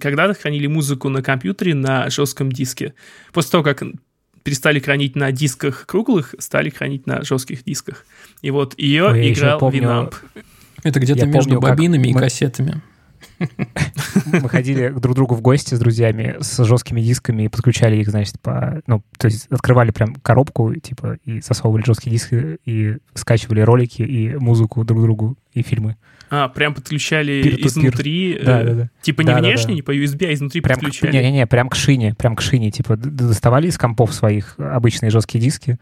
Когда-то 0.00 0.34
хранили 0.34 0.66
музыку 0.66 1.08
на 1.08 1.22
компьютере 1.22 1.74
на 1.74 2.10
жестком 2.10 2.50
диске. 2.52 2.94
После 3.32 3.50
того, 3.52 3.64
как 3.64 3.82
перестали 4.42 4.78
хранить 4.78 5.16
на 5.16 5.32
дисках 5.32 5.86
круглых, 5.86 6.34
стали 6.38 6.70
хранить 6.70 7.06
на 7.06 7.22
жестких 7.22 7.64
дисках. 7.64 8.06
И 8.42 8.50
вот 8.50 8.78
ее 8.78 9.04
Ой, 9.04 9.32
играл 9.32 9.58
помню, 9.58 9.82
Winamp. 9.82 10.14
Это 10.82 10.98
где-то 10.98 11.26
между 11.26 11.50
помню, 11.50 11.60
как 11.60 11.76
бобинами 11.76 12.08
и 12.08 12.12
мы- 12.14 12.20
кассетами. 12.20 12.80
Мы 14.26 14.48
ходили 14.48 14.88
к 14.88 14.98
друг 15.00 15.14
другу 15.16 15.34
в 15.34 15.40
гости 15.40 15.74
с 15.74 15.78
друзьями 15.78 16.36
с 16.40 16.64
жесткими 16.64 17.00
дисками 17.00 17.44
и 17.44 17.48
подключали 17.48 17.96
их, 17.96 18.08
значит, 18.08 18.40
по... 18.40 18.82
Ну, 18.86 19.02
то 19.18 19.26
есть 19.26 19.46
открывали 19.50 19.90
прям 19.90 20.14
коробку, 20.16 20.74
типа, 20.74 21.18
и 21.24 21.40
засовывали 21.40 21.84
жесткие 21.84 22.12
диски, 22.12 22.58
и 22.64 22.96
скачивали 23.14 23.60
ролики, 23.60 24.02
и 24.02 24.36
музыку 24.36 24.84
друг 24.84 25.02
другу, 25.02 25.36
и 25.52 25.62
фильмы. 25.62 25.96
А, 26.30 26.48
прям 26.48 26.74
подключали 26.74 27.42
изнутри. 27.66 28.34
э, 28.34 28.44
Да, 28.44 28.62
да, 28.62 28.74
да. 28.74 28.90
Типа 29.02 29.22
не 29.22 29.26
Да, 29.26 29.38
внешне, 29.38 29.68
да. 29.68 29.74
не 29.74 29.82
по 29.82 29.94
USB, 29.96 30.26
а 30.26 30.32
изнутри 30.32 30.60
Прям 30.60 30.78
к, 30.78 30.82
подключали. 30.82 31.12
не-не-не, 31.12 31.46
прям 31.46 31.68
к 31.68 31.74
шине, 31.74 32.14
прям 32.14 32.36
к 32.36 32.40
шине, 32.42 32.70
типа, 32.70 32.96
доставали 32.96 33.66
из 33.66 33.76
компов 33.78 34.14
своих 34.14 34.54
обычные 34.58 35.10
жесткие 35.10 35.42
диски, 35.42 35.78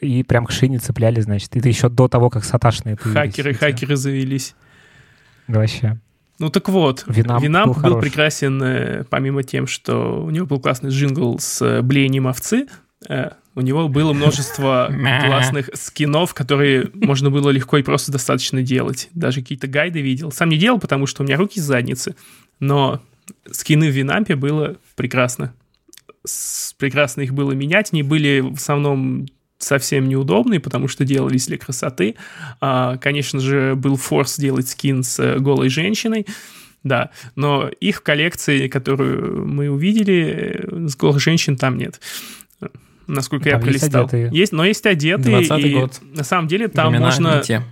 и 0.00 0.22
прям 0.22 0.46
к 0.46 0.52
шине 0.52 0.78
цепляли, 0.78 1.20
значит. 1.20 1.56
Это 1.56 1.68
еще 1.68 1.88
до 1.88 2.06
того, 2.06 2.30
как 2.30 2.44
саташные 2.44 2.96
появились. 2.96 3.32
Хакеры, 3.34 3.50
эти. 3.50 3.58
хакеры 3.58 3.96
завелись. 3.96 4.54
Да, 5.48 5.58
Вообще. 5.60 5.98
Ну 6.38 6.50
так 6.50 6.68
вот, 6.68 7.04
Winamp 7.08 7.40
Winamp 7.40 7.80
был 7.80 7.94
был, 7.94 8.00
прекрасен, 8.00 8.62
э, 8.62 9.04
помимо 9.04 9.42
тем, 9.42 9.66
что 9.66 10.22
у 10.22 10.30
него 10.30 10.46
был 10.46 10.60
классный 10.60 10.90
джингл 10.90 11.38
с 11.40 11.60
э, 11.62 11.82
блеянием 11.82 12.28
овцы, 12.28 12.68
э, 13.08 13.30
у 13.56 13.60
него 13.60 13.88
было 13.88 14.12
множество 14.12 14.88
классных 15.26 15.70
скинов, 15.74 16.34
которые 16.34 16.90
можно 16.94 17.30
было 17.30 17.50
легко 17.50 17.78
и 17.78 17.82
просто 17.82 18.12
достаточно 18.12 18.62
делать. 18.62 19.08
Даже 19.14 19.40
какие-то 19.40 19.66
гайды 19.66 20.00
видел. 20.00 20.30
Сам 20.30 20.48
не 20.48 20.58
делал, 20.58 20.78
потому 20.78 21.06
что 21.06 21.22
у 21.22 21.26
меня 21.26 21.36
руки 21.36 21.58
с 21.58 21.64
задницы, 21.64 22.14
но 22.60 23.02
скины 23.50 23.90
в 23.90 23.94
Винампе 23.94 24.36
было 24.36 24.76
прекрасно. 24.94 25.52
Прекрасно 26.78 27.22
их 27.22 27.34
было 27.34 27.50
менять. 27.50 27.92
Они 27.92 28.04
были 28.04 28.40
в 28.40 28.54
основном 28.54 29.26
совсем 29.58 30.08
неудобные, 30.08 30.60
потому 30.60 30.88
что 30.88 31.04
делались 31.04 31.46
для 31.48 31.58
красоты. 31.58 32.14
А, 32.60 32.96
конечно 32.96 33.40
же, 33.40 33.74
был 33.74 33.96
форс 33.96 34.38
делать 34.38 34.68
скин 34.68 35.02
с 35.02 35.18
э, 35.18 35.38
голой 35.38 35.68
женщиной. 35.68 36.26
Да, 36.84 37.10
но 37.34 37.68
их 37.80 38.02
коллекции, 38.04 38.68
которую 38.68 39.46
мы 39.46 39.68
увидели, 39.68 40.60
э, 40.62 40.88
с 40.88 40.96
голых 40.96 41.20
женщин 41.20 41.56
там 41.56 41.76
нет. 41.76 42.00
Насколько 43.08 43.48
я 43.48 43.58
Там 43.58 43.68
есть 43.68 43.80
пролистал. 43.80 44.02
одетые. 44.04 44.30
Есть, 44.32 44.52
но 44.52 44.64
есть 44.64 44.86
одетые. 44.86 45.40
20-й 45.40 45.68
и 45.70 45.74
год. 45.74 46.00
На 46.02 46.24
самом 46.24 46.46
деле 46.46 46.68
там 46.68 46.90
Времена 46.90 47.06
можно 47.06 47.36
не 47.38 47.42
те. 47.42 47.62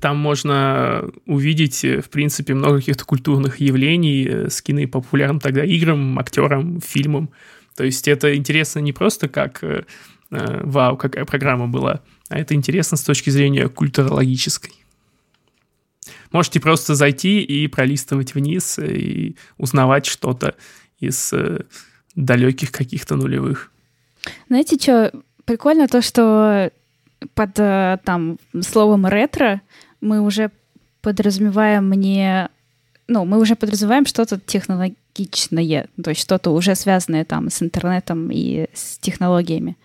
там 0.00 0.16
можно 0.18 1.08
увидеть, 1.26 1.84
э, 1.84 2.00
в 2.02 2.10
принципе, 2.10 2.54
много 2.54 2.78
каких-то 2.78 3.04
культурных 3.04 3.60
явлений, 3.60 4.50
скины 4.50 4.86
популярным 4.86 5.40
тогда 5.40 5.64
играм, 5.64 6.18
актерам, 6.18 6.80
фильмам. 6.80 7.30
То 7.76 7.84
есть 7.84 8.08
это 8.08 8.36
интересно 8.36 8.80
не 8.80 8.92
просто 8.92 9.28
как 9.28 9.62
вау, 10.30 10.96
какая 10.96 11.24
программа 11.24 11.66
была, 11.66 12.00
а 12.28 12.38
это 12.38 12.54
интересно 12.54 12.96
с 12.96 13.02
точки 13.02 13.30
зрения 13.30 13.68
культурологической. 13.68 14.72
Можете 16.32 16.60
просто 16.60 16.94
зайти 16.94 17.42
и 17.42 17.66
пролистывать 17.66 18.34
вниз 18.34 18.78
э, 18.78 18.86
и 18.86 19.36
узнавать 19.58 20.06
что-то 20.06 20.54
из 21.00 21.32
э, 21.32 21.64
далеких 22.14 22.70
каких-то 22.70 23.16
нулевых. 23.16 23.72
Знаете, 24.48 24.76
что 24.80 25.12
прикольно 25.44 25.88
то, 25.88 26.02
что 26.02 26.70
под 27.34 27.58
э, 27.58 27.98
там 28.04 28.38
словом 28.60 29.06
ретро 29.06 29.60
мы 30.00 30.20
уже 30.20 30.50
подразумеваем 31.02 31.90
не, 31.92 32.48
ну, 33.08 33.24
мы 33.24 33.38
уже 33.38 33.56
подразумеваем 33.56 34.06
что-то 34.06 34.38
технологичное, 34.38 35.88
то 36.02 36.10
есть 36.10 36.20
что-то 36.20 36.50
уже 36.50 36.74
связанное 36.74 37.24
там 37.24 37.50
с 37.50 37.62
интернетом 37.62 38.30
и 38.30 38.68
с 38.72 38.98
технологиями. 38.98 39.76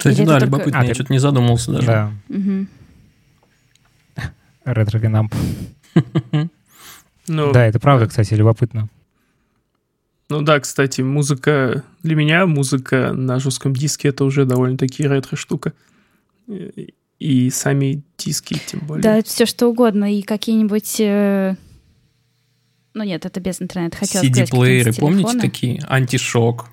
Кстати, 0.00 0.16
Или 0.18 0.24
да, 0.26 0.32
только- 0.40 0.46
любопытно, 0.46 0.80
А, 0.80 0.82
я 0.82 0.88
ты- 0.88 0.94
что-то 0.94 1.12
не 1.12 1.18
задумался 1.20 1.72
даже. 1.72 1.86
Да, 1.86 2.12
Мгм. 2.28 2.68
ретро-винамп. 4.64 5.34
Ну, 7.28 7.52
Да, 7.52 7.66
это 7.66 7.78
правда, 7.78 8.06
кстати, 8.08 8.34
любопытно. 8.34 8.88
Ну 10.30 10.42
да, 10.42 10.58
кстати, 10.60 11.00
музыка... 11.00 11.84
Для 12.02 12.14
меня 12.16 12.46
музыка 12.46 13.12
на 13.12 13.38
жестком 13.40 13.72
диске 13.74 14.08
это 14.08 14.24
уже 14.24 14.44
довольно-таки 14.46 15.06
ретро-штука. 15.06 15.72
И- 16.48 16.94
И 17.18 17.50
сами 17.50 18.02
диски 18.16 18.56
тем 18.66 18.80
более. 18.80 19.02
Да, 19.02 19.22
все 19.22 19.44
что 19.44 19.66
угодно 19.68 20.12
и 20.16 20.22
какие-нибудь. 20.22 20.96
э, 21.00 21.54
Ну 22.94 23.04
нет, 23.04 23.26
это 23.26 23.38
без 23.40 23.60
интернета. 23.60 23.98
Хотела 23.98 24.22
CD-плееры, 24.24 24.92
помните 24.98 25.38
такие? 25.38 25.82
Антишок. 25.86 26.68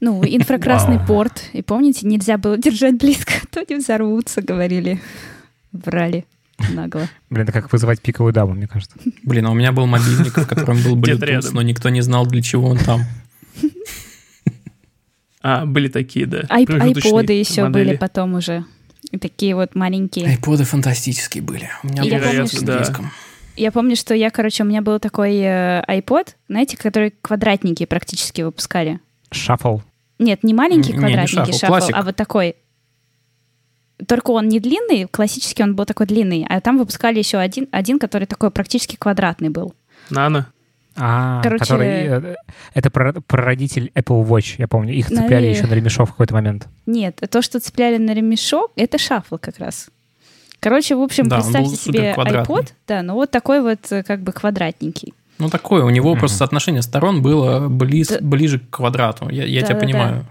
Ну, 0.00 0.22
инфракрасный 0.24 0.96
Вау. 0.98 1.06
порт. 1.06 1.44
И 1.52 1.62
помните, 1.62 2.06
нельзя 2.06 2.38
было 2.38 2.56
держать 2.58 2.96
близко, 2.98 3.32
а 3.42 3.46
то 3.54 3.64
не 3.68 3.76
взорвутся, 3.78 4.42
говорили. 4.42 5.00
Врали. 5.72 6.24
нагло. 6.70 7.08
Блин, 7.30 7.44
это 7.44 7.52
как 7.52 7.72
вызывать 7.72 8.00
пиковую 8.00 8.32
даму, 8.32 8.54
мне 8.54 8.66
кажется. 8.66 8.96
Блин, 9.22 9.46
а 9.46 9.50
у 9.50 9.54
меня 9.54 9.72
был 9.72 9.86
мобильник, 9.86 10.36
в 10.36 10.46
котором 10.46 10.82
был 10.82 10.96
Bluetooth, 11.00 11.50
но 11.52 11.62
никто 11.62 11.88
не 11.88 12.00
знал, 12.00 12.26
для 12.26 12.42
чего 12.42 12.68
он 12.68 12.78
там. 12.78 13.02
А, 15.42 15.64
были 15.64 15.88
такие, 15.88 16.26
да. 16.26 16.42
Ай- 16.50 16.66
промежуточные 16.66 17.12
Айподы 17.14 17.32
еще 17.32 17.64
модели. 17.64 17.84
были 17.88 17.96
потом 17.96 18.34
уже. 18.34 18.64
И 19.10 19.18
такие 19.18 19.54
вот 19.54 19.74
маленькие. 19.74 20.26
Айподы 20.26 20.64
фантастические 20.64 21.42
были. 21.42 21.70
У 21.82 21.88
меня 21.88 22.02
Я 22.02 22.18
был 22.18 22.24
помню, 22.26 22.46
с 22.46 22.52
что- 22.52 22.64
да. 22.66 22.84
Я 23.56 23.72
помню, 23.72 23.96
что 23.96 24.14
я, 24.14 24.30
короче, 24.30 24.62
у 24.62 24.66
меня 24.66 24.82
был 24.82 24.98
такой 25.00 25.36
э, 25.38 25.82
iPod, 25.88 26.28
знаете, 26.48 26.76
который 26.76 27.12
квадратники 27.22 27.84
практически 27.86 28.42
выпускали. 28.42 29.00
Шаффл. 29.32 29.78
Нет, 30.20 30.44
не 30.44 30.52
маленький 30.54 30.92
Не, 30.92 30.98
не 30.98 31.00
квадратненький 31.00 31.52
шафл, 31.52 31.58
шафл, 31.58 31.66
классик. 31.72 31.96
а 31.96 32.02
вот 32.02 32.14
такой. 32.14 32.56
Только 34.06 34.30
он 34.30 34.48
не 34.48 34.60
длинный, 34.60 35.06
классический 35.06 35.62
он 35.62 35.74
был 35.74 35.84
такой 35.86 36.06
длинный, 36.06 36.46
а 36.48 36.60
там 36.60 36.78
выпускали 36.78 37.18
еще 37.18 37.38
один, 37.38 37.68
один, 37.72 37.98
который 37.98 38.26
такой 38.26 38.50
практически 38.50 38.96
квадратный 38.96 39.48
был. 39.48 39.74
Нано. 40.10 40.46
А, 40.96 41.40
Короче- 41.42 41.60
который... 41.64 41.88
э, 41.88 42.34
Это 42.74 42.88
прар- 42.90 43.20
прародитель 43.26 43.90
Apple 43.94 44.26
Watch, 44.26 44.56
я 44.58 44.68
помню. 44.68 44.92
Их 44.92 45.06
цепляли 45.06 45.28
Наверное. 45.30 45.50
еще 45.50 45.66
на 45.66 45.74
ремешок 45.74 46.08
в 46.08 46.12
какой-то 46.12 46.34
момент. 46.34 46.66
Нет, 46.86 47.20
то, 47.30 47.40
что 47.42 47.60
цепляли 47.60 47.96
на 47.96 48.12
ремешок, 48.12 48.72
это 48.76 48.98
шафл 48.98 49.36
как 49.38 49.58
раз. 49.58 49.88
Короче, 50.58 50.94
в 50.96 51.00
общем, 51.00 51.28
Да, 51.28 51.36
представьте 51.36 51.76
себе 51.76 52.14
iPod, 52.14 52.72
да, 52.86 53.02
ну 53.02 53.14
вот 53.14 53.30
такой 53.30 53.62
вот 53.62 53.80
э, 53.90 54.02
как 54.02 54.20
бы 54.20 54.32
квадратненький. 54.32 55.14
Ну, 55.40 55.48
такое. 55.48 55.82
У 55.84 55.90
него 55.90 56.10
Мгм. 56.10 56.20
просто 56.20 56.36
соотношение 56.38 56.82
сторон 56.82 57.22
было 57.22 57.68
близ, 57.68 58.08
Да. 58.08 58.18
ближе 58.20 58.58
к 58.60 58.70
квадрату. 58.70 59.28
Я, 59.30 59.44
я 59.44 59.60
тебя 59.62 59.74
Да-да-да. 59.74 59.80
понимаю. 59.80 60.26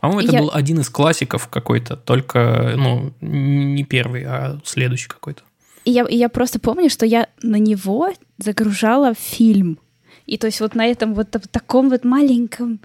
По-моему, 0.00 0.20
это 0.22 0.32
Я- 0.32 0.40
был 0.40 0.50
один 0.52 0.80
из 0.80 0.88
классиков 0.90 1.48
какой-то, 1.48 1.96
только, 1.96 2.74
ну, 2.76 3.12
не 3.20 3.84
первый, 3.84 4.24
а 4.24 4.58
следующий 4.64 5.08
какой-то. 5.08 5.42
И 5.84 5.90
я, 5.90 6.02
и 6.04 6.16
я 6.16 6.28
просто 6.28 6.58
помню, 6.60 6.90
что 6.90 7.06
я 7.06 7.28
на 7.42 7.56
него 7.56 8.12
загружала 8.38 9.14
фильм. 9.14 9.78
И 10.26 10.36
то 10.36 10.46
есть 10.46 10.60
вот 10.60 10.74
на 10.74 10.86
этом 10.86 11.14
вот 11.14 11.30
та- 11.30 11.40
таком 11.50 11.88
вот 11.88 12.04
маленьком 12.04 12.80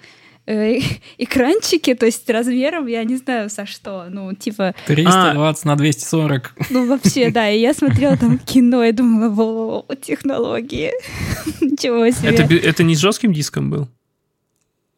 э, 0.46 0.80
экранчике, 1.18 1.96
то 1.96 2.06
есть 2.06 2.30
размером, 2.30 2.88
я 2.88 3.04
не 3.04 3.18
знаю, 3.18 3.50
со 3.50 3.66
что, 3.66 4.06
ну, 4.10 4.34
типа, 4.34 4.76
320 4.88 5.66
на 5.66 5.76
240. 5.76 6.56
ну, 6.70 6.88
вообще, 6.88 7.30
да, 7.32 7.50
и 7.50 7.60
я 7.60 7.74
смотрела 7.74 8.18
там 8.18 8.40
кино 8.40 8.84
и 8.84 8.92
думала, 8.92 9.30
во, 9.30 9.96
технологии, 9.96 10.92
ничего 11.62 12.10
себе. 12.10 12.30
Это, 12.30 12.54
это 12.54 12.84
не 12.84 12.96
с 12.96 13.00
жестким 13.00 13.34
диском 13.34 13.70
был? 13.70 13.90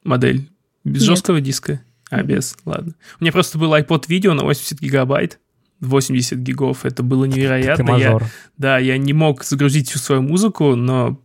Модель? 0.04 0.50
Без 0.84 1.02
Нет. 1.02 1.10
жесткого 1.10 1.42
диска? 1.42 1.82
А, 2.12 2.22
без, 2.22 2.56
ладно. 2.66 2.94
У 3.20 3.24
меня 3.24 3.32
просто 3.32 3.58
был 3.58 3.74
iPod 3.74 4.06
видео 4.08 4.34
на 4.34 4.44
80 4.44 4.80
гигабайт. 4.80 5.40
80 5.82 6.38
гигов, 6.40 6.86
это 6.86 7.04
было 7.04 7.26
невероятно. 7.26 7.98
Я, 7.98 8.20
да, 8.58 8.78
я 8.78 8.98
не 8.98 9.14
мог 9.14 9.44
загрузить 9.44 9.90
всю 9.90 10.00
свою 10.00 10.22
музыку, 10.22 10.76
но, 10.76 11.20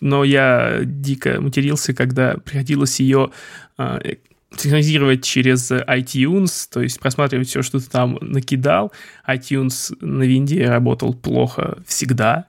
но 0.00 0.24
я 0.24 0.80
дико 0.84 1.40
матерился, 1.40 1.94
когда 1.94 2.34
приходилось 2.34 3.00
ее 3.00 3.30
а, 3.76 3.98
э, 4.02 4.16
синхронизировать 4.56 5.24
через 5.24 5.70
iTunes, 5.70 6.68
то 6.70 6.80
есть 6.82 7.00
просматривать 7.00 7.48
все, 7.48 7.62
что 7.62 7.80
ты 7.80 7.88
там 7.88 8.18
накидал. 8.20 8.92
iTunes 9.26 9.96
на 10.00 10.22
винде 10.22 10.68
работал 10.68 11.14
плохо 11.14 11.78
всегда, 11.86 12.46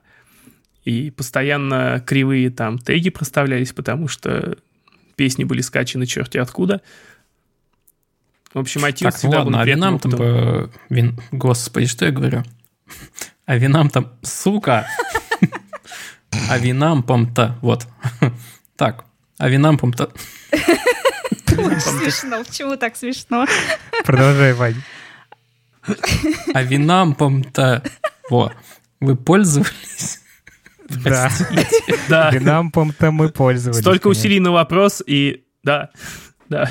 и 0.84 1.10
постоянно 1.10 2.02
кривые 2.06 2.50
там 2.50 2.78
теги 2.78 3.08
проставлялись, 3.10 3.72
потому 3.72 4.06
что 4.06 4.56
песни 5.16 5.44
были 5.44 5.62
скачаны 5.62 6.06
черти 6.06 6.38
откуда. 6.38 6.82
В 8.52 8.58
общем, 8.58 8.84
iTunes 8.84 9.02
Так, 9.04 9.16
всегда 9.16 9.38
был 9.38 9.44
ладно, 9.46 9.60
а 9.62 9.64
неприятным 9.64 9.98
винам 9.98 9.98
там... 9.98 10.10
по- 10.12 10.70
вин- 10.90 11.20
Господи, 11.32 11.86
что 11.86 12.04
я 12.04 12.12
говорю? 12.12 12.44
А 13.46 13.56
винам 13.56 13.90
там... 13.90 14.12
Сука! 14.22 14.86
А 16.50 16.58
винампом-то... 16.58 17.58
Вот. 17.62 17.86
Так, 18.76 19.04
а 19.38 19.48
винампом-то... 19.48 20.10
Очень 20.50 21.80
смешно, 21.80 22.42
почему 22.42 22.76
так 22.76 22.96
смешно? 22.96 23.46
Продолжай, 24.04 24.52
Вань. 24.52 24.82
А 26.52 26.62
винампом-то... 26.62 27.84
Во. 28.30 28.52
Вы 29.00 29.16
пользовались? 29.16 30.20
Да. 31.04 31.30
Да, 32.08 32.30
Винампом-то 32.30 33.10
мы 33.10 33.28
пользовались. 33.28 33.80
столько 33.80 34.04
конечно. 34.04 34.20
усилий 34.20 34.40
на 34.40 34.50
вопрос, 34.50 35.02
и 35.06 35.44
да, 35.62 35.90
да. 36.48 36.70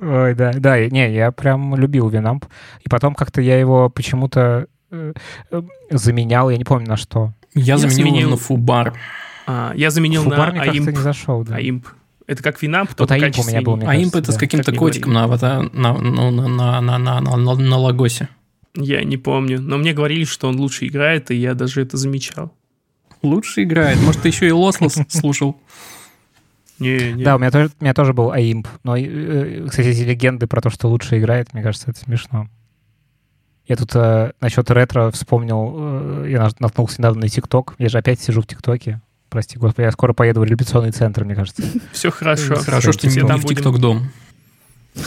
Ой, 0.00 0.34
да, 0.34 0.52
да, 0.54 0.86
не, 0.88 1.14
я 1.14 1.30
прям 1.30 1.76
любил 1.76 2.08
Винамп. 2.08 2.46
И 2.80 2.88
потом 2.88 3.14
как-то 3.14 3.40
я 3.40 3.58
его 3.58 3.88
почему-то 3.90 4.66
заменял, 5.90 6.50
я 6.50 6.56
не 6.56 6.64
помню 6.64 6.88
на 6.88 6.96
что. 6.96 7.32
Я 7.54 7.74
Я 7.74 7.78
заменил 7.78 8.14
его 8.20 8.30
на 8.30 8.36
фубар. 8.36 8.94
А, 9.46 9.72
я 9.76 9.90
заменил 9.90 10.22
Фубар 10.22 10.52
на 10.54 10.64
как-то 10.64 10.92
не 10.92 10.96
зашел, 10.96 11.44
да. 11.44 11.60
AIMP. 11.60 11.84
Это 12.26 12.42
как 12.42 12.62
Винамп, 12.62 12.90
Вот 12.98 13.08
только 13.08 13.26
AIMP 13.26 13.40
у 13.42 13.46
меня 13.46 13.60
был, 13.60 13.76
мне 13.76 13.86
А 13.86 13.94
имп 13.94 14.12
кажется, 14.12 14.18
это 14.18 14.32
с 14.32 14.36
каким-то 14.36 14.70
Как 14.72 14.78
котиком 14.78 15.12
на, 15.12 15.26
аватар- 15.26 15.68
на, 15.76 15.92
ну, 15.92 16.30
на, 16.30 16.48
на, 16.48 16.80
на, 16.80 16.98
на, 16.98 17.20
на, 17.20 17.36
на, 17.36 17.54
на 17.54 17.76
логосе. 17.76 18.28
Я 18.74 19.04
не 19.04 19.16
помню. 19.18 19.60
Но 19.60 19.76
мне 19.76 19.92
говорили, 19.92 20.24
что 20.24 20.48
он 20.48 20.56
лучше 20.56 20.86
играет, 20.86 21.30
и 21.30 21.36
я 21.36 21.54
даже 21.54 21.82
это 21.82 21.96
замечал. 21.96 22.52
Лучше 23.22 23.62
играет. 23.62 24.00
Может, 24.00 24.22
ты 24.22 24.28
еще 24.28 24.48
и 24.48 24.52
Лослос 24.52 24.98
слушал? 25.08 25.60
Не, 26.78 27.12
не. 27.12 27.24
Да, 27.24 27.36
у 27.36 27.38
меня 27.38 27.50
тоже, 27.50 27.70
у 27.78 27.84
меня 27.84 27.94
тоже 27.94 28.12
был 28.14 28.32
AIMP. 28.32 28.66
Но, 28.82 28.96
э, 28.96 29.66
кстати, 29.68 29.88
эти 29.88 30.02
легенды 30.02 30.46
про 30.46 30.60
то, 30.60 30.70
что 30.70 30.88
лучше 30.88 31.18
играет, 31.18 31.52
мне 31.52 31.62
кажется, 31.62 31.90
это 31.90 32.00
смешно. 32.00 32.48
Я 33.66 33.76
тут 33.76 33.92
э, 33.94 34.32
насчет 34.40 34.70
ретро 34.70 35.10
вспомнил, 35.10 35.74
э, 36.24 36.26
я 36.30 36.40
нат- 36.42 36.60
наткнулся 36.60 36.96
недавно 37.00 37.22
на 37.22 37.28
ТикТок. 37.28 37.74
Я 37.78 37.88
же 37.88 37.98
опять 37.98 38.20
сижу 38.20 38.42
в 38.42 38.46
ТикТоке. 38.46 39.00
Прости, 39.30 39.58
господи, 39.58 39.86
я 39.86 39.92
скоро 39.92 40.12
поеду 40.12 40.40
в 40.40 40.44
репетиционный 40.44 40.90
центр, 40.92 41.24
мне 41.24 41.34
кажется. 41.34 41.62
Все 41.92 42.10
хорошо. 42.10 42.56
Хорошо, 42.56 42.92
что 42.92 43.06
не 43.08 43.20
в 43.20 43.22
будем- 43.42 43.56
ТикТок 43.56 43.78
дом. 43.78 44.08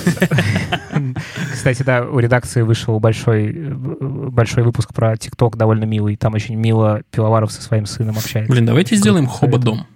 Кстати, 1.54 1.84
да, 1.84 2.04
у 2.04 2.20
редакции 2.20 2.62
вышел 2.62 3.00
большой, 3.00 3.54
э, 3.54 3.70
большой 3.72 4.64
выпуск 4.64 4.94
про 4.94 5.16
ТикТок, 5.18 5.56
довольно 5.56 5.86
милый. 5.86 6.16
Там 6.18 6.34
очень 6.34 6.56
мило 6.56 7.02
Пивоваров 7.12 7.52
со 7.52 7.62
своим 7.62 7.86
сыном 7.86 8.18
общается. 8.18 8.52
Блин, 8.52 8.66
давайте 8.66 8.96
сделаем 8.96 9.28
советую. 9.30 9.52
хоба-дом. 9.52 9.88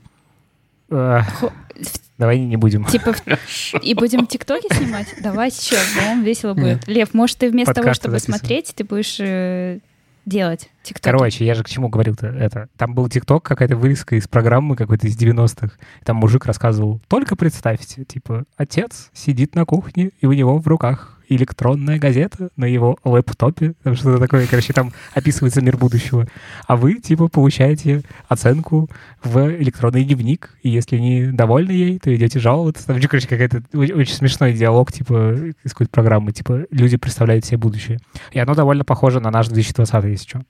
Давай 2.22 2.38
не 2.38 2.56
будем. 2.56 2.86
Типа, 2.86 3.16
и 3.82 3.96
будем 3.96 4.28
тиктоки 4.28 4.72
снимать? 4.72 5.08
Давайте, 5.24 5.60
что, 5.60 5.78
по-моему, 5.98 6.22
весело 6.22 6.54
будет. 6.54 6.88
Лев, 6.88 7.16
может, 7.16 7.40
ты 7.40 7.50
вместо 7.50 7.74
того, 7.74 7.96
чтобы 7.96 8.20
записываем. 8.20 8.40
смотреть, 8.40 8.74
ты 8.76 8.84
будешь 8.84 9.20
э, 9.20 9.80
делать 10.28 10.70
тиктоки? 10.84 11.04
Короче, 11.04 11.44
я 11.44 11.56
же 11.56 11.64
к 11.64 11.70
чему 11.70 11.90
говорил-то 11.90 12.28
это. 12.28 12.70
Там 12.78 12.94
был 12.94 13.10
ТикТок, 13.10 13.42
какая-то 13.42 13.76
вырезка 13.76 14.18
из 14.18 14.28
программы 14.28 14.76
какой-то 14.76 15.08
из 15.08 15.18
90-х. 15.18 15.72
И 16.00 16.06
Там 16.06 16.18
мужик 16.18 16.46
рассказывал, 16.46 17.02
только 17.08 17.36
представьте, 17.36 18.06
типа, 18.06 18.44
отец 18.56 19.10
сидит 19.16 19.56
на 19.56 19.66
кухне, 19.66 20.12
и 20.20 20.28
у 20.28 20.34
него 20.34 20.60
в 20.60 20.68
руках 20.68 21.18
электронная 21.36 21.98
газета 21.98 22.50
на 22.58 22.66
его 22.66 22.98
лэптопе, 23.04 23.74
там 23.84 23.96
что-то 23.96 24.20
такое, 24.20 24.46
короче, 24.48 24.74
там 24.74 24.92
описывается 25.14 25.62
мир 25.62 25.78
будущего. 25.78 26.28
А 26.68 26.76
вы, 26.76 26.96
типа, 26.96 27.30
получаете 27.30 28.04
оценку 28.28 28.90
в 29.24 29.56
электронный 29.56 30.04
дневник, 30.04 30.58
и 30.62 30.70
если 30.70 30.98
не 30.98 31.32
довольны 31.32 31.72
ей, 31.72 32.00
то 32.00 32.14
идете 32.14 32.40
жаловаться. 32.40 32.86
Там, 32.86 33.00
короче, 33.02 33.28
какая-то 33.28 33.64
очень, 33.74 34.14
смешной 34.14 34.54
диалог, 34.54 34.92
типа, 34.92 35.54
из 35.64 35.72
какой-то 35.72 35.92
программы, 35.92 36.34
типа, 36.34 36.66
люди 36.70 36.98
представляют 36.98 37.46
себе 37.46 37.58
будущее. 37.58 38.00
И 38.32 38.40
оно 38.40 38.54
довольно 38.54 38.84
похоже 38.84 39.22
на 39.22 39.32
наш 39.32 39.48
2020, 39.48 40.04
если 40.12 40.28
что. 40.28 40.42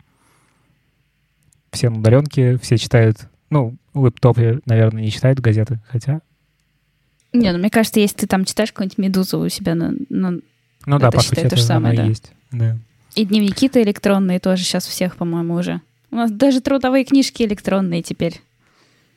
Все 1.71 1.89
на 1.89 1.99
удаленке, 1.99 2.57
все 2.57 2.77
читают, 2.77 3.29
ну, 3.49 3.75
лэптопе, 3.93 4.59
наверное, 4.65 5.03
не 5.03 5.11
читают 5.11 5.39
газеты, 5.39 5.79
хотя... 5.88 6.21
Не, 7.34 7.51
ну 7.53 7.59
мне 7.59 7.69
кажется, 7.69 7.99
если 7.99 8.17
ты 8.17 8.27
там 8.27 8.43
читаешь 8.43 8.73
какую-нибудь 8.73 8.97
медузу 8.97 9.39
у 9.39 9.47
себя 9.47 9.73
на, 9.73 9.93
на- 10.09 10.41
Ну 10.86 10.99
да, 10.99 11.07
Это 11.09 11.17
по 11.17 11.23
считай 11.23 11.36
сути, 11.36 11.41
то 11.41 11.47
это 11.47 11.55
же 11.57 11.63
самое, 11.63 11.95
да. 11.95 12.03
есть. 12.05 12.32
Да. 12.51 12.77
И 13.15 13.25
дневники-то 13.25 13.82
электронные 13.84 14.39
тоже 14.39 14.63
сейчас 14.63 14.86
всех, 14.86 15.15
по-моему, 15.17 15.55
уже. 15.55 15.82
У 16.11 16.15
нас 16.15 16.32
даже 16.32 16.61
трудовые 16.61 17.05
книжки 17.05 17.43
электронные 17.43 18.01
теперь. 18.01 18.41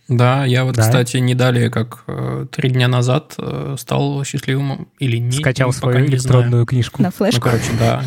Да, 0.09 0.45
я 0.45 0.65
вот, 0.65 0.75
Да. 0.77 0.83
кстати, 0.83 1.17
не 1.17 1.35
далее, 1.35 1.71
как 1.71 2.05
э, 2.07 2.47
три 2.51 2.69
дня 2.71 2.89
назад 2.89 3.35
э, 3.39 3.77
стал 3.79 4.23
счастливым 4.25 4.89
или 4.99 5.17
не. 5.17 5.33
Скачал 5.33 5.73
свою 5.73 6.01
не 6.01 6.05
знаю. 6.05 6.17
электронную 6.19 6.67
книжку. 6.67 7.01
На 7.03 7.09
Ну, 7.09 7.13
флешку. 7.13 7.41
короче, 7.41 7.71
да. 7.79 8.05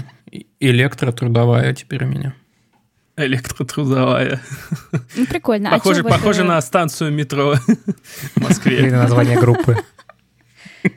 Электротрудовая 0.59 1.73
теперь 1.73 2.03
у 2.03 2.07
меня. 2.07 2.33
Электротрудовая. 3.15 4.41
Ну, 5.15 5.25
прикольно. 5.25 5.71
Похоже, 5.71 6.01
а 6.01 6.03
похоже 6.03 6.41
э, 6.41 6.45
на 6.45 6.61
станцию 6.61 7.11
метро 7.13 7.55
в 7.55 7.67
Или 7.69 8.43
Москве. 8.43 8.91
на 8.91 9.03
название 9.03 9.39
группы. 9.39 9.77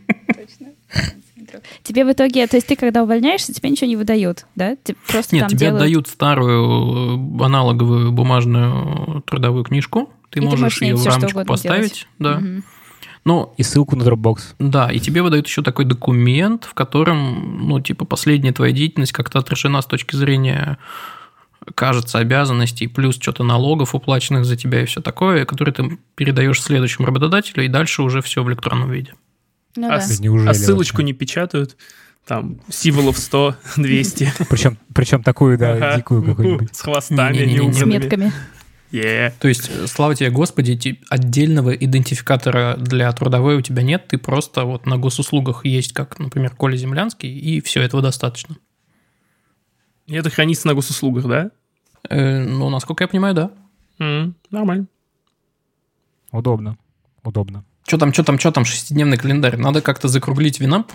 Тебе 1.82 2.04
в 2.04 2.12
итоге, 2.12 2.46
то 2.46 2.56
есть 2.56 2.66
ты 2.66 2.76
когда 2.76 3.02
увольняешься, 3.02 3.52
тебе 3.52 3.70
ничего 3.70 3.88
не 3.88 3.96
выдают, 3.96 4.46
да? 4.54 4.76
Ты 4.76 4.94
просто 5.08 5.34
Нет, 5.34 5.42
там 5.42 5.50
тебе 5.50 5.66
делают... 5.66 5.80
дают 5.80 6.08
старую 6.08 7.40
э, 7.40 7.44
аналоговую 7.44 8.12
бумажную 8.12 9.22
трудовую 9.26 9.64
книжку. 9.64 10.10
Ты 10.30 10.38
И 10.38 10.42
ты 10.42 10.46
можешь 10.46 10.60
можешь 10.60 10.78
с 10.78 10.80
ней 10.80 10.90
ее 10.90 10.96
в 10.96 11.06
рамочку 11.06 11.44
поставить, 11.44 12.06
да. 12.18 12.38
Мгм. 12.38 12.64
Ну, 13.24 13.52
И 13.58 13.62
ссылку 13.62 13.96
на 13.96 14.02
Dropbox. 14.02 14.54
да, 14.58 14.90
и 14.90 14.98
тебе 14.98 15.22
выдают 15.22 15.46
еще 15.46 15.62
такой 15.62 15.84
документ, 15.84 16.64
в 16.64 16.72
котором, 16.74 17.68
ну, 17.68 17.80
типа, 17.80 18.06
последняя 18.06 18.52
твоя 18.52 18.72
деятельность 18.72 19.12
как-то 19.12 19.38
отражена 19.38 19.82
с 19.82 19.86
точки 19.86 20.16
зрения, 20.16 20.78
кажется, 21.74 22.18
обязанностей, 22.18 22.86
плюс 22.86 23.16
что-то 23.16 23.44
налогов, 23.44 23.94
уплаченных 23.94 24.46
за 24.46 24.56
тебя 24.56 24.82
и 24.82 24.86
все 24.86 25.02
такое, 25.02 25.44
который 25.44 25.74
ты 25.74 25.98
передаешь 26.14 26.62
следующему 26.62 27.06
работодателю, 27.06 27.64
и 27.64 27.68
дальше 27.68 28.02
уже 28.02 28.22
все 28.22 28.42
в 28.42 28.48
электронном 28.48 28.90
виде. 28.90 29.12
Ну 29.76 29.86
А 29.86 29.90
да. 29.96 30.00
с- 30.00 30.20
Неужели 30.20 30.48
а 30.50 30.54
ссылочку 30.54 30.96
вообще? 30.98 31.06
не 31.06 31.12
печатают? 31.12 31.76
Там, 32.26 32.60
символов 32.68 33.18
100, 33.18 33.56
200. 33.76 34.32
Причем, 34.50 34.78
причем 34.94 35.22
такую, 35.22 35.58
да, 35.58 35.72
Ага. 35.72 35.96
дикую 35.96 36.22
какую-нибудь. 36.22 36.74
С 36.74 36.80
хвостами 36.82 37.32
Не-не-не-не. 37.36 37.56
С 37.72 37.76
неубранными. 37.76 38.02
метками. 38.02 38.32
Е. 38.92 39.32
То 39.38 39.48
есть, 39.48 39.70
э, 39.70 39.86
слава 39.86 40.14
тебе, 40.16 40.30
Господи, 40.30 40.98
отдельного 41.08 41.70
идентификатора 41.70 42.76
для 42.76 43.10
трудовой 43.12 43.56
у 43.56 43.62
тебя 43.62 43.82
нет, 43.82 44.08
ты 44.08 44.18
просто 44.18 44.64
вот 44.64 44.84
на 44.86 44.98
госуслугах 44.98 45.64
есть, 45.64 45.92
как, 45.92 46.18
например, 46.18 46.50
Коля 46.56 46.76
Землянский, 46.76 47.30
и 47.36 47.60
все 47.60 47.82
этого 47.82 48.02
достаточно. 48.02 48.56
И 50.06 50.14
это 50.14 50.28
хранится 50.28 50.66
на 50.66 50.74
госуслугах, 50.74 51.26
да? 51.26 51.50
Э, 52.08 52.42
ну, 52.44 52.68
насколько 52.68 53.04
я 53.04 53.08
понимаю, 53.08 53.34
да. 53.34 53.50
М, 54.00 54.34
Нормально. 54.50 54.86
Удобно. 56.32 56.76
Удобно. 57.22 57.64
Что 57.90 57.98
там, 57.98 58.12
что 58.12 58.22
там, 58.22 58.38
что 58.38 58.52
там, 58.52 58.64
шестидневный 58.64 59.16
календарь? 59.16 59.56
Надо 59.56 59.82
как-то 59.82 60.06
закруглить 60.06 60.60
винамп. 60.60 60.92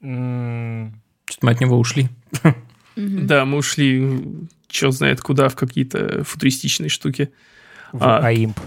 Что-то 0.00 1.46
мы 1.46 1.52
от 1.52 1.60
него 1.60 1.78
ушли. 1.78 2.08
Да, 2.96 3.44
мы 3.44 3.58
ушли, 3.58 4.18
черт 4.66 4.92
знает 4.92 5.20
куда, 5.20 5.48
в 5.48 5.54
какие-то 5.54 6.24
футуристичные 6.24 6.88
штуки. 6.88 7.30
В 7.92 8.02
А. 8.02 8.28
AIMP. 8.28 8.58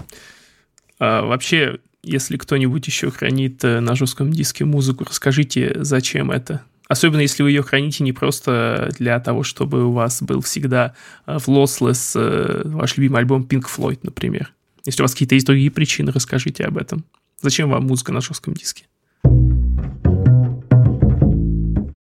А, 1.00 1.26
вообще, 1.26 1.80
если 2.02 2.38
кто-нибудь 2.38 2.88
еще 2.88 3.12
хранит 3.12 3.62
э, 3.66 3.82
на 3.82 3.96
жестком 3.96 4.32
диске 4.32 4.64
музыку, 4.64 5.04
расскажите, 5.04 5.84
зачем 5.84 6.32
это. 6.32 6.64
Особенно, 6.88 7.20
если 7.20 7.44
вы 7.44 7.52
ее 7.52 7.62
храните 7.62 8.06
не 8.06 8.14
просто 8.14 8.90
для 8.98 9.20
того, 9.20 9.44
чтобы 9.44 9.84
у 9.84 9.92
вас 9.92 10.22
был 10.22 10.40
всегда 10.40 10.96
э, 11.26 11.40
в 11.40 11.50
Lossless 11.50 12.14
э, 12.16 12.62
ваш 12.70 12.96
любимый 12.96 13.18
альбом 13.18 13.42
Pink 13.42 13.66
Floyd, 13.68 14.00
например. 14.04 14.54
Если 14.86 15.02
у 15.02 15.04
вас 15.04 15.14
какие-то 15.14 15.36
есть 15.36 15.46
другие 15.46 15.70
причины, 15.70 16.12
расскажите 16.12 16.66
об 16.66 16.78
этом. 16.78 17.04
Зачем 17.42 17.70
вам 17.70 17.86
музыка 17.86 18.12
на 18.12 18.22
жестком 18.22 18.54
диске? 18.54 18.86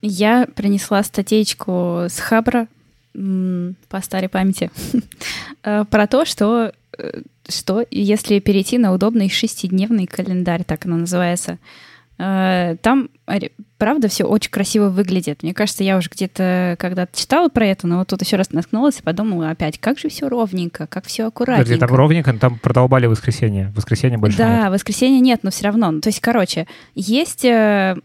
Я 0.01 0.47
принесла 0.55 1.03
статейку 1.03 2.07
с 2.09 2.19
Хабра 2.19 2.69
по 3.15 4.01
старой 4.03 4.29
памяти 4.29 4.71
э, 5.63 5.85
про 5.85 6.07
то, 6.09 6.25
что, 6.25 6.73
э, 6.99 7.23
что 7.49 7.87
если 7.91 8.41
перейти 8.41 8.77
на 8.77 8.93
удобный 8.93 9.31
шестидневный 9.31 10.07
календарь, 10.07 10.65
так 10.65 10.85
оно 10.85 10.97
называется, 10.97 11.59
там, 12.17 13.09
ре- 13.27 13.51
правда, 13.77 14.07
все 14.09 14.25
очень 14.25 14.51
красиво 14.51 14.89
выглядит. 14.89 15.43
Мне 15.43 15.53
кажется, 15.53 15.83
я 15.83 15.97
уже 15.97 16.09
где-то 16.11 16.77
когда-то 16.79 17.19
читала 17.19 17.49
про 17.49 17.67
это, 17.67 17.87
но 17.89 17.99
вот 17.99 18.09
тут 18.09 18.23
еще 18.23 18.37
раз 18.37 18.53
наткнулась 18.53 19.01
и 19.01 19.03
подумала 19.03 19.51
опять, 19.51 19.79
как 19.79 19.99
же 19.99 20.09
все 20.09 20.29
ровненько, 20.29 20.87
как 20.87 21.07
все 21.07 21.31
Подожди, 21.31 21.75
аккуратненько. 21.75 21.87
там 21.89 21.97
ровненько, 21.97 22.33
но 22.33 22.39
там 22.39 22.59
продолбали 22.59 23.07
воскресенье. 23.07 23.73
Воскресенье 23.75 24.19
больше 24.19 24.39
Да, 24.39 24.63
нет. 24.63 24.73
воскресенья 24.73 25.21
нет, 25.21 25.41
но 25.43 25.51
все 25.51 25.65
равно. 25.65 25.91
Ну, 25.91 26.01
То 26.01 26.09
есть, 26.09 26.21
короче, 26.21 26.67
есть 26.95 27.45
э, 27.45 27.97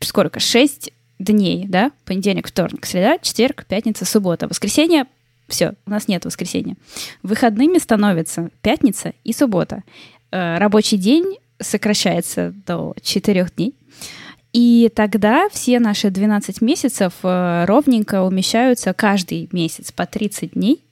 сколько? 0.00 0.40
Шесть 0.40 0.92
дней, 1.18 1.66
да? 1.68 1.92
Понедельник, 2.04 2.48
вторник, 2.48 2.86
среда, 2.86 3.18
четверг, 3.18 3.64
пятница, 3.66 4.04
суббота. 4.04 4.48
Воскресенье 4.48 5.04
все, 5.48 5.74
у 5.86 5.90
нас 5.90 6.08
нет 6.08 6.24
воскресенья. 6.24 6.74
Выходными 7.22 7.78
становятся 7.78 8.50
пятница 8.62 9.12
и 9.22 9.32
суббота. 9.32 9.84
Э, 10.32 10.58
рабочий 10.58 10.98
день 10.98 11.36
сокращается 11.58 12.54
до 12.66 12.94
четырех 13.02 13.54
дней. 13.54 13.74
И 14.52 14.90
тогда 14.94 15.48
все 15.50 15.78
наши 15.80 16.10
12 16.10 16.62
месяцев 16.62 17.12
э, 17.22 17.64
ровненько 17.66 18.22
умещаются 18.22 18.94
каждый 18.94 19.48
месяц 19.52 19.92
по 19.92 20.06
30 20.06 20.52
дней. 20.52 20.82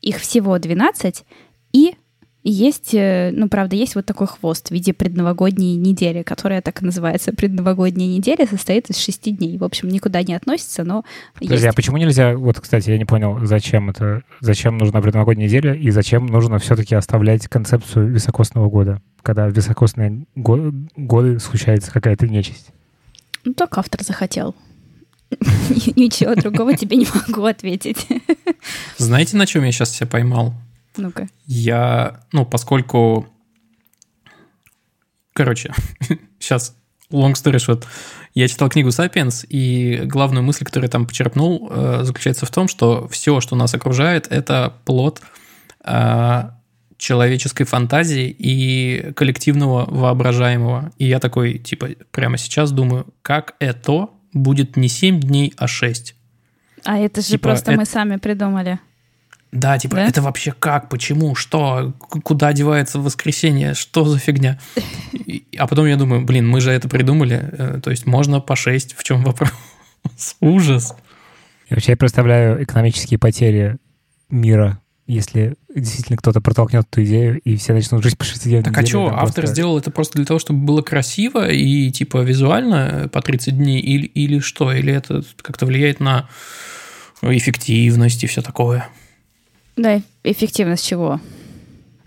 Их 0.00 0.18
всего 0.18 0.58
12. 0.58 1.24
И 1.72 1.94
есть, 2.50 2.92
э, 2.92 3.30
ну, 3.32 3.48
правда, 3.48 3.74
есть 3.74 3.94
вот 3.94 4.04
такой 4.04 4.26
хвост 4.26 4.68
в 4.68 4.70
виде 4.70 4.92
предновогодней 4.92 5.76
недели, 5.76 6.22
которая 6.22 6.60
так 6.60 6.82
и 6.82 6.84
называется. 6.84 7.32
Предновогодняя 7.32 8.06
неделя 8.08 8.46
состоит 8.46 8.90
из 8.90 8.98
шести 8.98 9.30
дней. 9.30 9.56
В 9.56 9.64
общем, 9.64 9.88
никуда 9.88 10.22
не 10.22 10.34
относится, 10.34 10.84
но 10.84 11.04
Подожди, 11.38 11.64
а 11.64 11.68
есть. 11.68 11.76
почему 11.76 11.96
нельзя, 11.96 12.36
вот, 12.36 12.60
кстати, 12.60 12.90
я 12.90 12.98
не 12.98 13.06
понял, 13.06 13.38
зачем 13.46 13.88
это, 13.88 14.22
зачем 14.40 14.76
нужна 14.76 15.00
предновогодняя 15.00 15.48
неделя 15.48 15.74
и 15.74 15.90
зачем 15.90 16.26
нужно 16.26 16.58
все-таки 16.58 16.94
оставлять 16.94 17.48
концепцию 17.48 18.08
високосного 18.12 18.68
года, 18.68 19.00
когда 19.22 19.48
в 19.48 19.52
високосные 19.52 20.26
го- 20.34 20.72
годы 20.96 21.38
случается 21.38 21.90
какая-то 21.92 22.28
нечисть. 22.28 22.72
Ну, 23.44 23.54
так 23.54 23.76
автор 23.78 24.02
захотел. 24.02 24.54
Ничего 25.96 26.34
другого 26.34 26.76
тебе 26.76 26.96
не 26.98 27.06
могу 27.26 27.44
ответить. 27.44 28.06
Знаете, 28.98 29.36
на 29.36 29.46
чем 29.46 29.64
я 29.64 29.72
сейчас 29.72 29.90
себя 29.90 30.06
поймал? 30.06 30.54
Ну-ка. 30.96 31.28
Я, 31.46 32.20
ну, 32.32 32.44
поскольку... 32.46 33.26
Короче, 35.32 35.72
сейчас 36.38 36.76
long 37.10 37.32
story 37.32 37.56
short. 37.56 37.84
Я 38.34 38.48
читал 38.48 38.68
книгу 38.68 38.90
«Сапиенс», 38.90 39.44
и 39.48 40.02
главную 40.04 40.42
мысль, 40.42 40.64
которую 40.64 40.86
я 40.88 40.90
там 40.90 41.06
почерпнул, 41.06 41.68
э, 41.70 42.00
заключается 42.02 42.46
в 42.46 42.50
том, 42.50 42.68
что 42.68 43.08
все, 43.08 43.40
что 43.40 43.56
нас 43.56 43.74
окружает, 43.74 44.26
это 44.30 44.74
плод 44.84 45.20
э, 45.84 46.50
человеческой 46.96 47.64
фантазии 47.64 48.34
и 48.36 49.12
коллективного 49.14 49.86
воображаемого. 49.88 50.92
И 50.98 51.06
я 51.06 51.20
такой, 51.20 51.58
типа, 51.58 51.90
прямо 52.10 52.38
сейчас 52.38 52.72
думаю, 52.72 53.06
как 53.22 53.54
это 53.58 54.08
будет 54.32 54.76
не 54.76 54.88
7 54.88 55.20
дней, 55.20 55.52
а 55.56 55.66
6. 55.68 56.14
А 56.84 56.98
это 56.98 57.20
же 57.20 57.28
Типа, 57.28 57.50
просто 57.50 57.72
это- 57.72 57.80
мы 57.80 57.86
сами 57.86 58.16
придумали. 58.16 58.78
Да, 59.54 59.78
типа, 59.78 59.96
Да? 59.96 60.08
это 60.08 60.20
вообще 60.20 60.52
как, 60.52 60.88
почему, 60.88 61.36
что, 61.36 61.94
куда 62.24 62.52
девается 62.52 62.98
воскресенье, 62.98 63.74
что 63.74 64.04
за 64.04 64.18
фигня? 64.18 64.58
И- 65.14 65.44
А 65.56 65.68
потом 65.68 65.86
я 65.86 65.96
думаю, 65.96 66.24
блин, 66.24 66.48
мы 66.48 66.60
же 66.60 66.72
это 66.72 66.88
придумали, 66.88 67.50
э, 67.52 67.80
то 67.80 67.90
есть 67.92 68.04
можно 68.04 68.40
по 68.40 68.56
6, 68.56 68.96
в 68.96 69.04
чем 69.04 69.22
вопрос? 69.22 69.50
Ужас. 70.40 70.92
Я 71.70 71.96
представляю 71.96 72.64
экономические 72.64 73.18
потери 73.18 73.76
мира, 74.28 74.80
если 75.06 75.54
действительно 75.72 76.16
кто-то 76.16 76.40
протолкнет 76.40 76.86
эту 76.90 77.04
идею, 77.04 77.40
и 77.40 77.56
все 77.56 77.74
начнут 77.74 78.02
жить 78.02 78.18
по 78.18 78.24
60 78.24 78.64
Так 78.64 78.76
а 78.76 78.84
что, 78.84 79.06
автор 79.14 79.46
сделал 79.46 79.78
это 79.78 79.92
просто 79.92 80.16
для 80.16 80.26
того, 80.26 80.40
чтобы 80.40 80.64
было 80.64 80.82
красиво 80.82 81.48
и 81.48 81.92
типа 81.92 82.22
визуально 82.22 83.08
по 83.12 83.22
30 83.22 83.56
дней, 83.56 83.80
или, 83.80 84.06
или 84.06 84.40
что? 84.40 84.72
Или 84.72 84.92
это 84.92 85.22
как-то 85.42 85.64
влияет 85.66 86.00
на 86.00 86.28
эффективность 87.22 88.24
и 88.24 88.26
все 88.26 88.42
такое? 88.42 88.88
Да, 89.76 90.00
эффективность 90.22 90.86
чего? 90.86 91.20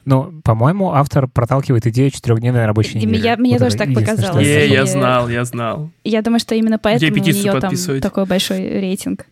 Ну, 0.05 0.31
по-моему, 0.43 0.91
автор 0.93 1.27
проталкивает 1.27 1.85
идею 1.87 2.11
четырехдневной 2.11 2.65
рабочей 2.65 2.97
Дима, 2.97 3.11
недели. 3.13 3.25
я- 3.25 3.35
мне 3.37 3.51
Вот 3.53 3.59
тоже 3.59 3.75
так 3.77 3.93
показалось. 3.93 4.25
что 4.25 4.39
Е, 4.39 4.69
я 4.69 4.85
знал, 4.85 5.27
я 5.27 5.43
знал. 5.43 5.89
Я 6.05 6.21
думаю, 6.21 6.39
что 6.39 6.55
именно 6.55 6.79
поэтому 6.79 7.11
у 7.11 7.15
нее 7.25 7.59
там 7.59 7.73
такой 8.01 8.25
большой 8.25 8.59
рейтинг. 8.79 9.25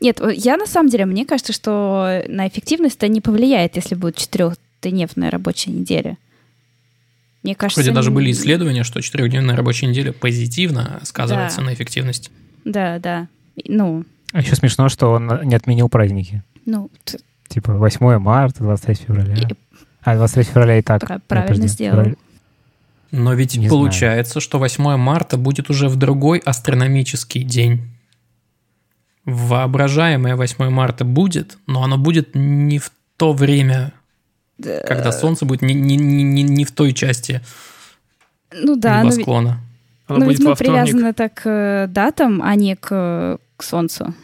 Нет, 0.00 0.20
я 0.34 0.56
на 0.56 0.66
самом 0.66 0.88
деле, 0.90 1.06
мне 1.06 1.24
кажется, 1.24 1.52
что 1.52 2.22
на 2.28 2.48
эффективность 2.48 2.96
это 2.96 3.06
не 3.08 3.20
повлияет, 3.20 3.76
если 3.76 3.94
будет 3.94 4.16
четырехдневная 4.16 5.30
рабочая 5.30 5.70
неделя. 5.70 6.16
Мне 7.44 7.54
кажется... 7.54 7.80
Вроде 7.80 7.94
даже 7.94 8.10
были 8.10 8.32
исследования, 8.32 8.82
что 8.82 9.00
четырехдневная 9.00 9.54
рабочая 9.56 9.86
неделя 9.86 10.12
позитивно 10.12 11.00
сказывается 11.04 11.58
Да. 11.58 11.64
на 11.66 11.74
эффективности. 11.74 12.30
Да, 12.64 12.98
да. 12.98 13.28
Ну, 13.66 14.04
А 14.32 14.40
еще 14.40 14.56
смешно, 14.56 14.88
что 14.88 15.12
он 15.12 15.30
не 15.44 15.54
отменил 15.54 15.88
праздники. 15.88 16.42
ну, 16.66 16.90
Типа 17.48 17.72
8 17.74 18.18
марта, 18.18 18.62
23 18.62 18.94
февраля. 19.06 19.34
и- 19.34 19.54
А 20.02 20.16
23 20.16 20.44
февраля 20.44 20.78
и 20.78 20.82
так. 20.82 21.08
Нет, 21.08 21.22
правильно 21.26 21.54
подожди, 21.54 21.68
сделал. 21.68 21.96
февраль- 22.02 22.16
Но 23.10 23.32
ведь 23.34 23.56
Не 23.56 23.68
получается, 23.68 24.40
что 24.40 24.58
8 24.58 24.96
марта 24.98 25.36
будет 25.38 25.70
уже 25.70 25.88
в 25.88 25.96
другой 25.96 26.38
астрономический 26.38 27.42
день. 27.42 27.88
Воображаемое 29.24 30.36
8 30.36 30.70
марта 30.70 31.04
будет, 31.04 31.58
но 31.66 31.82
оно 31.82 31.98
будет 31.98 32.30
не 32.34 32.78
в 32.78 32.90
то 33.16 33.32
время, 33.32 33.92
да, 34.58 34.80
когда 34.86 35.12
Солнце 35.12 35.44
будет 35.44 35.60
не, 35.62 35.74
не, 35.74 35.96
не, 35.96 36.22
не- 36.22 36.42
не 36.42 36.64
в 36.64 36.72
той 36.72 36.92
части 36.94 37.42
ну 38.54 38.76
да, 38.76 39.02
ну, 39.02 39.08
ведь- 39.08 39.16
небосклона. 39.18 39.60
Оно 40.06 40.20
будет 40.24 40.38
ведь 40.38 40.44
мы 40.44 40.50
во 40.50 40.54
вторник. 40.54 40.84
привязаны 40.84 41.12
так 41.12 41.34
к 41.34 41.86
датам, 41.90 42.40
а 42.42 42.54
не 42.54 42.74
к, 42.76 43.38
к 43.56 43.62
Солнцу. 43.62 44.14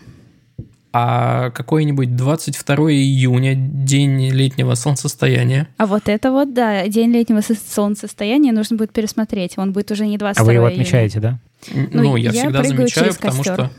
А 0.96 1.50
какой-нибудь 1.50 2.14
22 2.14 2.76
июня, 2.92 3.56
день 3.56 4.30
летнего 4.30 4.76
солнцестояния, 4.76 5.66
А 5.76 5.86
вот 5.86 6.08
это 6.08 6.30
вот, 6.30 6.54
да, 6.54 6.86
день 6.86 7.10
летнего 7.10 7.40
со- 7.40 7.56
солнцестояния 7.56 8.52
нужно 8.52 8.76
будет 8.76 8.92
пересмотреть. 8.92 9.54
Он 9.58 9.72
будет 9.72 9.90
уже 9.90 10.06
не 10.06 10.18
22 10.18 10.40
А 10.40 10.46
вы 10.46 10.52
его 10.52 10.66
июня. 10.68 10.74
отмечаете, 10.82 11.18
да? 11.18 11.38
Ну, 11.72 11.88
ну, 11.92 12.16
я, 12.16 12.30
я 12.30 12.42
всегда 12.42 12.62
замечаю, 12.62 13.06
через 13.06 13.16
потому 13.16 13.42
костер. 13.42 13.54
что... 13.54 13.70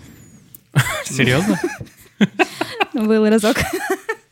Серьезно? 1.13 1.57
Был 2.93 3.25
разок. 3.29 3.55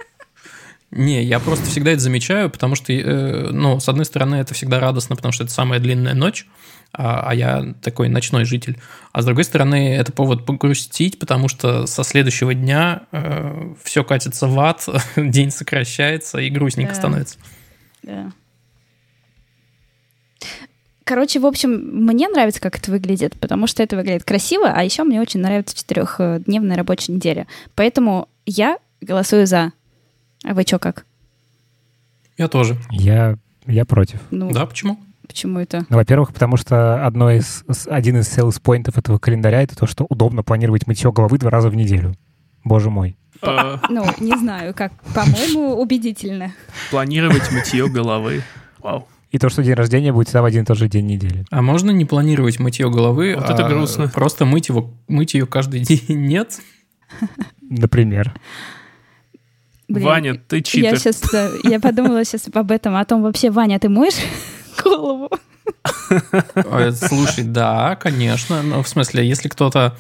Не, 0.96 1.24
я 1.24 1.40
просто 1.40 1.66
всегда 1.66 1.92
это 1.92 2.02
замечаю, 2.02 2.52
потому 2.52 2.76
что, 2.76 2.94
э, 2.94 3.50
ну, 3.52 3.80
с 3.80 3.90
одной 3.90 4.06
стороны, 4.06 4.36
это 4.36 4.54
всегда 4.54 4.80
радостно, 4.80 5.16
потому 5.16 5.32
что 5.32 5.44
это 5.44 5.52
самая 5.52 5.80
длинная 5.80 6.14
ночь, 6.14 6.46
а, 6.92 7.24
а 7.30 7.34
я 7.34 7.74
такой 7.82 8.10
ночной 8.10 8.46
житель. 8.46 8.78
А 9.12 9.24
с 9.24 9.26
другой 9.26 9.44
стороны, 9.44 9.96
это 9.96 10.12
повод 10.12 10.46
погрустить, 10.46 11.18
потому 11.18 11.48
что 11.48 11.88
со 11.88 12.04
следующего 12.04 12.54
дня 12.54 13.04
э, 13.12 13.74
все 13.84 14.04
катится 14.04 14.48
в 14.48 14.60
ад, 14.60 14.88
день 15.16 15.50
сокращается 15.50 16.38
и 16.38 16.52
грустненько 16.52 16.94
Да. 16.94 17.00
становится. 17.00 17.38
Да. 18.04 18.32
Короче, 21.06 21.40
в 21.40 21.46
общем, 21.46 21.72
мне 21.72 22.30
нравится, 22.30 22.62
как 22.62 22.78
это 22.78 22.92
выглядит, 22.92 23.38
потому 23.40 23.66
что 23.68 23.82
это 23.82 23.96
выглядит 23.98 24.24
красиво, 24.24 24.72
а 24.74 24.84
еще 24.84 25.04
мне 25.04 25.20
очень 25.20 25.42
нравится 25.42 25.76
четырехдневная 25.76 26.78
рабочая 26.78 27.14
неделя. 27.14 27.48
Поэтому 27.76 28.30
я 28.46 28.78
голосую 29.02 29.48
за. 29.48 29.74
А 30.44 30.54
вы 30.54 30.64
что 30.64 30.80
как? 30.80 31.06
Я 32.38 32.48
тоже. 32.48 32.78
Я, 32.92 33.38
я 33.66 33.86
против. 33.86 34.20
Ну, 34.32 34.52
Да, 34.52 34.66
почему? 34.66 35.00
почему 35.28 35.60
это? 35.60 35.86
Ну, 35.90 35.98
во-первых, 35.98 36.34
потому 36.34 36.58
что 36.58 37.06
одно 37.06 37.32
из, 37.32 37.64
один 37.88 38.18
из 38.20 38.28
sales 38.38 38.60
поинтов 38.62 38.98
этого 38.98 39.20
календаря— 39.20 39.62
это 39.64 39.76
то, 39.76 39.88
что 39.88 40.06
удобно 40.10 40.44
планировать 40.44 40.86
мытье 40.88 41.12
головы 41.12 41.38
два 41.38 41.50
раза 41.50 41.70
в 41.70 41.76
неделю. 41.76 42.16
Боже 42.64 42.90
мой. 42.90 43.18
Э, 43.42 43.78
Ну, 43.90 44.06
не 44.20 44.36
знаю, 44.38 44.74
как. 44.74 44.94
По-моему, 45.14 45.76
убедительно. 45.82 46.52
Планировать 46.92 47.52
мытье 47.52 47.88
головы. 47.90 48.42
Вау. 48.80 49.08
И 49.32 49.40
то, 49.40 49.50
что 49.50 49.64
день 49.64 49.74
рождения 49.74 50.12
будет 50.14 50.28
всегда 50.28 50.42
в 50.44 50.46
один 50.46 50.62
и 50.64 50.66
тот 50.66 50.78
же 50.78 50.88
день 50.88 51.08
недели. 51.08 51.46
А 51.50 51.62
можно 51.62 51.90
не 51.92 52.06
планировать 52.06 52.60
мытье 52.60 52.90
головы, 52.90 53.34
Вот 53.36 53.46
это 53.50 53.66
а 53.66 53.70
грустно. 53.70 54.08
просто 54.10 54.46
мыть 54.46 54.70
его, 54.70 54.94
мыть 55.08 55.34
ее 55.34 55.46
каждый 55.48 55.80
день? 55.86 56.02
Нет? 56.10 56.60
Например. 57.62 58.34
Блин, 59.94 60.06
Ваня, 60.08 60.36
ты 60.36 60.58
Я 60.58 60.62
читер. 60.64 61.00
сейчас, 61.00 61.22
я 61.64 61.80
подумала 61.80 62.24
сейчас 62.26 62.48
об 62.54 62.72
этом, 62.72 62.96
о 62.96 63.06
том 63.06 63.22
вообще, 63.24 63.50
Ваня, 63.52 63.80
ты 63.80 63.90
моешь 63.90 64.16
голову? 64.84 65.30
Э, 66.56 66.92
Слушай, 66.92 67.44
да, 67.44 67.96
конечно. 67.96 68.62
Ну, 68.64 68.82
в 68.84 68.88
смысле, 68.88 69.28
если 69.28 69.50
кто-то 69.50 69.98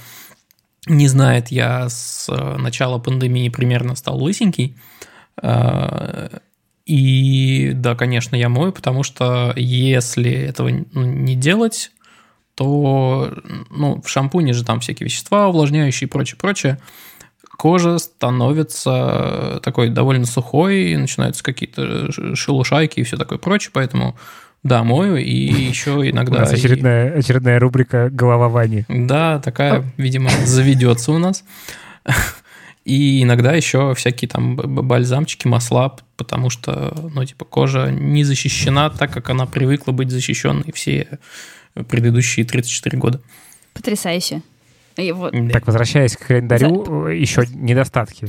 не 0.87 1.07
знает, 1.07 1.49
я 1.49 1.89
с 1.89 2.27
э, 2.29 2.57
начала 2.57 2.97
пандемии 2.99 3.49
примерно 3.49 3.95
стал 3.95 4.21
лысенький. 4.21 4.77
Э, 5.41 6.29
И 6.85 7.71
да, 7.75 7.95
конечно, 7.95 8.35
я 8.35 8.49
мою, 8.49 8.71
потому 8.73 9.03
что 9.03 9.53
если 9.55 10.29
этого 10.31 10.69
ну, 10.91 11.03
не 11.05 11.35
делать, 11.35 11.91
то 12.55 13.33
ну, 13.69 14.01
в 14.01 14.09
шампуне 14.09 14.53
же 14.53 14.63
там 14.65 14.79
всякие 14.79 15.05
вещества 15.05 15.47
увлажняющие 15.47 16.07
и 16.07 16.11
прочее, 16.11 16.37
прочее. 16.37 16.77
Кожа 17.57 17.99
становится 17.99 19.59
такой 19.63 19.89
довольно 19.89 20.25
сухой, 20.25 20.95
начинаются 20.95 21.43
какие-то 21.43 22.11
шелушайки 22.35 22.99
и 22.99 23.03
все 23.03 23.17
такое 23.17 23.37
прочее, 23.37 23.71
поэтому 23.73 24.15
да, 24.63 24.83
мою, 24.83 25.17
и 25.17 25.31
еще 25.69 25.91
У 25.91 26.03
иногда... 26.03 26.39
нас 26.39 26.51
и- 26.53 26.55
очередная, 26.55 27.17
очередная 27.17 27.59
рубрика 27.59 28.09
«Голова 28.09 28.49
Вани». 28.49 28.85
да, 28.87 29.39
такая, 29.39 29.85
видимо, 29.97 30.29
заведется 30.45 31.11
у 31.11 31.17
нас. 31.19 31.43
И 32.85 33.23
иногда 33.23 33.53
еще 33.53 33.93
всякие 33.95 34.27
там 34.27 34.57
бальзамчики, 34.57 35.47
масла, 35.47 35.95
потому 36.17 36.49
что, 36.49 36.93
ну, 37.13 37.23
типа, 37.23 37.45
кожа 37.45 37.89
не 37.89 38.25
защищена 38.25 38.89
так, 38.89 39.13
как 39.13 39.29
она 39.29 39.45
привыкла 39.45 39.93
быть 39.93 40.11
защищенной 40.11 40.71
все 40.73 41.07
предыдущие 41.87 42.45
34 42.45 42.97
года. 42.97 43.21
Потрясающе. 43.73 44.41
И 44.97 45.11
вот, 45.11 45.33
Так, 45.51 45.65
возвращаясь 45.65 46.15
к 46.15 46.27
календарю, 46.27 47.07
э, 47.07 47.17
еще 47.17 47.43
недостатки. 47.53 48.27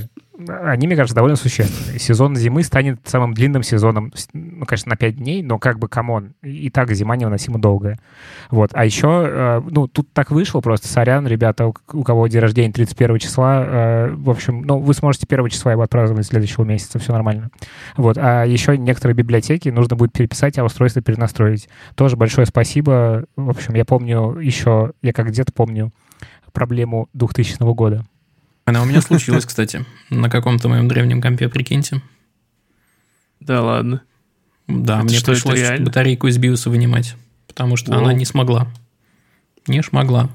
Они, 0.48 0.88
мне 0.88 0.96
кажется, 0.96 1.14
довольно 1.14 1.36
существенные. 1.36 2.00
Сезон 2.00 2.34
зимы 2.34 2.64
станет 2.64 2.98
самым 3.04 3.34
длинным 3.34 3.62
сезоном, 3.62 4.12
ну, 4.32 4.66
конечно, 4.66 4.90
на 4.90 4.96
5 4.96 5.16
дней, 5.16 5.42
но 5.44 5.58
как 5.58 5.78
бы, 5.78 5.88
come 5.88 6.13
on, 6.13 6.32
и 6.42 6.70
так 6.70 6.90
зима 6.92 7.16
невыносимо 7.16 7.60
долгая. 7.60 8.00
Вот. 8.50 8.70
А 8.72 8.84
еще, 8.84 9.24
э, 9.26 9.62
ну, 9.70 9.86
тут 9.86 10.12
так 10.12 10.32
вышло 10.32 10.60
просто, 10.60 10.88
сорян, 10.88 11.26
ребята, 11.26 11.66
у 11.66 11.74
у 11.92 12.02
кого 12.02 12.26
день 12.26 12.40
рождения 12.40 12.72
31 12.72 13.18
числа, 13.18 13.64
э, 13.64 14.14
в 14.14 14.30
общем, 14.30 14.62
ну, 14.62 14.78
вы 14.78 14.94
сможете 14.94 15.26
1 15.28 15.48
числа 15.50 15.72
его 15.72 15.82
отпраздновать 15.82 16.26
следующего 16.26 16.64
месяца, 16.64 16.98
все 16.98 17.12
нормально. 17.12 17.50
Вот. 17.96 18.18
А 18.18 18.44
еще 18.44 18.76
некоторые 18.76 19.14
библиотеки 19.14 19.68
нужно 19.68 19.94
будет 19.94 20.12
переписать, 20.12 20.58
а 20.58 20.64
устройство 20.64 21.00
перенастроить. 21.02 21.68
Тоже 21.94 22.16
большое 22.16 22.46
спасибо. 22.46 23.26
В 23.36 23.50
общем, 23.50 23.74
я 23.74 23.84
помню 23.84 24.38
еще, 24.40 24.92
я 25.02 25.12
как 25.12 25.30
дед 25.30 25.54
помню 25.54 25.92
проблему 26.54 27.10
2000 27.12 27.58
года. 27.74 28.06
Она 28.64 28.80
у 28.80 28.86
меня 28.86 29.02
случилась, 29.02 29.44
кстати, 29.44 29.84
на 30.08 30.30
каком-то 30.30 30.68
моем 30.68 30.88
древнем 30.88 31.20
компе, 31.20 31.50
прикиньте. 31.50 32.00
Да 33.40 33.60
ладно. 33.60 34.02
Да, 34.66 34.96
Это 34.96 35.04
мне 35.04 35.18
что, 35.18 35.32
пришлось 35.32 35.80
батарейку 35.80 36.28
из 36.28 36.38
биоса 36.38 36.70
вынимать, 36.70 37.16
потому 37.46 37.76
что 37.76 37.92
Воу. 37.92 38.00
она 38.00 38.14
не 38.14 38.24
смогла. 38.24 38.72
Не 39.66 39.82
шмогла. 39.82 40.30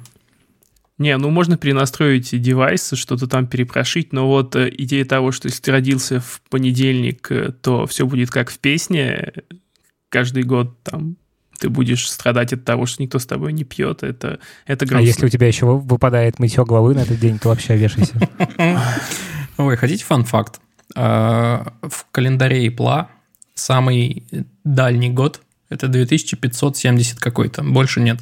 Не, 1.00 1.18
ну 1.18 1.30
можно 1.30 1.58
перенастроить 1.58 2.40
девайсы, 2.40 2.96
что-то 2.96 3.26
там 3.28 3.48
перепрошить, 3.48 4.12
но 4.12 4.28
вот 4.28 4.56
э, 4.56 4.70
идея 4.78 5.06
того, 5.06 5.32
что 5.32 5.48
если 5.48 5.62
ты 5.62 5.72
родился 5.72 6.20
в 6.20 6.42
понедельник, 6.50 7.32
э, 7.32 7.52
то 7.54 7.88
все 7.88 8.06
будет 8.06 8.30
как 8.30 8.52
в 8.52 8.60
песне, 8.60 9.02
э, 9.02 9.32
каждый 10.10 10.44
год 10.44 10.84
там 10.84 11.16
ты 11.60 11.70
будешь 11.70 12.10
страдать 12.10 12.54
от 12.54 12.64
того, 12.66 12.86
что 12.86 13.02
никто 13.04 13.20
с 13.20 13.26
тобой 13.26 13.54
не 13.54 13.64
пьет, 13.64 14.04
это, 14.04 14.40
это 14.66 14.86
А 14.86 14.88
грустно. 14.88 15.06
если 15.06 15.26
у 15.26 15.30
тебя 15.30 15.48
еще 15.48 15.66
вы- 15.66 15.80
выпадает 15.80 16.40
мытье 16.40 16.66
головы 16.66 16.96
на 16.96 17.00
этот 17.02 17.20
день, 17.20 17.38
то 17.40 17.50
вообще 17.50 17.76
вешайся. 17.78 18.14
Ой, 19.58 19.76
хотите 19.76 20.04
фан-факт? 20.06 20.60
А, 20.96 21.74
В 21.84 22.06
календаре 22.12 22.66
ИПЛА 22.68 23.10
самый 23.56 24.24
дальний 24.64 25.10
год– 25.10 25.42
это 25.70 25.88
2570 25.88 27.20
какой-то, 27.20 27.62
больше 27.64 28.00
нет. 28.02 28.20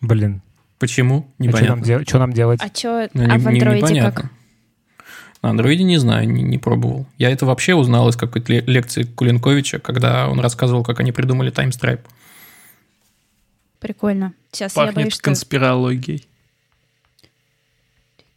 Блин, 0.00 0.42
Почему? 0.78 1.16
а 1.16 1.20
что 1.20 1.26
нам, 1.28 1.48
Непонятно. 1.48 1.84
дел- 1.84 2.20
нам 2.20 2.32
делать? 2.32 2.60
а 2.62 2.68
что, 2.68 3.08
Ну, 3.14 3.22
а 3.24 3.36
не- 3.36 3.38
в 3.38 3.48
андроиде 3.48 3.76
непонятно. 3.82 4.22
как? 4.22 4.30
На 5.42 5.50
андроиде 5.50 5.84
не 5.84 5.98
знаю, 5.98 6.28
не, 6.28 6.42
не 6.42 6.58
пробовал. 6.58 7.06
Я 7.16 7.30
это 7.30 7.46
вообще 7.46 7.74
узнал 7.74 8.08
из 8.08 8.16
какой-то 8.16 8.52
ле- 8.52 8.60
лекции 8.66 9.04
Кулинковича, 9.04 9.78
когда 9.78 10.28
он 10.28 10.40
рассказывал, 10.40 10.82
как 10.82 10.98
они 11.00 11.12
придумали 11.12 11.50
таймстрайп. 11.50 12.00
Прикольно. 13.78 14.32
Сейчас 14.50 14.74
я 14.76 14.82
боюсь, 14.82 14.94
Пахнет 14.94 15.12
что 15.14 15.22
конспирологией. 15.22 16.26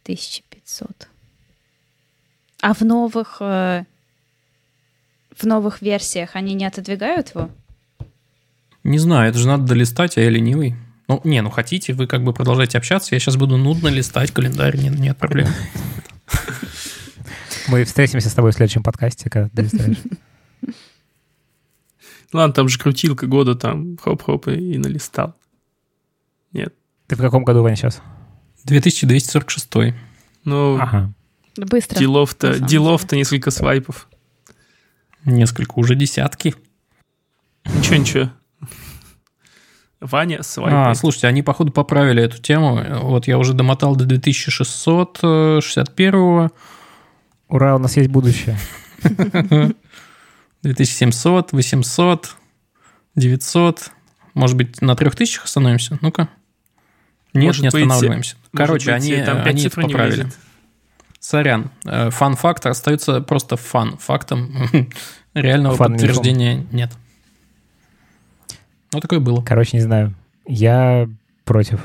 1500. 0.04 1.08
А 2.60 2.74
в 2.74 2.82
новых, 2.82 3.38
э, 3.40 3.84
в 5.36 5.44
новых 5.44 5.82
версиях 5.82 6.30
они 6.36 6.54
не 6.54 6.64
отодвигают 6.64 7.30
его? 7.34 7.50
Не 8.84 8.98
знаю, 8.98 9.30
это 9.30 9.38
же 9.38 9.48
надо 9.48 9.64
долистать, 9.64 10.16
а 10.16 10.20
я 10.20 10.30
ленивый. 10.30 10.76
Ну, 11.08 11.20
не, 11.24 11.40
ну 11.42 11.50
хотите, 11.50 11.92
вы 11.92 12.06
как 12.06 12.22
бы 12.22 12.32
продолжайте 12.32 12.78
общаться, 12.78 13.14
я 13.14 13.18
сейчас 13.18 13.36
буду 13.36 13.56
нудно 13.56 13.88
листать 13.88 14.30
календарь, 14.30 14.76
не- 14.76 14.88
нет 14.88 15.18
проблем. 15.18 15.48
Мы 17.68 17.84
встретимся 17.84 18.28
с 18.28 18.34
тобой 18.34 18.50
в 18.52 18.54
следующем 18.54 18.82
подкасте, 18.82 19.30
когда 19.30 19.48
ты 19.48 19.62
листаешь. 19.62 19.98
Ладно, 22.32 22.52
там 22.54 22.68
же 22.68 22.78
крутилка 22.78 23.26
года, 23.26 23.54
там 23.54 23.96
хоп-хоп 23.98 24.48
и, 24.48 24.74
и 24.74 24.78
налистал. 24.78 25.34
Нет. 26.52 26.74
Ты 27.06 27.16
в 27.16 27.20
каком 27.20 27.44
году, 27.44 27.62
Ваня, 27.62 27.76
сейчас? 27.76 28.00
2246. 28.64 29.94
Ну, 30.44 30.78
Ага. 30.80 31.12
Быстро. 31.56 31.98
делов-то, 31.98 32.58
делов-то 32.58 33.14
несколько 33.16 33.50
свайпов. 33.50 34.08
Несколько, 35.26 35.72
уже 35.78 35.94
десятки. 35.94 36.54
Ничего-ничего. 37.66 38.30
Ваня 40.00 40.38
А, 40.40 40.42
свайпает. 40.42 40.96
слушайте, 40.96 41.26
они, 41.28 41.42
походу, 41.42 41.70
поправили 41.70 42.22
эту 42.22 42.38
тему. 42.40 42.82
Вот 43.02 43.26
я 43.28 43.36
уже 43.38 43.52
домотал 43.52 43.94
до 43.94 44.06
2661, 44.06 46.48
Ура, 47.52 47.76
у 47.76 47.78
нас 47.78 47.98
есть 47.98 48.08
будущее. 48.08 48.56
2700, 50.62 51.52
800, 51.52 52.36
900. 53.14 53.90
Может 54.32 54.56
быть, 54.56 54.80
на 54.80 54.96
3000 54.96 55.40
остановимся? 55.44 55.98
Ну-ка. 56.00 56.30
Нет, 57.34 57.44
Может 57.44 57.62
не 57.62 57.68
быть, 57.68 57.74
останавливаемся. 57.82 58.36
Может 58.36 58.56
Короче, 58.56 58.94
быть, 58.94 59.04
они, 59.04 59.22
там 59.22 59.44
пять 59.44 59.46
они 59.48 59.66
это 59.66 59.80
поправили. 59.82 60.28
Сорян. 61.20 61.70
Э, 61.84 62.08
Фан-факт 62.08 62.64
остается 62.64 63.20
просто 63.20 63.58
фан. 63.58 63.98
Фактом 63.98 64.50
реального 65.34 65.76
Фан-мифом. 65.76 66.08
подтверждения 66.08 66.66
нет. 66.72 66.90
Ну, 68.94 69.00
такое 69.00 69.20
было. 69.20 69.42
Короче, 69.42 69.76
не 69.76 69.82
знаю. 69.82 70.14
Я 70.46 71.06
против. 71.44 71.80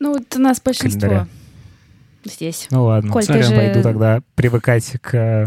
Ну, 0.00 0.14
вот 0.14 0.34
у 0.34 0.40
нас 0.40 0.60
большинство 0.60 1.00
Календаря. 1.00 1.28
Здесь. 2.28 2.66
Ну 2.70 2.84
ладно. 2.84 3.12
Коль, 3.12 3.22
ты 3.22 3.32
Сорян, 3.32 3.48
же- 3.48 3.54
пойду 3.56 3.82
тогда 3.82 4.22
привыкать 4.34 4.92
к 5.00 5.14
э, 5.14 5.46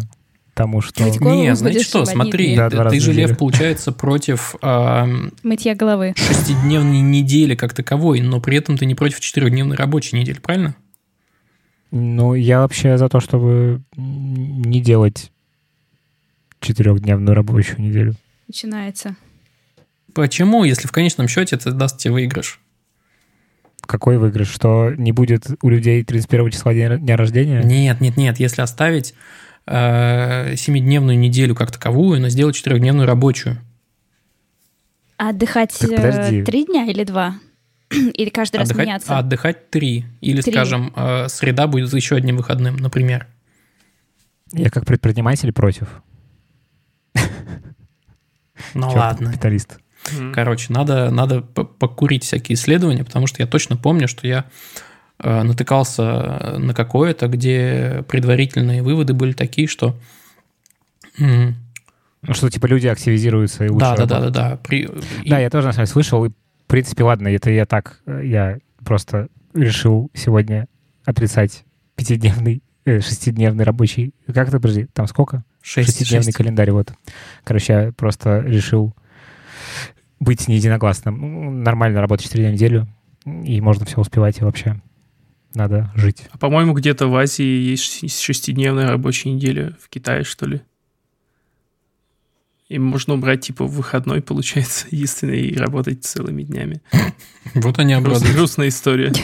тому, 0.54 0.82
что... 0.82 1.04
Не, 1.04 1.56
знаете 1.56 1.80
будешь 1.80 1.88
что, 1.88 2.06
смотри. 2.06 2.56
Да, 2.56 2.70
ты 2.70 3.00
же. 3.00 3.14
Лев, 3.14 3.38
получается, 3.38 3.92
против 3.92 4.56
ам, 4.62 5.32
Мытья 5.44 5.76
головы. 5.76 6.14
шестидневной 6.16 7.02
недели 7.02 7.56
как 7.56 7.74
таковой, 7.74 8.22
но 8.22 8.40
при 8.40 8.58
этом 8.58 8.78
ты 8.78 8.86
не 8.86 8.96
против 8.96 9.20
четырехдневной 9.20 9.76
рабочей 9.76 10.18
недели, 10.18 10.40
правильно? 10.40 10.76
Ну, 11.92 12.36
я 12.36 12.62
вообще 12.62 12.98
за 12.98 13.10
то, 13.10 13.20
чтобы 13.20 13.82
не 13.96 14.80
делать 14.82 15.32
четырехдневную 16.62 17.36
рабочую 17.36 17.82
неделю. 17.82 18.16
Начинается. 18.48 19.16
Почему, 20.14 20.64
если 20.64 20.88
в 20.88 20.92
конечном 20.92 21.28
счете 21.28 21.56
это 21.56 21.72
даст 21.72 21.98
тебе 21.98 22.14
выигрыш? 22.14 22.60
Какой 23.92 24.18
выигрыш? 24.18 24.48
Что 24.50 24.92
не 24.96 25.12
будет 25.12 25.48
у 25.62 25.68
людей 25.68 26.02
31 26.02 26.52
числа 26.52 26.74
дня, 26.74 26.96
дня 26.96 27.18
рождения? 27.18 27.62
Нет, 27.62 28.00
нет, 28.00 28.16
нет. 28.16 28.40
Если 28.40 28.62
оставить 28.62 29.14
э, 29.68 30.56
семидневную 30.56 31.20
неделю 31.20 31.56
как 31.56 31.72
таковую, 31.72 32.22
но 32.22 32.30
сделать 32.30 32.56
четырехдневную 32.56 33.06
рабочую. 33.06 33.58
А 35.18 35.32
отдыхать 35.32 35.76
э, 35.84 36.42
три 36.46 36.64
дня 36.64 36.86
или 36.86 37.04
два? 37.04 37.36
Или 37.90 38.30
каждый 38.30 38.60
раз 38.60 38.70
отдыхать, 38.70 38.88
меняться? 38.88 39.14
а 39.14 39.20
отдыхать 39.20 39.70
три. 39.70 40.06
Или, 40.22 40.40
Три. 40.40 40.54
скажем, 40.54 40.94
э, 40.96 41.28
среда 41.28 41.68
будет 41.68 41.92
еще 41.92 42.16
одним 42.16 42.38
выходным, 42.38 42.78
например. 42.78 43.28
Я 44.54 44.70
как 44.70 44.86
предприниматель 44.86 45.52
против. 45.52 46.02
Ну 48.74 48.88
ладно. 48.88 49.32
Капиталист. 49.32 49.81
Мгм. 50.18 50.34
Короче, 50.34 50.74
надо, 50.74 51.10
надо 51.12 51.42
покурить 51.42 52.24
всякие 52.24 52.56
исследования, 52.56 53.04
потому 53.04 53.28
что 53.28 53.42
я 53.42 53.48
точно 53.48 53.78
помню, 53.78 54.08
что 54.08 54.26
я 54.28 54.46
э, 55.20 55.44
натыкался 55.44 56.56
на 56.58 56.74
какое-то, 56.74 57.28
где 57.28 58.04
предварительные 58.08 58.82
выводы 58.82 59.14
были 59.14 59.34
такие, 59.34 59.68
что... 59.68 59.96
Ну, 61.18 62.34
что 62.34 62.50
типа 62.50 62.68
люди 62.68 62.88
активизируются 62.88 63.66
и 63.66 63.70
лучше 63.70 63.80
Да, 63.86 63.96
да, 63.96 64.06
да, 64.06 64.20
да, 64.20 64.30
да. 64.30 64.58
При, 64.58 64.88
Да, 65.26 65.40
я 65.40 65.50
тоже 65.50 65.68
на 65.68 65.74
самом 65.74 65.86
деле 65.86 65.94
слышал, 65.94 66.26
и 66.26 66.30
в 66.30 66.34
принципе, 66.68 67.04
ладно, 67.04 67.28
это 67.28 67.50
я 67.50 67.66
так, 67.66 68.00
э, 68.06 68.22
я 68.26 68.58
просто 68.86 69.28
решил 69.54 70.10
сегодня 70.14 70.68
отрицать 71.04 71.66
пятидневный, 71.96 72.62
э, 72.86 73.00
шестидневный 73.02 73.64
рабочий, 73.66 74.14
как 74.28 74.48
это, 74.48 74.60
подожди, 74.60 74.88
там 74.94 75.08
сколько? 75.08 75.44
шесть- 75.62 75.90
Шестидневный 75.90 76.26
шесть. 76.26 76.38
календарь, 76.38 76.72
вот. 76.72 76.94
Короче, 77.44 77.74
я 77.74 77.92
просто 77.92 78.40
решил 78.40 78.96
быть 80.22 80.48
не 80.48 80.56
единогласным. 80.56 81.16
М, 81.16 81.64
Нормально 81.64 82.00
работать 82.00 82.26
4 82.28 82.42
дня 82.44 82.52
в 82.52 82.54
неделю, 82.54 82.88
и 83.26 83.60
можно 83.60 83.86
все 83.86 84.00
успевать, 84.00 84.40
и 84.40 84.44
вообще 84.46 84.80
надо 85.54 85.92
жить. 85.96 86.28
А 86.32 86.38
по-моему, 86.38 86.74
где-то 86.74 87.08
в 87.08 87.16
Азии 87.18 87.44
есть 87.44 87.84
шести- 87.84 88.08
шестидневная 88.24 88.88
рабочая 88.88 89.32
неделя. 89.34 89.76
В 89.82 89.90
Китае, 89.90 90.24
что 90.24 90.46
ли? 90.46 90.62
И 92.70 92.80
можно 92.80 93.16
убрать, 93.16 93.42
типа, 93.42 93.66
в 93.66 93.72
выходной, 93.74 94.22
получается, 94.22 94.88
единственный, 94.92 95.42
и 95.42 95.58
работать 95.58 96.06
целыми 96.06 96.44
днями. 96.44 96.82
Вот 97.56 97.80
они 97.80 97.94
обрадуются. 97.94 98.32
грустная 98.34 98.68
история. 98.70 99.12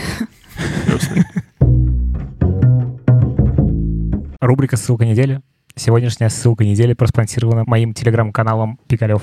Рубрика 4.41 4.75
«Ссылка 4.77 5.05
недели». 5.05 5.41
Сегодняшняя 5.77 6.29
ссылка 6.29 6.65
недели 6.65 6.93
проспонсирована 6.93 7.63
моим 7.67 7.93
телеграм-каналом 7.93 8.79
Пикалев. 8.87 9.21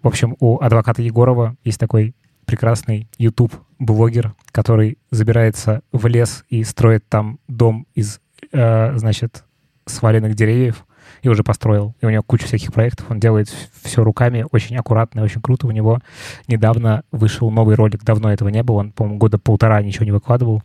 В 0.00 0.06
общем, 0.06 0.36
у 0.38 0.60
адвоката 0.60 1.02
Егорова 1.02 1.56
есть 1.64 1.80
такой 1.80 2.14
прекрасный 2.46 3.08
YouTube-блогер, 3.18 4.32
который 4.52 4.96
забирается 5.10 5.82
в 5.90 6.06
лес 6.06 6.44
и 6.48 6.62
строит 6.62 7.08
там 7.08 7.40
дом 7.48 7.88
из, 7.96 8.20
э, 8.52 8.96
значит, 8.96 9.42
сваленных 9.86 10.36
деревьев 10.36 10.86
и 11.22 11.28
уже 11.28 11.42
построил. 11.42 11.96
И 12.00 12.06
у 12.06 12.10
него 12.10 12.22
куча 12.22 12.46
всяких 12.46 12.72
проектов. 12.72 13.10
Он 13.10 13.18
делает 13.18 13.52
все 13.82 14.04
руками, 14.04 14.46
очень 14.52 14.76
аккуратно, 14.76 15.18
и 15.18 15.24
очень 15.24 15.40
круто. 15.40 15.66
У 15.66 15.72
него 15.72 15.98
недавно 16.46 17.02
вышел 17.10 17.50
новый 17.50 17.74
ролик. 17.74 18.04
Давно 18.04 18.32
этого 18.32 18.50
не 18.50 18.62
было. 18.62 18.76
Он, 18.76 18.92
по-моему, 18.92 19.18
года 19.18 19.36
полтора 19.36 19.82
ничего 19.82 20.04
не 20.04 20.12
выкладывал. 20.12 20.62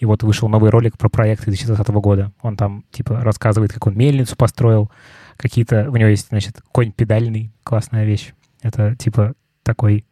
И 0.00 0.06
вот 0.06 0.22
вышел 0.22 0.48
новый 0.48 0.70
ролик 0.70 0.96
про 0.96 1.10
проект 1.10 1.44
2020 1.44 1.88
года. 1.88 2.32
Он 2.40 2.56
там, 2.56 2.84
типа, 2.90 3.20
рассказывает, 3.20 3.72
как 3.72 3.86
он 3.86 3.96
мельницу 3.96 4.34
построил. 4.34 4.90
Какие-то... 5.36 5.90
У 5.90 5.96
него 5.96 6.08
есть, 6.08 6.28
значит, 6.30 6.62
конь 6.72 6.90
педальный. 6.90 7.52
Классная 7.62 8.06
вещь. 8.06 8.32
Это, 8.62 8.96
типа, 8.96 9.34
такой 9.62 10.06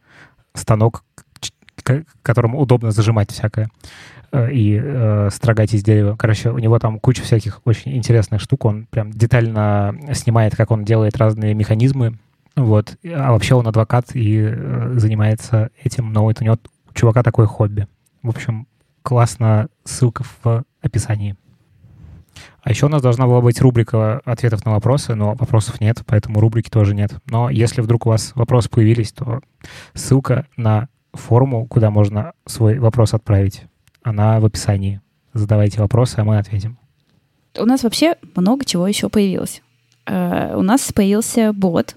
станок, 0.53 1.05
к- 1.83 2.05
которому 2.23 2.61
удобно 2.61 2.91
зажимать 2.91 3.31
всякое 3.31 3.71
э, 4.31 4.53
и 4.53 4.79
э, 4.79 5.31
строгать 5.33 5.73
из 5.73 5.83
дерева. 5.83 6.17
Короче, 6.19 6.51
у 6.51 6.59
него 6.59 6.79
там 6.79 7.01
куча 7.01 7.23
всяких 7.23 7.63
очень 7.65 7.97
интересных 7.97 8.43
штук. 8.43 8.67
Он 8.67 8.87
прям 8.91 9.11
детально 9.11 9.95
снимает, 10.13 10.55
как 10.55 10.71
он 10.71 10.85
делает 10.85 11.17
разные 11.17 11.55
механизмы. 11.55 12.19
Вот. 12.57 12.99
А 13.07 13.33
вообще 13.33 13.55
он 13.55 13.67
адвокат 13.67 14.15
и 14.15 14.39
э, 14.39 14.93
занимается 14.97 15.71
этим, 15.83 16.13
но 16.13 16.25
вот 16.25 16.43
у 16.43 16.45
него 16.45 16.59
у 16.91 16.93
чувака 16.93 17.23
такое 17.23 17.47
хобби. 17.47 17.87
В 18.23 18.29
общем, 18.29 18.67
классно. 19.09 19.71
Ссылка 19.85 20.23
в 20.43 20.65
описании. 20.83 21.35
А 22.63 22.69
еще 22.69 22.85
у 22.85 22.89
нас 22.91 23.01
должна 23.01 23.27
была 23.27 23.41
быть 23.41 23.59
рубрика 23.63 24.21
ответов 24.27 24.67
на 24.67 24.73
вопросы, 24.73 25.15
но 25.15 25.35
вопросов 25.35 25.81
нет, 25.81 26.03
поэтому 26.07 26.41
рубрики 26.41 26.69
тоже 26.69 26.95
нет. 26.95 27.13
Но 27.25 27.49
если 27.49 27.81
вдруг 27.81 28.05
у 28.05 28.11
вас 28.11 28.33
вопросы 28.35 28.69
появились, 28.69 29.13
то 29.13 29.41
ссылка 29.95 30.47
на 30.59 30.89
форму, 31.15 31.65
куда 31.65 31.91
можно 31.91 32.33
свой 32.45 32.79
вопрос 32.79 33.15
отправить, 33.15 33.63
она 34.03 34.41
в 34.41 34.45
описании. 34.45 35.01
Задавайте 35.33 35.81
вопросы, 35.81 36.19
а 36.19 36.25
мы 36.25 36.37
ответим. 36.37 36.77
У 37.59 37.65
нас 37.65 37.85
вообще 37.85 38.17
много 38.37 38.67
чего 38.67 38.87
еще 38.87 39.09
появилось. 39.09 39.63
Э, 40.05 40.55
У 40.55 40.61
нас 40.61 40.93
появился 40.93 41.55
бот, 41.55 41.97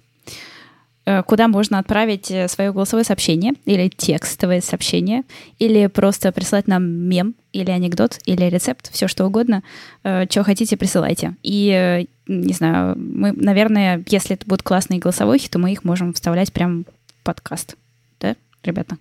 куда 1.25 1.47
можно 1.47 1.79
отправить 1.79 2.31
э, 2.31 2.47
свое 2.47 2.71
голосовое 2.71 3.03
сообщение 3.03 3.53
или 3.65 3.89
текстовое 3.89 4.61
сообщение, 4.61 5.23
или 5.59 5.87
просто 5.87 6.31
прислать 6.31 6.67
нам 6.67 6.83
мем, 6.83 7.35
или 7.53 7.69
анекдот, 7.69 8.19
или 8.25 8.45
рецепт, 8.45 8.91
все 8.91 9.07
что 9.07 9.25
угодно. 9.25 9.63
Что 10.03 10.43
хотите, 10.43 10.77
присылайте. 10.77 11.35
И, 11.43 11.69
э, 11.69 12.05
не 12.27 12.53
знаю, 12.53 12.97
мы, 12.97 13.33
наверное, 13.33 14.03
если 14.07 14.35
это 14.35 14.45
будут 14.45 14.63
классные 14.63 14.99
голосовухи, 14.99 15.49
то 15.49 15.59
мы 15.59 15.71
их 15.71 15.83
можем 15.83 16.13
вставлять 16.13 16.53
прямо 16.53 16.83
в 16.83 17.23
подкаст. 17.23 17.75
Да, 18.19 18.35
ребята? 18.63 18.97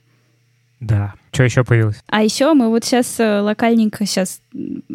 Да. 0.80 1.14
Что 1.32 1.44
еще 1.44 1.64
появилось? 1.64 2.02
А 2.08 2.22
еще 2.22 2.52
мы 2.54 2.68
вот 2.68 2.84
сейчас 2.84 3.16
локальненько 3.18 4.06
сейчас 4.06 4.40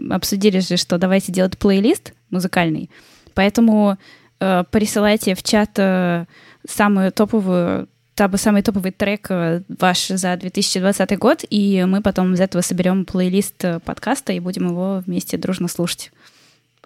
обсудили 0.09 0.59
же, 0.59 0.77
что 0.77 0.97
давайте 0.97 1.31
делать 1.31 1.57
плейлист 1.57 2.13
музыкальный. 2.29 2.89
Поэтому 3.35 3.97
э, 4.39 4.63
присылайте 4.71 5.35
в 5.35 5.43
чат 5.43 5.71
э, 5.77 6.25
самую 6.67 7.11
топовую 7.11 7.87
самый 8.35 8.61
топовый 8.61 8.91
трек 8.91 9.27
э, 9.29 9.61
ваш 9.67 10.07
за 10.07 10.37
2020 10.37 11.17
год, 11.19 11.43
и 11.49 11.83
мы 11.85 12.01
потом 12.01 12.33
из 12.33 12.39
этого 12.39 12.61
соберем 12.61 13.03
плейлист 13.03 13.63
э, 13.65 13.79
подкаста 13.81 14.31
и 14.31 14.39
будем 14.39 14.67
его 14.69 15.03
вместе 15.05 15.37
дружно 15.37 15.67
слушать. 15.67 16.11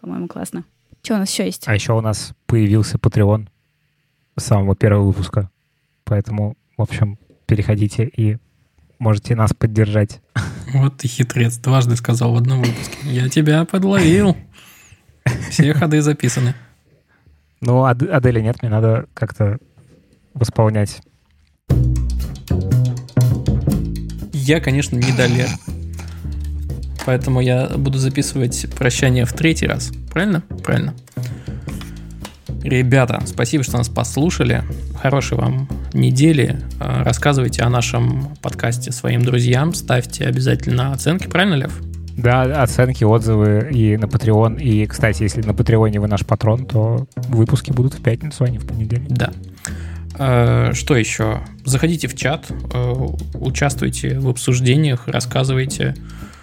По-моему, 0.02 0.28
классно. 0.28 0.64
Что 1.04 1.16
у 1.16 1.18
нас 1.18 1.32
еще 1.32 1.46
есть? 1.46 1.68
А 1.68 1.76
еще 1.76 1.94
у 1.94 2.02
нас 2.02 2.34
появился 2.48 2.98
Patreon 2.98 3.48
с 4.38 4.44
самого 4.44 4.76
первого 4.76 5.06
выпуска. 5.06 5.50
Поэтому, 6.04 6.58
в 6.78 6.82
общем, 6.82 7.20
переходите 7.46 8.06
и 8.06 8.38
можете 8.98 9.36
нас 9.36 9.54
поддержать. 9.54 10.22
Вот 10.74 10.98
ты 10.98 11.08
хитрец, 11.08 11.58
дважды 11.58 11.96
сказал 11.96 12.34
в 12.34 12.38
одном 12.38 12.64
выпуске. 12.64 12.98
Я 13.04 13.30
тебя 13.30 13.66
подловил. 13.66 14.36
Все 15.50 15.74
ходы 15.74 16.02
записаны. 16.02 16.54
Ну, 17.62 17.84
Ад- 17.84 18.02
Адели 18.04 18.40
нет, 18.40 18.62
мне 18.62 18.72
надо 18.72 19.06
как-то 19.14 19.58
восполнять. 20.40 21.02
Я, 24.34 24.60
конечно, 24.60 24.96
медалер. 24.96 25.50
Поэтому 27.06 27.42
я 27.42 27.68
буду 27.68 27.98
записывать 27.98 28.68
прощание 28.76 29.26
в 29.26 29.34
третий 29.34 29.68
раз. 29.68 29.92
Правильно? 30.12 30.44
Правильно. 30.64 30.94
Ребята, 32.64 33.22
спасибо, 33.26 33.64
что 33.64 33.78
нас 33.78 33.90
послушали. 33.90 34.64
Хорошей 35.02 35.38
вам 35.38 35.70
недели. 35.94 36.60
Э, 36.80 37.04
Рассказывайте 37.04 37.62
о 37.64 37.70
нашем 37.70 38.36
подкасте 38.42 38.92
своим 38.92 39.24
друзьям. 39.24 39.74
Ставьте 39.74 40.26
обязательно 40.26 40.92
оценки. 40.92 41.28
Правильно, 41.28 41.56
Лев? 41.56 41.80
Да, 42.18 42.62
оценки, 42.62 43.06
отзывы 43.06 43.70
и 43.72 43.96
на 43.96 44.06
Patreon. 44.06 44.62
И, 44.62 44.86
кстати, 44.88 45.24
если 45.24 45.42
на 45.42 45.54
Патреоне 45.54 46.02
вы 46.02 46.08
наш 46.10 46.26
патрон, 46.26 46.66
то 46.66 47.08
выпуски 47.30 47.72
будут 47.72 47.94
в 47.94 48.02
пятницу, 48.02 48.44
а 48.44 48.50
не 48.50 48.58
в 48.58 48.68
понедельник. 48.68 49.10
Да. 49.10 49.32
Э, 50.20 50.74
Что 50.74 50.96
еще? 50.98 51.42
Заходите 51.64 52.08
в 52.08 52.16
чат, 52.16 52.48
э, 52.50 52.94
участвуйте 53.36 54.20
в 54.20 54.28
обсуждениях, 54.28 55.08
рассказывайте 55.08 55.96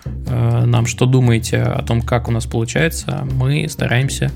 э, 0.05 0.65
нам, 0.65 0.87
что 0.87 1.05
думаете 1.05 1.63
о 1.63 1.83
том, 1.83 2.01
как 2.01 2.29
у 2.29 2.31
нас 2.33 2.47
получается. 2.47 3.27
Мы 3.31 3.69
стараемся 3.69 4.33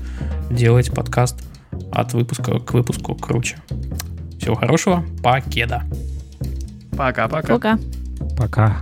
делать 0.51 0.91
подкаст 0.93 1.43
от 1.91 2.13
выпуска 2.13 2.59
к 2.59 2.73
выпуску 2.73 3.15
круче. 3.15 3.57
Всего 4.39 4.55
хорошего, 4.55 5.03
покеда. 5.23 5.83
Пока-пока. 6.95 7.53
Пока. 7.53 7.79
Пока. 8.37 8.77